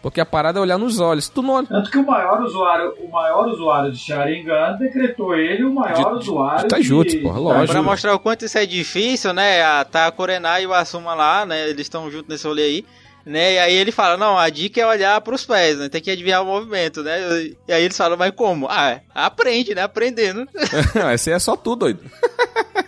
Porque 0.00 0.20
a 0.20 0.24
parada 0.24 0.58
é 0.58 0.62
olhar 0.62 0.78
nos 0.78 1.00
olhos. 1.00 1.28
Tu 1.28 1.42
não 1.42 1.50
olha. 1.54 1.66
Tanto 1.66 1.90
que 1.90 1.98
o 1.98 2.06
maior 2.06 2.40
usuário, 2.42 2.94
o 2.98 3.10
maior 3.10 3.46
usuário 3.48 3.92
de 3.92 3.98
Sharingan 3.98 4.76
decretou 4.78 5.34
ele 5.34 5.64
o 5.64 5.74
maior 5.74 6.14
De- 6.14 6.20
de- 6.24 6.30
usuário 6.30 6.62
de 6.62 6.68
taijutsu, 6.68 7.20
porra, 7.20 7.38
lógico. 7.40 7.72
Pra 7.72 7.82
mostrar 7.82 8.14
o 8.14 8.18
quanto 8.18 8.44
isso 8.46 8.56
é 8.56 8.64
difícil, 8.64 9.34
né? 9.34 9.62
A, 9.62 9.84
tá 9.84 10.06
a 10.06 10.12
Kurenai 10.12 10.62
e 10.62 10.66
o 10.66 10.72
Asuma 10.72 11.12
lá, 11.12 11.44
né? 11.44 11.68
Eles 11.68 11.82
estão 11.82 12.10
juntos 12.10 12.28
nesse 12.28 12.46
rolê 12.46 12.62
aí. 12.62 12.84
Né? 13.26 13.54
E 13.54 13.58
aí 13.58 13.74
ele 13.74 13.90
fala, 13.90 14.16
não, 14.16 14.38
a 14.38 14.48
dica 14.48 14.80
é 14.80 14.86
olhar 14.86 15.20
pros 15.20 15.44
pés, 15.44 15.76
né? 15.76 15.88
Tem 15.88 16.00
que 16.00 16.12
adivinhar 16.12 16.40
o 16.42 16.46
movimento, 16.46 17.02
né? 17.02 17.18
E 17.66 17.72
aí 17.72 17.82
eles 17.82 17.96
falam, 17.96 18.16
mas 18.16 18.30
como? 18.30 18.68
Ah, 18.70 18.90
é, 18.92 19.00
aprende, 19.12 19.74
né? 19.74 19.82
Aprendendo. 19.82 20.46
Esse 21.12 21.30
aí 21.30 21.36
é 21.36 21.38
só 21.40 21.56
tu, 21.56 21.74
doido. 21.74 22.00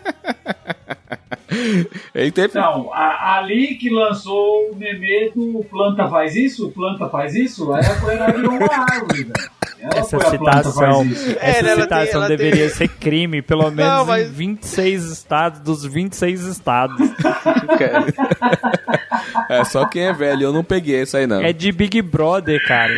Não, 2.54 2.92
a- 2.92 3.38
ali 3.38 3.74
que 3.76 3.88
lançou 3.90 4.70
o 4.70 4.76
meme 4.76 5.30
do 5.34 5.64
Planta 5.70 6.08
faz 6.08 6.34
isso, 6.36 6.68
o 6.68 6.72
Planta 6.72 7.08
faz 7.08 7.34
isso, 7.34 7.72
aí 7.72 7.84
a 7.84 7.94
Coreia 8.00 8.32
virou 8.32 8.52
uma 8.56 8.66
árvore, 8.92 9.24
velho. 9.24 9.58
Ela 9.80 10.00
Essa 10.00 10.18
citação. 10.30 11.02
É, 11.40 11.50
essa 11.50 11.58
ela 11.68 11.74
tem- 11.76 11.82
citação 11.82 12.20
ela 12.20 12.28
deveria 12.28 12.66
tem- 12.66 12.74
ser 12.74 12.88
crime, 12.88 13.40
pelo 13.40 13.70
menos 13.70 13.92
Não, 13.92 14.04
mas- 14.06 14.26
em 14.28 14.32
26 14.32 15.04
estados 15.04 15.60
dos 15.60 15.84
26 15.84 16.42
estados. 16.44 16.98
É 19.48 19.64
só 19.64 19.86
quem 19.86 20.02
é 20.06 20.12
velho, 20.12 20.42
eu 20.44 20.52
não 20.52 20.64
peguei 20.64 21.02
isso 21.02 21.16
aí 21.16 21.26
não. 21.26 21.40
É 21.40 21.52
de 21.52 21.70
Big 21.72 22.02
Brother, 22.02 22.60
cara. 22.66 22.92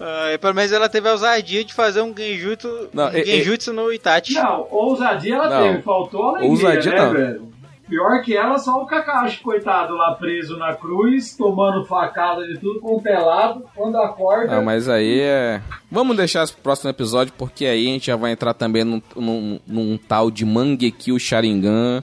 Ah, 0.00 0.38
pelo 0.40 0.54
menos 0.54 0.72
ela 0.72 0.88
teve 0.88 1.08
a 1.08 1.12
ousadia 1.12 1.62
de 1.62 1.74
fazer 1.74 2.00
um 2.00 2.14
genjutsu, 2.16 2.88
Não, 2.92 3.08
um 3.10 3.12
e- 3.16 3.20
e- 3.20 3.24
genjutsu 3.26 3.72
no 3.72 3.92
Itachi. 3.92 4.32
Não, 4.34 4.66
ousadia 4.70 5.34
ela 5.34 5.50
Não. 5.50 5.62
teve, 5.62 5.82
faltou 5.82 6.28
alegria, 6.30 6.50
Ousadia 6.50 6.92
né, 6.92 6.98
não. 7.04 7.12
velho? 7.12 7.50
Pior 7.86 8.22
que 8.22 8.36
ela, 8.36 8.56
só 8.56 8.80
o 8.80 8.86
Kakashi, 8.86 9.40
coitado, 9.42 9.94
lá 9.96 10.14
preso 10.14 10.56
na 10.56 10.74
cruz, 10.74 11.36
tomando 11.36 11.84
facada 11.84 12.46
de 12.46 12.56
tudo 12.56 12.78
com 12.78 13.00
pelado, 13.02 13.64
quando 13.74 13.96
acorda... 13.98 14.56
Ah, 14.58 14.62
mas 14.62 14.88
aí 14.88 15.20
é. 15.20 15.60
Vamos 15.90 16.16
deixar 16.16 16.44
esse 16.44 16.52
próximo 16.54 16.88
episódio, 16.88 17.32
porque 17.36 17.66
aí 17.66 17.88
a 17.88 17.90
gente 17.90 18.06
já 18.06 18.14
vai 18.14 18.30
entrar 18.30 18.54
também 18.54 18.84
num, 18.84 19.02
num, 19.16 19.58
num 19.66 19.98
tal 19.98 20.30
de 20.30 20.44
Mangekyo 20.44 21.18
Sharingan. 21.18 22.02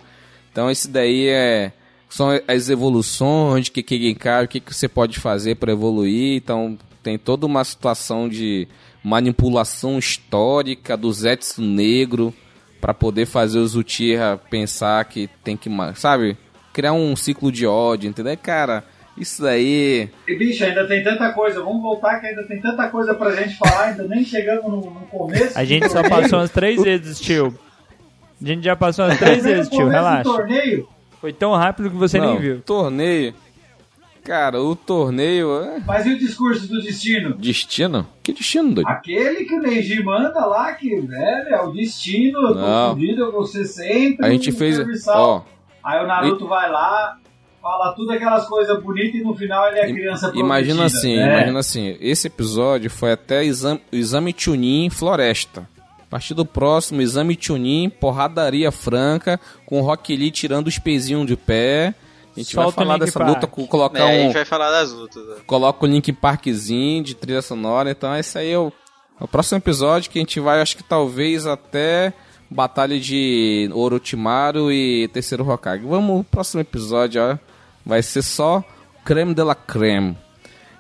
Então 0.52 0.70
esse 0.70 0.90
daí 0.90 1.30
é. 1.30 1.72
São 2.10 2.30
as 2.48 2.70
evoluções 2.70 3.66
de 3.66 3.72
Keke 3.72 3.98
Genkai, 4.10 4.44
o 4.44 4.48
que, 4.48 4.60
que 4.60 4.74
você 4.74 4.88
pode 4.90 5.20
fazer 5.20 5.56
para 5.56 5.72
evoluir. 5.72 6.36
Então 6.36 6.78
tem 7.08 7.18
toda 7.18 7.46
uma 7.46 7.64
situação 7.64 8.28
de 8.28 8.68
manipulação 9.02 9.98
histórica 9.98 10.98
do 10.98 11.10
Zetsu 11.10 11.62
Negro 11.62 12.34
para 12.82 12.94
poder 12.94 13.26
fazer 13.26 13.60
os 13.60 13.76
Uchiha 13.78 14.38
pensar 14.50 15.06
que 15.06 15.30
tem 15.42 15.56
que, 15.56 15.70
sabe? 15.96 16.36
Criar 16.74 16.92
um 16.92 17.16
ciclo 17.16 17.50
de 17.50 17.66
ódio, 17.66 18.10
entendeu? 18.10 18.36
Cara, 18.36 18.84
isso 19.18 19.42
daí. 19.42 20.10
E, 20.28 20.36
bicho, 20.36 20.66
ainda 20.66 20.86
tem 20.86 21.02
tanta 21.02 21.32
coisa, 21.32 21.64
vamos 21.64 21.82
voltar 21.82 22.20
que 22.20 22.28
ainda 22.28 22.44
tem 22.44 22.60
tanta 22.60 22.90
coisa 22.90 23.14
pra 23.14 23.34
gente 23.38 23.56
falar, 23.56 23.86
ainda 23.86 24.04
nem 24.04 24.26
chegamos 24.26 24.66
no, 24.70 24.82
no 24.92 25.08
começo. 25.10 25.58
A 25.58 25.64
gente 25.64 25.88
só 25.90 26.04
passou 26.04 26.40
umas 26.40 26.52
três 26.52 26.76
vezes, 26.84 27.22
tio. 27.22 27.58
A 28.42 28.46
gente 28.46 28.66
já 28.66 28.76
passou 28.76 29.06
umas 29.06 29.18
três 29.18 29.46
vezes, 29.46 29.70
tio, 29.70 29.88
relaxa. 29.88 30.24
torneio, 30.24 30.90
Foi 31.22 31.32
tão 31.32 31.56
rápido 31.56 31.90
que 31.90 31.96
você 31.96 32.20
Não, 32.20 32.34
nem 32.34 32.42
viu. 32.42 32.62
Torneio. 32.64 33.34
Cara, 34.28 34.62
o 34.62 34.76
torneio. 34.76 35.64
é- 35.64 35.82
mas 35.88 36.06
e 36.06 36.10
o 36.14 36.20
discurso 36.20 36.68
do 36.68 36.82
destino? 36.82 37.34
Destino? 37.36 38.06
Que 38.22 38.34
destino, 38.34 38.74
doido? 38.74 38.86
Aquele 38.90 39.46
que 39.46 39.56
o 39.56 39.62
Neji 39.62 40.04
manda 40.04 40.46
lá, 40.46 40.74
que, 40.74 41.00
velho, 41.00 41.48
é 41.48 41.62
o 41.62 41.72
destino, 41.72 42.38
eu 42.42 42.54
tô 42.54 42.60
Não. 42.60 42.90
fudido, 42.90 43.22
eu 43.22 43.32
vou 43.32 43.46
ser 43.46 43.64
sempre 43.64 44.26
A 44.26 44.30
gente 44.30 44.52
fez. 44.52 44.78
Ó, 45.08 45.44
Aí 45.82 46.04
o 46.04 46.08
Naruto 46.08 46.46
vai 46.46 46.70
lá, 46.70 47.18
fala 47.62 47.94
tudo 47.96 48.12
aquelas 48.12 48.46
coisas 48.48 48.84
bonitas 48.84 49.16
e 49.16 49.24
no 49.24 49.34
final 49.34 49.66
ele 49.70 49.80
é 49.80 49.94
criança 49.94 50.30
imagina 50.36 50.76
prometida, 50.76 50.98
assim, 51.00 51.16
né? 51.16 51.34
imagina 51.38 51.60
assim. 51.60 51.98
Esse 52.02 52.28
episódio 52.28 52.90
foi 52.90 53.14
até 53.14 53.46
exame, 53.46 53.80
o 53.94 53.96
exame 53.96 54.36
Chunin 54.38 54.90
Floresta. 54.90 55.70
A 56.02 56.10
partir 56.10 56.34
do 56.34 56.46
próximo, 56.46 57.02
exame 57.02 57.38
Chunin, 57.40 57.90
porradaria 57.90 58.74
franca, 58.74 59.40
com 59.66 59.80
o 59.80 59.82
Rock 59.82 60.14
Lee 60.18 60.32
tirando 60.32 60.68
os 60.68 60.78
pezinhos 60.78 61.26
de 61.26 61.38
pé. 61.38 61.96
A 62.38 62.40
gente 62.40 62.54
Solta 62.54 62.76
vai 62.78 62.86
falar 62.86 62.98
dessa 63.00 63.20
Park. 63.20 63.30
luta, 63.34 63.48
com, 63.48 63.66
colocar 63.68 64.00
É, 64.00 64.04
a 64.04 64.06
um. 64.06 64.26
gente 64.28 64.34
vai 64.34 64.46
falar 64.46 64.70
das 64.72 64.92
lutas. 64.92 65.26
né? 65.28 65.36
Coloca 65.46 65.86
o 65.86 65.90
Link 65.90 66.14
Parkzinho 66.14 67.04
de 67.04 67.16
trilha 67.16 67.42
sonora. 67.42 67.90
Então, 67.92 68.16
esse 68.16 68.38
aí 68.38 68.52
é 68.52 68.60
o, 68.60 68.72
é 69.20 69.24
o 69.24 69.28
próximo 69.28 69.58
episódio 69.58 70.12
que 70.12 70.20
a 70.20 70.22
gente 70.22 70.40
vai, 70.40 70.62
acho 70.62 70.78
que 70.78 70.84
talvez 70.84 71.48
até 71.48 72.14
Batalha 72.50 73.00
de 73.00 73.70
Orochimaru 73.74 74.72
e 74.72 75.08
Terceiro 75.10 75.50
Hokage. 75.50 75.84
Vamos, 75.84 76.26
próximo 76.28 76.62
episódio, 76.62 77.22
ó. 77.22 77.38
Vai 77.86 78.02
ser 78.04 78.22
só 78.22 78.64
creme 79.04 79.34
de 79.34 79.42
la 79.44 79.56
creme. 79.56 80.16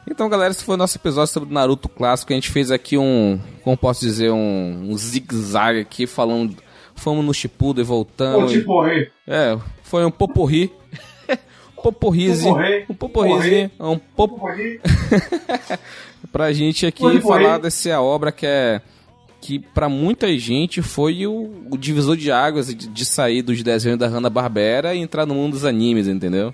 Então, 0.09 0.29
galera, 0.29 0.51
esse 0.51 0.63
foi 0.63 0.75
o 0.75 0.77
nosso 0.77 0.97
episódio 0.97 1.33
sobre 1.33 1.49
o 1.49 1.53
Naruto 1.53 1.89
clássico. 1.89 2.31
A 2.31 2.35
gente 2.35 2.49
fez 2.51 2.71
aqui 2.71 2.97
um, 2.97 3.39
como 3.63 3.75
posso 3.75 4.01
dizer, 4.01 4.31
um, 4.31 4.89
um 4.91 4.97
zigue-zague 4.97 5.79
aqui, 5.81 6.05
falando. 6.07 6.55
Fomos 6.95 7.23
no 7.25 7.33
Shippuden 7.33 7.83
e 7.83 7.85
voltamos. 7.87 8.63
correr. 8.63 9.11
É, 9.27 9.57
foi 9.83 10.05
um 10.05 10.11
poporri. 10.11 10.71
Poporrizinho. 11.81 12.53
Poporri. 12.53 12.85
Um 12.89 12.95
poporrizinho. 12.95 13.71
Um 13.79 13.97
pop 13.97 14.81
pra 16.31 16.51
gente 16.51 16.85
aqui 16.85 17.21
falar 17.21 17.59
dessa 17.59 18.01
obra 18.01 18.31
que 18.31 18.45
é 18.45 18.81
que 19.39 19.59
pra 19.59 19.87
muita 19.87 20.37
gente 20.37 20.81
foi 20.81 21.27
o, 21.27 21.49
o 21.69 21.77
divisor 21.77 22.17
de 22.17 22.31
águas 22.31 22.67
de, 22.67 22.87
de 22.87 23.05
sair 23.05 23.41
dos 23.41 23.61
desenhos 23.61 23.99
da 23.99 24.07
Hanna-Barbera 24.07 24.95
e 24.95 24.99
entrar 24.99 25.25
no 25.25 25.35
mundo 25.35 25.53
dos 25.53 25.63
animes, 25.63 26.07
entendeu? 26.07 26.53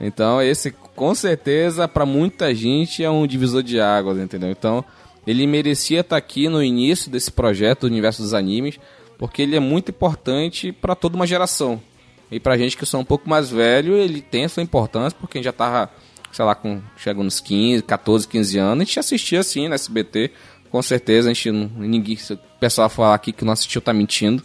Então 0.00 0.40
esse 0.40 0.70
com 0.70 1.14
certeza 1.14 1.86
pra 1.88 2.06
muita 2.06 2.54
gente 2.54 3.04
é 3.04 3.10
um 3.10 3.26
divisor 3.26 3.62
de 3.62 3.80
águas, 3.80 4.18
entendeu? 4.18 4.50
Então 4.50 4.84
ele 5.26 5.46
merecia 5.46 6.00
estar 6.00 6.16
aqui 6.16 6.48
no 6.48 6.62
início 6.62 7.10
desse 7.10 7.30
projeto 7.30 7.80
do 7.80 7.86
universo 7.88 8.22
dos 8.22 8.32
animes, 8.32 8.78
porque 9.18 9.42
ele 9.42 9.56
é 9.56 9.60
muito 9.60 9.90
importante 9.90 10.72
pra 10.72 10.94
toda 10.94 11.16
uma 11.16 11.26
geração. 11.26 11.80
E 12.30 12.38
pra 12.38 12.56
gente 12.56 12.76
que 12.76 12.86
são 12.86 13.00
um 13.00 13.04
pouco 13.04 13.28
mais 13.28 13.50
velho, 13.50 13.94
ele 13.94 14.20
tem 14.20 14.46
sua 14.46 14.62
importância, 14.62 15.16
porque 15.20 15.42
já 15.42 15.52
tava, 15.52 15.90
sei 16.30 16.44
lá, 16.44 16.54
com, 16.54 16.80
chegando 16.96 17.24
nos 17.24 17.40
15, 17.40 17.82
14, 17.82 18.28
15 18.28 18.58
anos, 18.58 18.82
a 18.82 18.84
gente 18.84 19.00
assistia 19.00 19.40
assim 19.40 19.68
na 19.68 19.74
SBT, 19.74 20.30
com 20.70 20.80
certeza, 20.80 21.30
a 21.30 21.32
gente 21.32 21.50
não, 21.50 21.68
ninguém, 21.76 22.16
se 22.16 22.34
o 22.34 22.38
pessoal 22.60 22.88
falar 22.88 23.14
aqui 23.14 23.32
que 23.32 23.44
não 23.44 23.52
assistiu 23.52 23.80
tá 23.80 23.92
mentindo. 23.92 24.42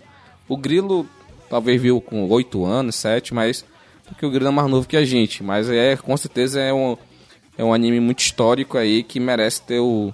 O 0.47 0.57
Grilo 0.57 1.07
talvez 1.49 1.79
viu 1.79 2.01
com 2.01 2.27
8 2.27 2.65
anos, 2.65 2.95
7, 2.95 3.33
mas 3.33 3.63
porque 4.07 4.25
o 4.25 4.31
Grilo 4.31 4.47
é 4.47 4.51
mais 4.51 4.69
novo 4.69 4.88
que 4.88 4.97
a 4.97 5.05
gente, 5.05 5.43
mas 5.43 5.69
é, 5.69 5.95
com 5.95 6.15
certeza 6.17 6.59
é 6.59 6.73
um, 6.73 6.97
é 7.57 7.63
um 7.63 7.73
anime 7.73 7.99
muito 7.99 8.19
histórico 8.19 8.77
aí 8.77 9.03
que 9.03 9.19
merece 9.19 9.61
ter 9.61 9.79
o, 9.79 10.13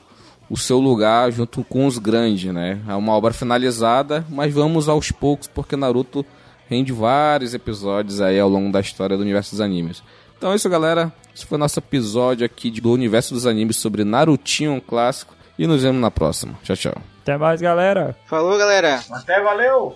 o 0.50 0.58
seu 0.58 0.80
lugar 0.80 1.32
junto 1.32 1.64
com 1.64 1.86
os 1.86 1.98
grandes, 1.98 2.54
né? 2.54 2.82
É 2.88 2.96
uma 2.96 3.14
obra 3.14 3.34
finalizada, 3.34 4.26
mas 4.30 4.54
vamos 4.54 4.90
aos 4.90 5.12
poucos, 5.12 5.48
porque 5.48 5.78
Naruto 5.78 6.26
rende 6.72 6.94
vários 6.94 7.54
episódios 7.54 8.22
aí 8.22 8.40
ao 8.40 8.48
longo 8.48 8.72
da 8.72 8.80
história 8.80 9.18
do 9.18 9.24
universo 9.24 9.52
dos 9.52 9.60
animes. 9.60 10.02
Então 10.38 10.54
é 10.54 10.56
isso, 10.56 10.70
galera. 10.70 11.12
Esse 11.36 11.46
foi 11.46 11.58
o 11.58 11.60
nosso 11.60 11.78
episódio 11.80 12.46
aqui 12.46 12.72
do 12.72 12.92
universo 12.92 13.34
dos 13.34 13.46
animes 13.46 13.76
sobre 13.76 14.06
Narutinho 14.06 14.72
um 14.72 14.80
clássico. 14.80 15.36
E 15.60 15.68
nos 15.68 15.84
vemos 15.84 16.02
na 16.02 16.10
próxima. 16.10 16.58
Tchau, 16.64 16.76
tchau. 16.76 16.96
Até 17.22 17.38
mais, 17.38 17.62
galera. 17.62 18.16
Falou, 18.26 18.58
galera. 18.58 19.02
Até 19.12 19.40
valeu! 19.42 19.96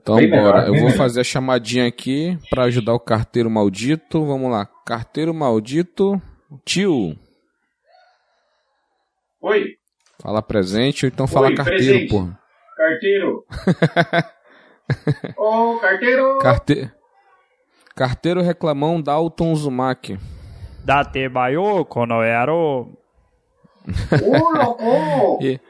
Então 0.00 0.16
Bem 0.16 0.28
bora. 0.28 0.42
melhor, 0.42 0.66
Eu 0.66 0.72
bem 0.72 0.80
vou 0.80 0.90
melhor. 0.90 0.98
fazer 0.98 1.20
a 1.20 1.24
chamadinha 1.24 1.86
aqui 1.86 2.36
pra 2.50 2.64
ajudar 2.64 2.92
o 2.94 3.00
carteiro 3.00 3.48
maldito. 3.50 4.24
Vamos 4.26 4.50
lá. 4.50 4.66
Carteiro 4.84 5.32
maldito. 5.32 6.20
Tio. 6.64 7.16
Oi, 9.40 9.64
Fala 10.20 10.40
presente 10.42 11.04
ou 11.04 11.08
então 11.08 11.26
fala 11.26 11.48
Oi, 11.48 11.54
carteiro, 11.56 11.84
presente. 11.84 12.08
porra. 12.10 12.38
Carteiro! 12.76 13.46
Ô, 15.36 15.78
carteiro! 15.78 16.38
Carte... 16.38 16.90
Carteiro 17.94 18.40
reclamão 18.40 19.00
Dalton 19.00 19.52
Uzumaki. 19.52 20.18
Date 20.84 21.28
bayo 21.28 21.84
konoero. 21.84 22.90
Ô, 24.22 24.50
louco! 24.50 25.38
E... 25.42 25.60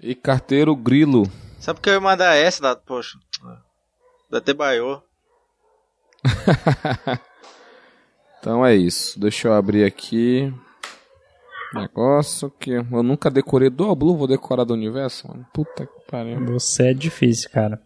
e 0.00 0.14
carteiro 0.14 0.76
grilo. 0.76 1.24
Sabe 1.58 1.80
que 1.80 1.88
eu 1.88 1.94
ia 1.94 2.00
mandar 2.00 2.36
essa, 2.36 2.62
da... 2.62 2.76
poxa. 2.76 3.18
Da 4.30 4.40
Tebaiô. 4.40 5.02
Então 8.40 8.64
é 8.64 8.74
isso. 8.74 9.18
Deixa 9.18 9.48
eu 9.48 9.52
abrir 9.52 9.84
aqui. 9.84 10.52
Negócio 11.74 12.50
que 12.58 12.70
eu 12.70 13.02
nunca 13.02 13.30
decorei 13.30 13.68
do 13.68 13.94
Blue, 13.94 14.16
vou 14.16 14.26
decorar 14.26 14.64
do 14.64 14.72
universo, 14.74 15.28
mano. 15.28 15.46
Puta 15.52 15.86
que 15.86 16.10
pariu. 16.10 16.44
Você 16.46 16.88
é 16.90 16.94
difícil, 16.94 17.50
cara. 17.50 17.82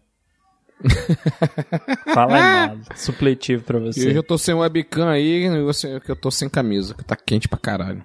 Fala 2.13 2.39
nada. 2.39 2.79
Supletivo 2.95 3.63
pra 3.63 3.77
E 3.79 3.81
hoje 3.83 4.01
você. 4.11 4.17
eu 4.17 4.23
tô 4.23 4.37
sem 4.37 4.53
webcam 4.55 5.09
aí, 5.09 5.49
você, 5.63 5.99
que 5.99 6.11
eu 6.11 6.15
tô 6.15 6.31
sem 6.31 6.49
camisa, 6.49 6.93
que 6.93 7.03
tá 7.03 7.15
quente 7.15 7.47
pra 7.47 7.59
caralho. 7.59 8.03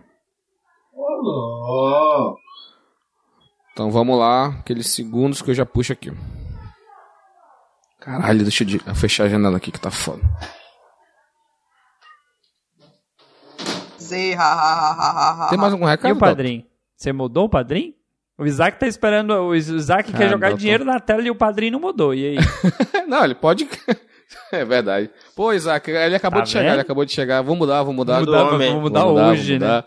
Louco! 0.95 2.39
Então 3.73 3.91
vamos 3.91 4.19
lá, 4.19 4.47
aqueles 4.47 4.89
segundos 4.89 5.41
que 5.43 5.51
eu 5.51 5.55
já 5.55 5.65
puxo 5.67 5.93
aqui. 5.93 6.13
Caralho, 8.01 8.43
deixa 8.43 8.63
eu 8.65 8.67
de- 8.67 8.81
eu 8.85 8.95
fechar 8.95 9.25
a 9.25 9.29
janela 9.29 9.57
aqui 9.57 9.71
que 9.71 9.81
tá 9.81 9.91
foda. 9.91 10.23
Tem 15.49 15.59
mais 15.59 15.73
algum 15.73 15.87
E 15.87 15.91
recado? 15.91 16.13
o 16.15 16.19
padrinho? 16.19 16.65
Você 16.97 17.13
mudou 17.13 17.45
o 17.45 17.49
padrinho? 17.49 17.95
O 18.37 18.47
Isaac 18.47 18.79
tá 18.79 18.87
esperando. 18.87 19.31
O 19.33 19.55
Isaac 19.55 20.13
quer 20.13 20.27
Ah, 20.27 20.29
jogar 20.31 20.51
não, 20.51 20.57
tô- 20.57 20.61
dinheiro 20.61 20.85
na 20.85 21.01
tela 21.01 21.23
e 21.23 21.31
o 21.31 21.35
padrinho 21.35 21.73
não 21.73 21.81
mudou. 21.81 22.15
E 22.15 22.25
aí? 22.27 22.35
Doutor? 22.37 23.07
Não, 23.09 23.25
ele 23.25 23.35
pode. 23.35 23.69
é 24.53 24.65
verdade. 24.65 25.11
Pô, 25.35 25.53
Isaac, 25.53 25.91
ele 25.91 26.15
acabou 26.15 26.41
Tá 26.41 26.45
de 26.45 26.51
chegar, 26.51 26.65
vendo? 26.65 26.73
ele 26.75 26.81
acabou 26.83 27.05
de 27.05 27.13
chegar. 27.13 27.43
Vamos 27.43 27.59
mudar, 27.59 27.79
vamos 27.83 27.97
mudar. 27.97 28.21
Mudar, 28.21 28.45
do 28.45 28.55
homem. 28.55 28.69
vamos 28.69 28.83
mudar 28.83 29.07
hoje, 29.07 29.59
né? 29.59 29.67
mudar. 29.67 29.87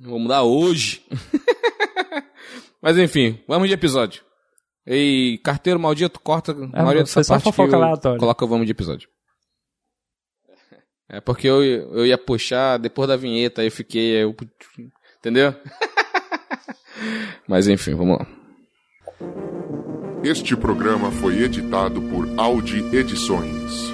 Vamos 0.00 0.22
mudar 0.22 0.42
hoje. 0.42 1.02
Mas 2.82 2.98
enfim, 2.98 3.40
vamos 3.48 3.68
de 3.68 3.74
episódio. 3.74 4.22
Ei, 4.86 5.38
carteiro 5.38 5.80
maldito, 5.80 6.20
corta 6.20 6.52
a 6.52 6.54
Ah, 6.54 6.82
maioria 6.82 7.06
foi 7.06 7.20
dessa 7.22 7.24
só 7.24 7.34
parte 7.34 7.52
que 7.52 7.60
eu 7.62 8.18
coloca 8.18 8.44
o 8.44 8.48
vamos 8.48 8.66
de 8.66 8.72
episódio. 8.72 9.08
É 11.08 11.20
porque 11.20 11.46
eu, 11.46 11.62
eu 11.62 12.06
ia 12.06 12.18
puxar 12.18 12.78
depois 12.78 13.08
da 13.08 13.16
vinheta, 13.16 13.60
aí 13.60 13.68
eu 13.68 13.72
fiquei... 13.72 14.22
Eu, 14.22 14.34
entendeu? 15.18 15.54
Mas 17.46 17.68
enfim, 17.68 17.94
vamos 17.94 18.18
lá. 18.18 18.26
Este 20.22 20.56
programa 20.56 21.10
foi 21.10 21.42
editado 21.42 22.00
por 22.00 22.26
Audi 22.38 22.82
Edições. 22.96 23.93